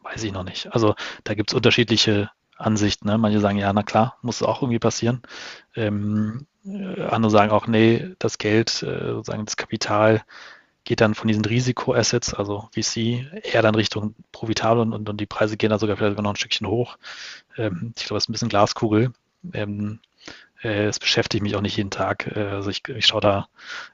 Weiß 0.04 0.24
ich 0.24 0.32
noch 0.32 0.44
nicht. 0.44 0.72
Also 0.74 0.96
da 1.24 1.34
gibt 1.34 1.50
es 1.50 1.56
unterschiedliche 1.56 2.30
Ansichten. 2.58 3.08
Ne? 3.08 3.18
Manche 3.18 3.40
sagen, 3.40 3.58
ja, 3.58 3.74
na 3.74 3.84
klar, 3.84 4.18
muss 4.22 4.44
auch 4.44 4.62
irgendwie 4.62 4.80
passieren. 4.80 5.22
Ähm, 5.76 6.46
äh, 6.66 7.02
andere 7.04 7.32
sagen 7.32 7.52
auch, 7.52 7.68
nee, 7.68 8.12
das 8.20 8.38
Geld, 8.38 8.84
äh, 8.84 9.14
sozusagen 9.14 9.46
das 9.46 9.58
Kapital 9.58 10.24
geht 10.84 11.02
dann 11.02 11.16
von 11.16 11.28
diesen 11.28 11.44
Risikoassets, 11.44 12.36
also 12.36 12.70
VC, 12.72 13.26
eher 13.44 13.64
dann 13.64 13.74
Richtung 13.76 14.14
profitabel 14.32 14.82
und, 14.82 15.10
und, 15.10 15.20
die 15.20 15.26
Preise 15.26 15.58
gehen 15.58 15.72
dann 15.72 15.80
sogar 15.80 15.98
vielleicht 15.98 16.20
noch 16.20 16.30
ein 16.30 16.36
Stückchen 16.36 16.68
hoch. 16.68 16.98
Ähm, 17.58 17.94
ich 17.98 18.06
glaube, 18.06 18.18
es 18.18 18.26
ist 18.26 18.30
ein 18.30 18.34
bisschen 18.34 18.50
Glaskugel. 18.50 19.12
Ähm, 19.54 20.00
äh, 20.15 20.15
es 20.62 21.00
beschäftigt 21.00 21.44
mich 21.44 21.56
auch 21.56 21.62
nicht 21.62 21.78
jeden 21.78 21.92
Tag. 21.92 22.36
Äh, 22.36 22.48
also 22.48 22.70
ich, 22.70 22.88
ich 22.88 23.06
schaue 23.06 23.22
da 23.22 23.48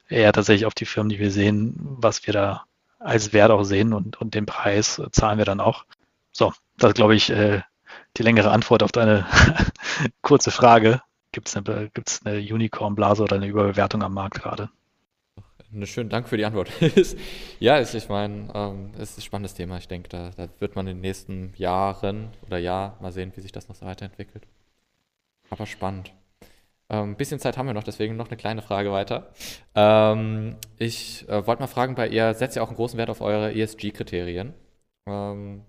eher 0.10 0.32
tatsächlich 0.34 0.66
auf 0.66 0.74
die 0.74 0.86
Firmen, 0.86 1.10
die 1.10 1.20
wir 1.20 1.32
sehen, 1.32 1.76
was 1.80 2.26
wir 2.28 2.34
da 2.34 2.66
als 3.00 3.34
Wert 3.34 3.52
auch 3.52 3.64
sehen 3.64 3.94
und, 3.94 4.22
und 4.22 4.36
den 4.36 4.46
Preis 4.46 5.02
zahlen 5.12 5.38
wir 5.38 5.46
dann 5.46 5.60
auch. 5.60 5.86
So, 6.32 6.54
das 6.78 6.94
glaube 6.94 7.16
ich 7.16 7.30
äh, 7.30 7.62
die 8.18 8.24
längere 8.24 8.52
Antwort 8.52 8.84
auf 8.84 8.92
deine 8.92 9.26
kurze 10.22 10.52
Frage. 10.52 11.02
Gibt 11.32 11.48
es 11.48 11.56
eine, 11.56 11.90
gibt's 11.94 12.26
eine 12.26 12.38
Unicorn-Blase 12.40 13.24
oder 13.24 13.38
eine 13.38 13.48
Überbewertung 13.48 14.04
am 14.04 14.14
Markt 14.14 14.42
gerade? 14.42 14.70
Eine 15.74 15.88
schönen 15.88 16.10
Dank 16.10 16.28
für 16.28 16.36
die 16.36 16.44
Antwort. 16.44 16.70
ja, 17.60 17.80
ich, 17.80 17.94
ich 17.96 18.10
meine, 18.10 18.52
ähm, 18.54 18.92
es 18.98 19.12
ist 19.12 19.20
ein 19.20 19.22
spannendes 19.22 19.54
Thema. 19.54 19.78
Ich 19.78 19.88
denke, 19.88 20.10
da, 20.10 20.32
da, 20.36 20.50
wird 20.60 20.76
man 20.76 20.86
in 20.88 20.98
den 20.98 21.02
nächsten 21.02 21.54
Jahren 21.56 22.30
oder 22.46 22.58
Jahr 22.58 22.98
mal 23.00 23.14
sehen, 23.14 23.32
wie 23.36 23.42
sich 23.42 23.54
das 23.54 23.70
noch 23.70 23.76
so 23.76 23.86
weiterentwickelt. 23.86 24.46
Aber 25.50 25.66
spannend. 25.66 26.12
Ein 26.92 27.12
ähm, 27.12 27.16
bisschen 27.16 27.40
Zeit 27.40 27.58
haben 27.58 27.68
wir 27.68 27.74
noch, 27.74 27.86
deswegen 27.86 28.18
noch 28.18 28.28
eine 28.28 28.36
kleine 28.36 28.62
Frage 28.62 28.92
weiter. 28.92 29.32
Ähm, 29.76 30.58
ich 30.78 31.28
äh, 31.30 31.48
wollte 31.48 31.62
mal 31.62 31.68
fragen, 31.68 31.96
bei 31.96 32.10
ihr 32.10 32.34
setzt 32.34 32.58
ja 32.58 32.64
auch 32.64 32.68
einen 32.68 32.76
großen 32.76 32.98
Wert 32.98 33.10
auf 33.10 33.22
eure 33.22 33.54
ESG-Kriterien, 33.54 34.54
ähm, 35.08 35.62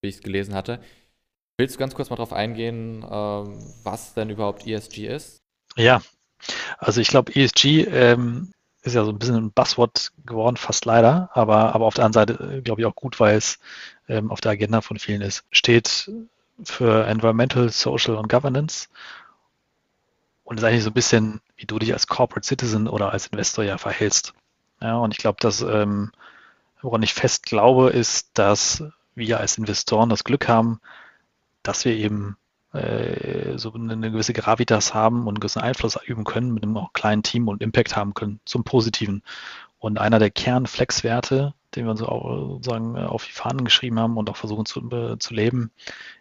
wie 0.00 0.08
ich 0.08 0.16
es 0.16 0.22
gelesen 0.22 0.54
hatte. 0.54 0.80
Willst 1.58 1.74
du 1.74 1.78
ganz 1.78 1.94
kurz 1.94 2.08
mal 2.08 2.16
darauf 2.16 2.32
eingehen, 2.32 3.04
ähm, 3.08 3.58
was 3.82 4.14
denn 4.14 4.30
überhaupt 4.30 4.66
ESG 4.66 5.06
ist? 5.06 5.42
Ja, 5.76 6.00
also 6.78 7.02
ich 7.02 7.08
glaube, 7.08 7.34
ESG 7.34 7.82
ähm, 7.82 8.54
ist 8.80 8.94
ja 8.94 9.04
so 9.04 9.10
ein 9.10 9.18
bisschen 9.18 9.36
ein 9.36 9.52
Buzzword 9.52 10.12
geworden, 10.24 10.56
fast 10.56 10.86
leider, 10.86 11.28
aber, 11.34 11.74
aber 11.74 11.84
auf 11.84 11.94
der 11.94 12.06
anderen 12.06 12.26
Seite, 12.26 12.56
äh, 12.56 12.60
glaube 12.62 12.80
ich, 12.80 12.86
auch 12.86 12.96
gut, 12.96 13.20
weil 13.20 13.36
es 13.36 13.58
ähm, 14.08 14.30
auf 14.30 14.40
der 14.40 14.52
Agenda 14.52 14.80
von 14.80 14.98
vielen 14.98 15.20
ist. 15.20 15.44
Steht 15.50 16.10
für 16.62 17.06
Environmental, 17.06 17.68
Social 17.68 18.14
und 18.14 18.30
Governance 18.30 18.88
und 20.44 20.58
ist 20.58 20.64
eigentlich 20.64 20.84
so 20.84 20.90
ein 20.90 20.94
bisschen, 20.94 21.40
wie 21.56 21.66
du 21.66 21.78
dich 21.78 21.92
als 21.92 22.06
Corporate 22.06 22.46
Citizen 22.46 22.86
oder 22.86 23.12
als 23.12 23.26
Investor 23.26 23.64
ja 23.64 23.78
verhältst. 23.78 24.34
Ja, 24.80 24.98
und 24.98 25.12
ich 25.12 25.18
glaube, 25.18 25.38
dass, 25.40 25.62
ähm, 25.62 26.12
woran 26.82 27.02
ich 27.02 27.14
fest 27.14 27.46
glaube, 27.46 27.90
ist, 27.90 28.38
dass 28.38 28.84
wir 29.14 29.40
als 29.40 29.58
Investoren 29.58 30.10
das 30.10 30.24
Glück 30.24 30.48
haben, 30.48 30.80
dass 31.62 31.84
wir 31.84 31.94
eben 31.96 32.36
äh, 32.72 33.56
so 33.56 33.72
eine 33.72 34.10
gewisse 34.10 34.32
Gravitas 34.34 34.92
haben 34.92 35.22
und 35.22 35.28
einen 35.28 35.40
gewissen 35.40 35.62
Einfluss 35.62 35.98
üben 36.04 36.24
können 36.24 36.52
mit 36.52 36.62
einem 36.62 36.76
auch 36.76 36.92
kleinen 36.92 37.22
Team 37.22 37.48
und 37.48 37.62
Impact 37.62 37.96
haben 37.96 38.12
können 38.14 38.40
zum 38.44 38.64
Positiven. 38.64 39.22
Und 39.78 39.98
einer 39.98 40.18
der 40.18 40.30
Kernflexwerte, 40.30 41.54
den 41.74 41.84
wir 41.84 41.90
uns 41.90 42.02
auch 42.02 42.48
sozusagen 42.48 42.98
auf 42.98 43.24
die 43.24 43.32
Fahnen 43.32 43.64
geschrieben 43.64 43.98
haben 43.98 44.16
und 44.16 44.28
auch 44.28 44.36
versuchen 44.36 44.66
zu, 44.66 44.80
äh, 44.90 45.18
zu 45.18 45.34
leben, 45.34 45.70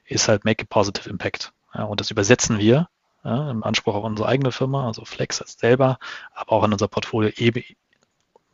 ist 0.06 0.28
halt 0.28 0.46
Make 0.46 0.64
a 0.64 0.68
Positive 0.70 1.10
Impact. 1.10 1.54
Ja, 1.74 1.84
und 1.84 2.00
das 2.00 2.12
übersetzen 2.12 2.60
wir 2.60 2.88
ja, 3.24 3.50
im 3.50 3.64
Anspruch 3.64 3.96
auf 3.96 4.04
unsere 4.04 4.28
eigene 4.28 4.52
Firma, 4.52 4.86
also 4.88 5.06
Flex 5.06 5.38
selber, 5.38 5.98
aber 6.34 6.52
auch 6.52 6.64
in 6.64 6.74
unser 6.74 6.88
Portfolio 6.88 7.32
eben 7.36 7.64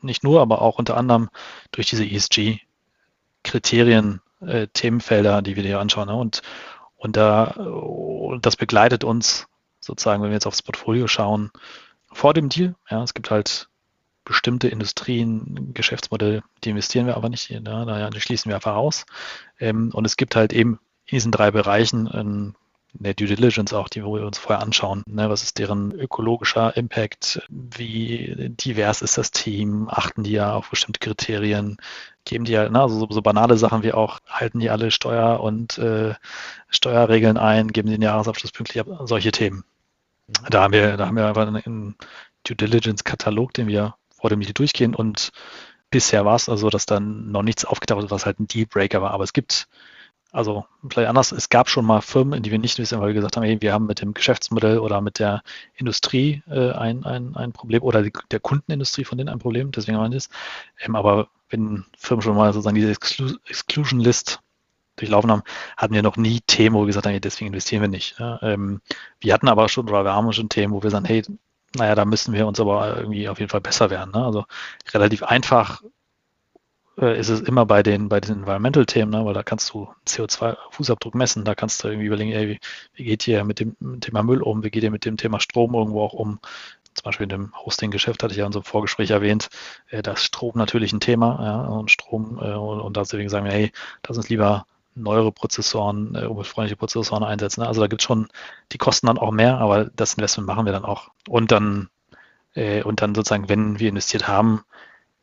nicht 0.01 0.23
nur, 0.23 0.41
aber 0.41 0.61
auch 0.61 0.79
unter 0.79 0.97
anderem 0.97 1.29
durch 1.71 1.87
diese 1.87 2.05
ESG-Kriterien, 2.05 4.21
äh, 4.41 4.67
Themenfelder, 4.67 5.41
die 5.41 5.55
wir 5.55 5.63
dir 5.63 5.79
anschauen. 5.79 6.07
Ne? 6.07 6.15
Und, 6.15 6.41
und, 6.97 7.17
da, 7.17 7.45
und 7.45 8.45
das 8.45 8.55
begleitet 8.55 9.03
uns 9.03 9.47
sozusagen, 9.79 10.21
wenn 10.21 10.29
wir 10.29 10.35
jetzt 10.35 10.47
aufs 10.47 10.61
Portfolio 10.61 11.07
schauen, 11.07 11.51
vor 12.11 12.33
dem 12.33 12.49
Deal. 12.49 12.75
Ja, 12.89 13.03
es 13.03 13.13
gibt 13.13 13.31
halt 13.31 13.69
bestimmte 14.23 14.67
Industrien, 14.67 15.73
Geschäftsmodelle, 15.73 16.43
die 16.63 16.69
investieren 16.69 17.07
wir 17.07 17.17
aber 17.17 17.29
nicht, 17.29 17.49
ja, 17.49 17.59
da 17.61 18.11
schließen 18.19 18.49
wir 18.49 18.55
einfach 18.55 18.75
aus. 18.75 19.05
Ähm, 19.59 19.91
und 19.93 20.05
es 20.05 20.17
gibt 20.17 20.35
halt 20.35 20.53
eben 20.53 20.79
in 21.05 21.15
diesen 21.15 21.31
drei 21.31 21.51
Bereichen 21.51 22.07
ein 22.07 22.55
der 22.93 23.13
Due 23.13 23.27
Diligence 23.27 23.73
auch, 23.73 23.87
die 23.89 24.03
wir 24.03 24.25
uns 24.25 24.37
vorher 24.37 24.63
anschauen. 24.63 25.03
Ne? 25.07 25.29
Was 25.29 25.43
ist 25.43 25.59
deren 25.59 25.91
ökologischer 25.91 26.75
Impact? 26.75 27.41
Wie 27.49 28.35
divers 28.49 29.01
ist 29.01 29.17
das 29.17 29.31
Team? 29.31 29.87
Achten 29.89 30.23
die 30.23 30.31
ja 30.31 30.53
auf 30.53 30.69
bestimmte 30.69 30.99
Kriterien? 30.99 31.77
Geben 32.25 32.45
die 32.45 32.53
ja, 32.53 32.67
ne? 32.67 32.81
also 32.81 32.99
so, 32.99 33.07
so, 33.09 33.21
banale 33.21 33.57
Sachen 33.57 33.83
wie 33.83 33.93
auch, 33.93 34.19
halten 34.27 34.59
die 34.59 34.69
alle 34.69 34.91
Steuer- 34.91 35.41
und 35.41 35.77
äh, 35.77 36.15
Steuerregeln 36.69 37.37
ein, 37.37 37.69
geben 37.69 37.89
den 37.89 38.01
Jahresabschluss 38.01 38.51
pünktlich 38.51 38.79
ab, 38.81 38.87
solche 39.05 39.31
Themen. 39.31 39.63
Da 40.49 40.63
haben 40.63 40.73
wir, 40.73 40.97
da 40.97 41.07
haben 41.07 41.15
wir 41.15 41.27
einfach 41.27 41.47
einen 41.47 41.95
Due 42.43 42.55
Diligence-Katalog, 42.55 43.53
den 43.53 43.67
wir 43.67 43.95
vor 44.09 44.29
dem 44.29 44.41
Deal 44.41 44.53
durchgehen 44.53 44.95
und 44.95 45.31
bisher 45.91 46.25
war 46.25 46.35
es 46.35 46.49
also, 46.49 46.69
dass 46.69 46.85
dann 46.85 47.31
noch 47.31 47.43
nichts 47.43 47.65
aufgetaucht 47.65 48.03
ist, 48.03 48.11
was 48.11 48.25
halt 48.25 48.39
ein 48.39 48.47
Dealbreaker 48.47 49.01
war. 49.01 49.11
Aber 49.11 49.23
es 49.23 49.33
gibt 49.33 49.67
also 50.31 50.65
vielleicht 50.89 51.09
anders, 51.09 51.31
es 51.31 51.49
gab 51.49 51.69
schon 51.69 51.85
mal 51.85 52.01
Firmen, 52.01 52.37
in 52.37 52.43
die 52.43 52.51
wir 52.51 52.59
nicht 52.59 52.77
wissen, 52.77 52.99
weil 52.99 53.07
wir 53.07 53.13
gesagt 53.15 53.35
haben, 53.35 53.43
hey, 53.43 53.61
wir 53.61 53.73
haben 53.73 53.87
mit 53.87 54.01
dem 54.01 54.13
Geschäftsmodell 54.13 54.79
oder 54.79 55.01
mit 55.01 55.19
der 55.19 55.41
Industrie 55.75 56.43
äh, 56.47 56.71
ein, 56.71 57.03
ein, 57.03 57.35
ein 57.35 57.51
Problem 57.51 57.81
oder 57.81 58.03
die, 58.03 58.13
der 58.31 58.39
Kundenindustrie 58.39 59.05
von 59.05 59.17
denen 59.17 59.29
ein 59.29 59.39
Problem, 59.39 59.71
deswegen 59.71 59.97
haben 59.97 60.11
wir 60.11 60.17
das. 60.17 60.29
Ähm, 60.79 60.95
aber 60.95 61.29
wenn 61.49 61.85
Firmen 61.97 62.21
schon 62.21 62.35
mal 62.35 62.53
sozusagen 62.53 62.75
diese 62.75 62.91
Exclu 62.91 63.35
Exclusion 63.47 63.99
List 63.99 64.39
durchlaufen 64.97 65.31
haben, 65.31 65.43
hatten 65.77 65.93
wir 65.93 66.03
noch 66.03 66.17
nie 66.17 66.41
Themen, 66.41 66.75
wo 66.75 66.81
wir 66.81 66.87
gesagt 66.87 67.05
haben, 67.05 67.13
hey, 67.13 67.21
deswegen 67.21 67.47
investieren 67.47 67.81
wir 67.81 67.89
nicht. 67.89 68.19
Ja, 68.19 68.39
ähm, 68.43 68.81
wir 69.19 69.33
hatten 69.33 69.47
aber 69.47 69.67
schon, 69.69 69.89
oder 69.89 70.03
wir 70.03 70.13
haben 70.13 70.31
schon 70.33 70.49
Themen, 70.49 70.73
wo 70.73 70.83
wir 70.83 70.91
sagen, 70.91 71.05
hey, 71.05 71.23
naja, 71.75 71.95
da 71.95 72.05
müssen 72.05 72.33
wir 72.33 72.47
uns 72.47 72.59
aber 72.59 72.97
irgendwie 72.97 73.29
auf 73.29 73.39
jeden 73.39 73.49
Fall 73.49 73.61
besser 73.61 73.89
werden. 73.89 74.11
Ne? 74.11 74.23
Also 74.23 74.45
relativ 74.93 75.23
einfach 75.23 75.81
äh, 76.99 77.19
ist 77.19 77.29
es 77.29 77.41
immer 77.41 77.65
bei 77.65 77.83
den, 77.83 78.09
bei 78.09 78.19
den 78.19 78.39
Environmental-Themen, 78.39 79.11
ne? 79.11 79.25
weil 79.25 79.33
da 79.33 79.43
kannst 79.43 79.73
du 79.73 79.89
CO2-Fußabdruck 80.07 81.15
messen, 81.15 81.45
da 81.45 81.55
kannst 81.55 81.83
du 81.83 81.87
irgendwie 81.87 82.07
überlegen, 82.07 82.31
ey, 82.31 82.49
wie, 82.49 82.59
wie 82.93 83.03
geht 83.03 83.27
ihr 83.27 83.43
mit 83.43 83.59
dem 83.59 83.75
Thema 84.01 84.23
Müll 84.23 84.41
um, 84.41 84.63
wie 84.63 84.69
geht 84.69 84.83
ihr 84.83 84.91
mit 84.91 85.05
dem 85.05 85.17
Thema 85.17 85.39
Strom 85.39 85.73
irgendwo 85.73 86.01
auch 86.01 86.13
um. 86.13 86.39
Zum 86.93 87.03
Beispiel 87.03 87.25
in 87.25 87.29
dem 87.29 87.53
Hosting-Geschäft 87.55 88.23
hatte 88.23 88.33
ich 88.33 88.37
ja 88.37 88.43
in 88.43 88.47
unserem 88.47 88.65
Vorgespräch 88.65 89.11
erwähnt, 89.11 89.49
äh, 89.89 90.01
da 90.01 90.15
Strom 90.17 90.53
natürlich 90.55 90.91
ein 90.91 90.99
Thema, 90.99 91.39
ja, 91.41 91.61
und 91.67 91.91
Strom, 91.91 92.39
äh, 92.41 92.53
und, 92.53 92.81
und 92.81 92.97
deswegen 92.97 93.29
sagen 93.29 93.45
wir, 93.45 93.53
hey, 93.53 93.71
lass 94.07 94.17
uns 94.17 94.29
lieber 94.29 94.65
neuere 94.95 95.31
Prozessoren, 95.31 96.15
äh, 96.15 96.25
umweltfreundliche 96.25 96.75
Prozessoren 96.75 97.23
einsetzen. 97.23 97.61
Ne? 97.61 97.67
Also 97.67 97.81
da 97.81 97.87
gibt 97.87 98.01
es 98.01 98.05
schon, 98.05 98.27
die 98.71 98.77
kosten 98.77 99.07
dann 99.07 99.17
auch 99.17 99.31
mehr, 99.31 99.59
aber 99.59 99.85
das 99.85 100.15
Investment 100.15 100.47
machen 100.47 100.65
wir 100.65 100.73
dann 100.73 100.83
auch. 100.83 101.09
Und 101.27 101.51
dann, 101.51 101.89
äh, 102.55 102.83
und 102.83 103.01
dann 103.01 103.15
sozusagen, 103.15 103.47
wenn 103.47 103.79
wir 103.79 103.89
investiert 103.89 104.27
haben, 104.27 104.63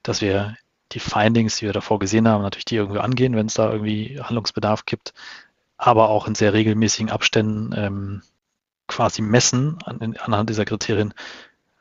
dass 0.03 0.21
wir 0.21 0.57
die 0.97 1.01
Findings, 1.01 1.57
die 1.59 1.67
wir 1.67 1.75
davor 1.75 1.99
gesehen 1.99 2.27
haben, 2.27 2.43
natürlich 2.43 2.65
die 2.65 2.77
irgendwie 2.77 3.01
angehen, 3.01 3.37
wenn 3.37 3.47
es 3.47 3.55
da 3.55 3.71
irgendwie 3.71 4.19
Handlungsbedarf 4.19 4.87
gibt, 4.87 5.13
aber 5.77 6.09
auch 6.09 6.27
in 6.27 6.35
sehr 6.35 6.55
regelmäßigen 6.55 7.11
Abständen 7.11 7.75
ähm, 7.77 8.23
quasi 8.87 9.21
messen 9.21 9.77
an, 9.85 10.17
anhand 10.17 10.49
dieser 10.49 10.65
Kriterien, 10.65 11.13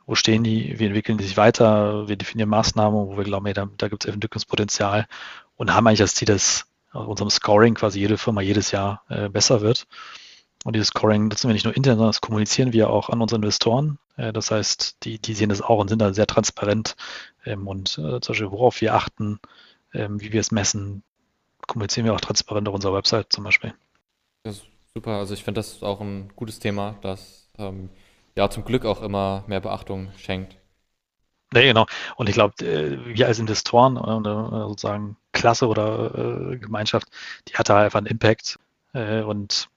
wo 0.06 0.16
stehen 0.16 0.44
die, 0.44 0.78
wie 0.80 0.86
entwickeln 0.86 1.18
die 1.18 1.24
sich 1.24 1.38
weiter, 1.38 2.10
wir 2.10 2.18
definieren 2.18 2.50
Maßnahmen, 2.50 3.08
wo 3.08 3.16
wir 3.16 3.24
glauben, 3.24 3.46
hey, 3.46 3.54
da, 3.54 3.70
da 3.78 3.88
gibt 3.88 4.04
es 4.06 4.14
Entwicklungspotenzial 4.14 5.08
und 5.56 5.74
haben 5.74 5.88
eigentlich 5.88 6.00
das 6.00 6.16
Ziel, 6.16 6.28
dass 6.28 6.66
aus 6.92 7.08
unserem 7.08 7.30
Scoring 7.30 7.76
quasi 7.76 8.00
jede 8.00 8.18
Firma 8.18 8.42
jedes 8.42 8.72
Jahr 8.72 9.04
äh, 9.08 9.30
besser 9.30 9.62
wird. 9.62 9.88
Und 10.66 10.76
dieses 10.76 10.90
Scoring 10.90 11.30
nutzen 11.30 11.48
wir 11.48 11.54
nicht 11.54 11.64
nur 11.64 11.76
intern, 11.76 11.96
sondern 11.96 12.10
das 12.10 12.22
kommunizieren 12.22 12.74
wir 12.74 12.90
auch 12.90 13.10
an 13.10 13.22
unsere 13.22 13.38
Investoren. 13.38 13.98
Äh, 14.18 14.34
das 14.34 14.52
heißt, 14.52 14.98
die, 15.04 15.20
die 15.20 15.34
sehen 15.34 15.50
das 15.50 15.62
auch 15.62 15.80
und 15.80 15.88
sind 15.88 16.00
da 16.00 16.14
sehr 16.14 16.28
transparent. 16.28 16.96
Ähm, 17.46 17.68
und 17.68 17.98
äh, 17.98 18.20
zum 18.20 18.34
Beispiel, 18.34 18.52
worauf 18.52 18.82
wir 18.82 18.94
achten, 18.94 19.40
ähm, 19.94 20.20
wie 20.22 20.34
wir 20.34 20.40
es 20.40 20.52
messen, 20.52 21.04
kommunizieren 21.68 22.06
wir 22.06 22.14
auch 22.14 22.22
transparent 22.22 22.68
auf 22.68 22.76
unserer 22.76 22.94
Website 22.94 23.32
zum 23.32 23.44
Beispiel. 23.44 23.74
Das 24.44 24.58
ist 24.58 24.66
super. 24.94 25.12
Also 25.12 25.34
ich 25.34 25.44
finde, 25.44 25.60
das 25.60 25.74
ist 25.74 25.84
auch 25.84 26.02
ein 26.02 26.32
gutes 26.36 26.60
Thema, 26.60 26.98
das 27.02 27.50
ähm, 27.58 27.90
ja 28.36 28.50
zum 28.50 28.66
Glück 28.66 28.86
auch 28.86 29.02
immer 29.02 29.44
mehr 29.48 29.62
Beachtung 29.62 30.12
schenkt. 30.18 30.58
Ja, 31.54 31.62
genau. 31.62 31.86
Und 32.18 32.28
ich 32.28 32.36
glaube, 32.36 32.54
äh, 32.66 33.16
wir 33.16 33.28
als 33.28 33.40
Investoren 33.40 33.98
oder 33.98 34.68
sozusagen 34.68 35.18
Klasse 35.32 35.68
oder 35.68 36.58
Gemeinschaft, 36.60 37.08
die 37.48 37.54
hat 37.56 37.70
da 37.70 37.82
einfach 37.82 37.98
einen 37.98 38.08
Impact. 38.08 38.58
Und 38.94 39.70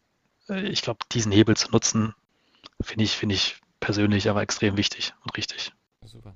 äh, 0.49 0.67
ich 0.69 0.83
glaube, 0.83 1.01
diesen 1.13 1.33
Hebel 1.33 1.57
zu 1.57 1.71
nutzen, 1.71 2.15
finde 2.81 3.05
ich, 3.05 3.17
finde 3.17 3.35
ich 3.35 3.61
persönlich 3.81 4.29
aber 4.29 4.43
extrem 4.43 4.77
wichtig 4.77 5.15
und 5.25 5.37
richtig. 5.37 5.73
Super. 6.05 6.35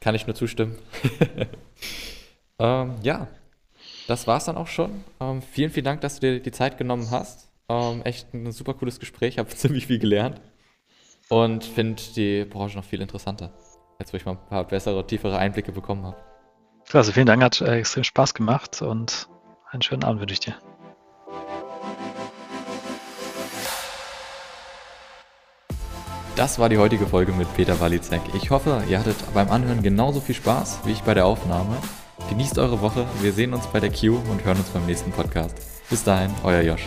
Kann 0.00 0.14
ich 0.14 0.26
nur 0.26 0.36
zustimmen. 0.36 0.78
ähm, 2.58 2.94
ja, 3.02 3.28
das 4.06 4.26
war 4.26 4.38
es 4.38 4.44
dann 4.44 4.56
auch 4.56 4.68
schon. 4.68 5.04
Ähm, 5.20 5.42
vielen, 5.42 5.70
vielen 5.70 5.84
Dank, 5.84 6.00
dass 6.00 6.20
du 6.20 6.26
dir 6.26 6.40
die 6.40 6.52
Zeit 6.52 6.78
genommen 6.78 7.10
hast. 7.10 7.50
Ähm, 7.68 8.02
echt 8.04 8.32
ein 8.32 8.52
super 8.52 8.74
cooles 8.74 9.00
Gespräch, 9.00 9.38
habe 9.38 9.48
ziemlich 9.54 9.86
viel 9.86 9.98
gelernt 9.98 10.40
und 11.28 11.64
finde 11.64 12.02
die 12.16 12.44
Branche 12.44 12.76
noch 12.76 12.84
viel 12.84 13.00
interessanter. 13.00 13.52
Jetzt, 13.98 14.12
wo 14.12 14.16
ich 14.16 14.24
mal 14.24 14.32
ein 14.32 14.46
paar 14.46 14.64
bessere, 14.64 15.06
tiefere 15.06 15.38
Einblicke 15.38 15.72
bekommen 15.72 16.04
habe. 16.04 16.16
Klasse, 16.88 17.12
vielen 17.12 17.26
Dank, 17.26 17.42
hat 17.42 17.60
äh, 17.60 17.78
extrem 17.78 18.04
Spaß 18.04 18.32
gemacht 18.32 18.80
und 18.80 19.28
einen 19.70 19.82
schönen 19.82 20.04
Abend 20.04 20.20
wünsche 20.20 20.32
ich 20.32 20.40
dir. 20.40 20.54
Das 26.38 26.60
war 26.60 26.68
die 26.68 26.78
heutige 26.78 27.04
Folge 27.04 27.32
mit 27.32 27.52
Peter 27.56 27.80
Walizek. 27.80 28.20
Ich 28.32 28.50
hoffe, 28.50 28.80
ihr 28.88 29.00
hattet 29.00 29.16
beim 29.34 29.50
Anhören 29.50 29.82
genauso 29.82 30.20
viel 30.20 30.36
Spaß 30.36 30.78
wie 30.84 30.92
ich 30.92 31.02
bei 31.02 31.12
der 31.12 31.26
Aufnahme. 31.26 31.76
Genießt 32.30 32.60
eure 32.60 32.80
Woche, 32.80 33.06
wir 33.20 33.32
sehen 33.32 33.52
uns 33.52 33.66
bei 33.66 33.80
der 33.80 33.90
Q 33.90 34.20
und 34.30 34.44
hören 34.44 34.58
uns 34.58 34.68
beim 34.68 34.86
nächsten 34.86 35.10
Podcast. 35.10 35.56
Bis 35.90 36.04
dahin, 36.04 36.30
euer 36.44 36.60
Josh. 36.60 36.86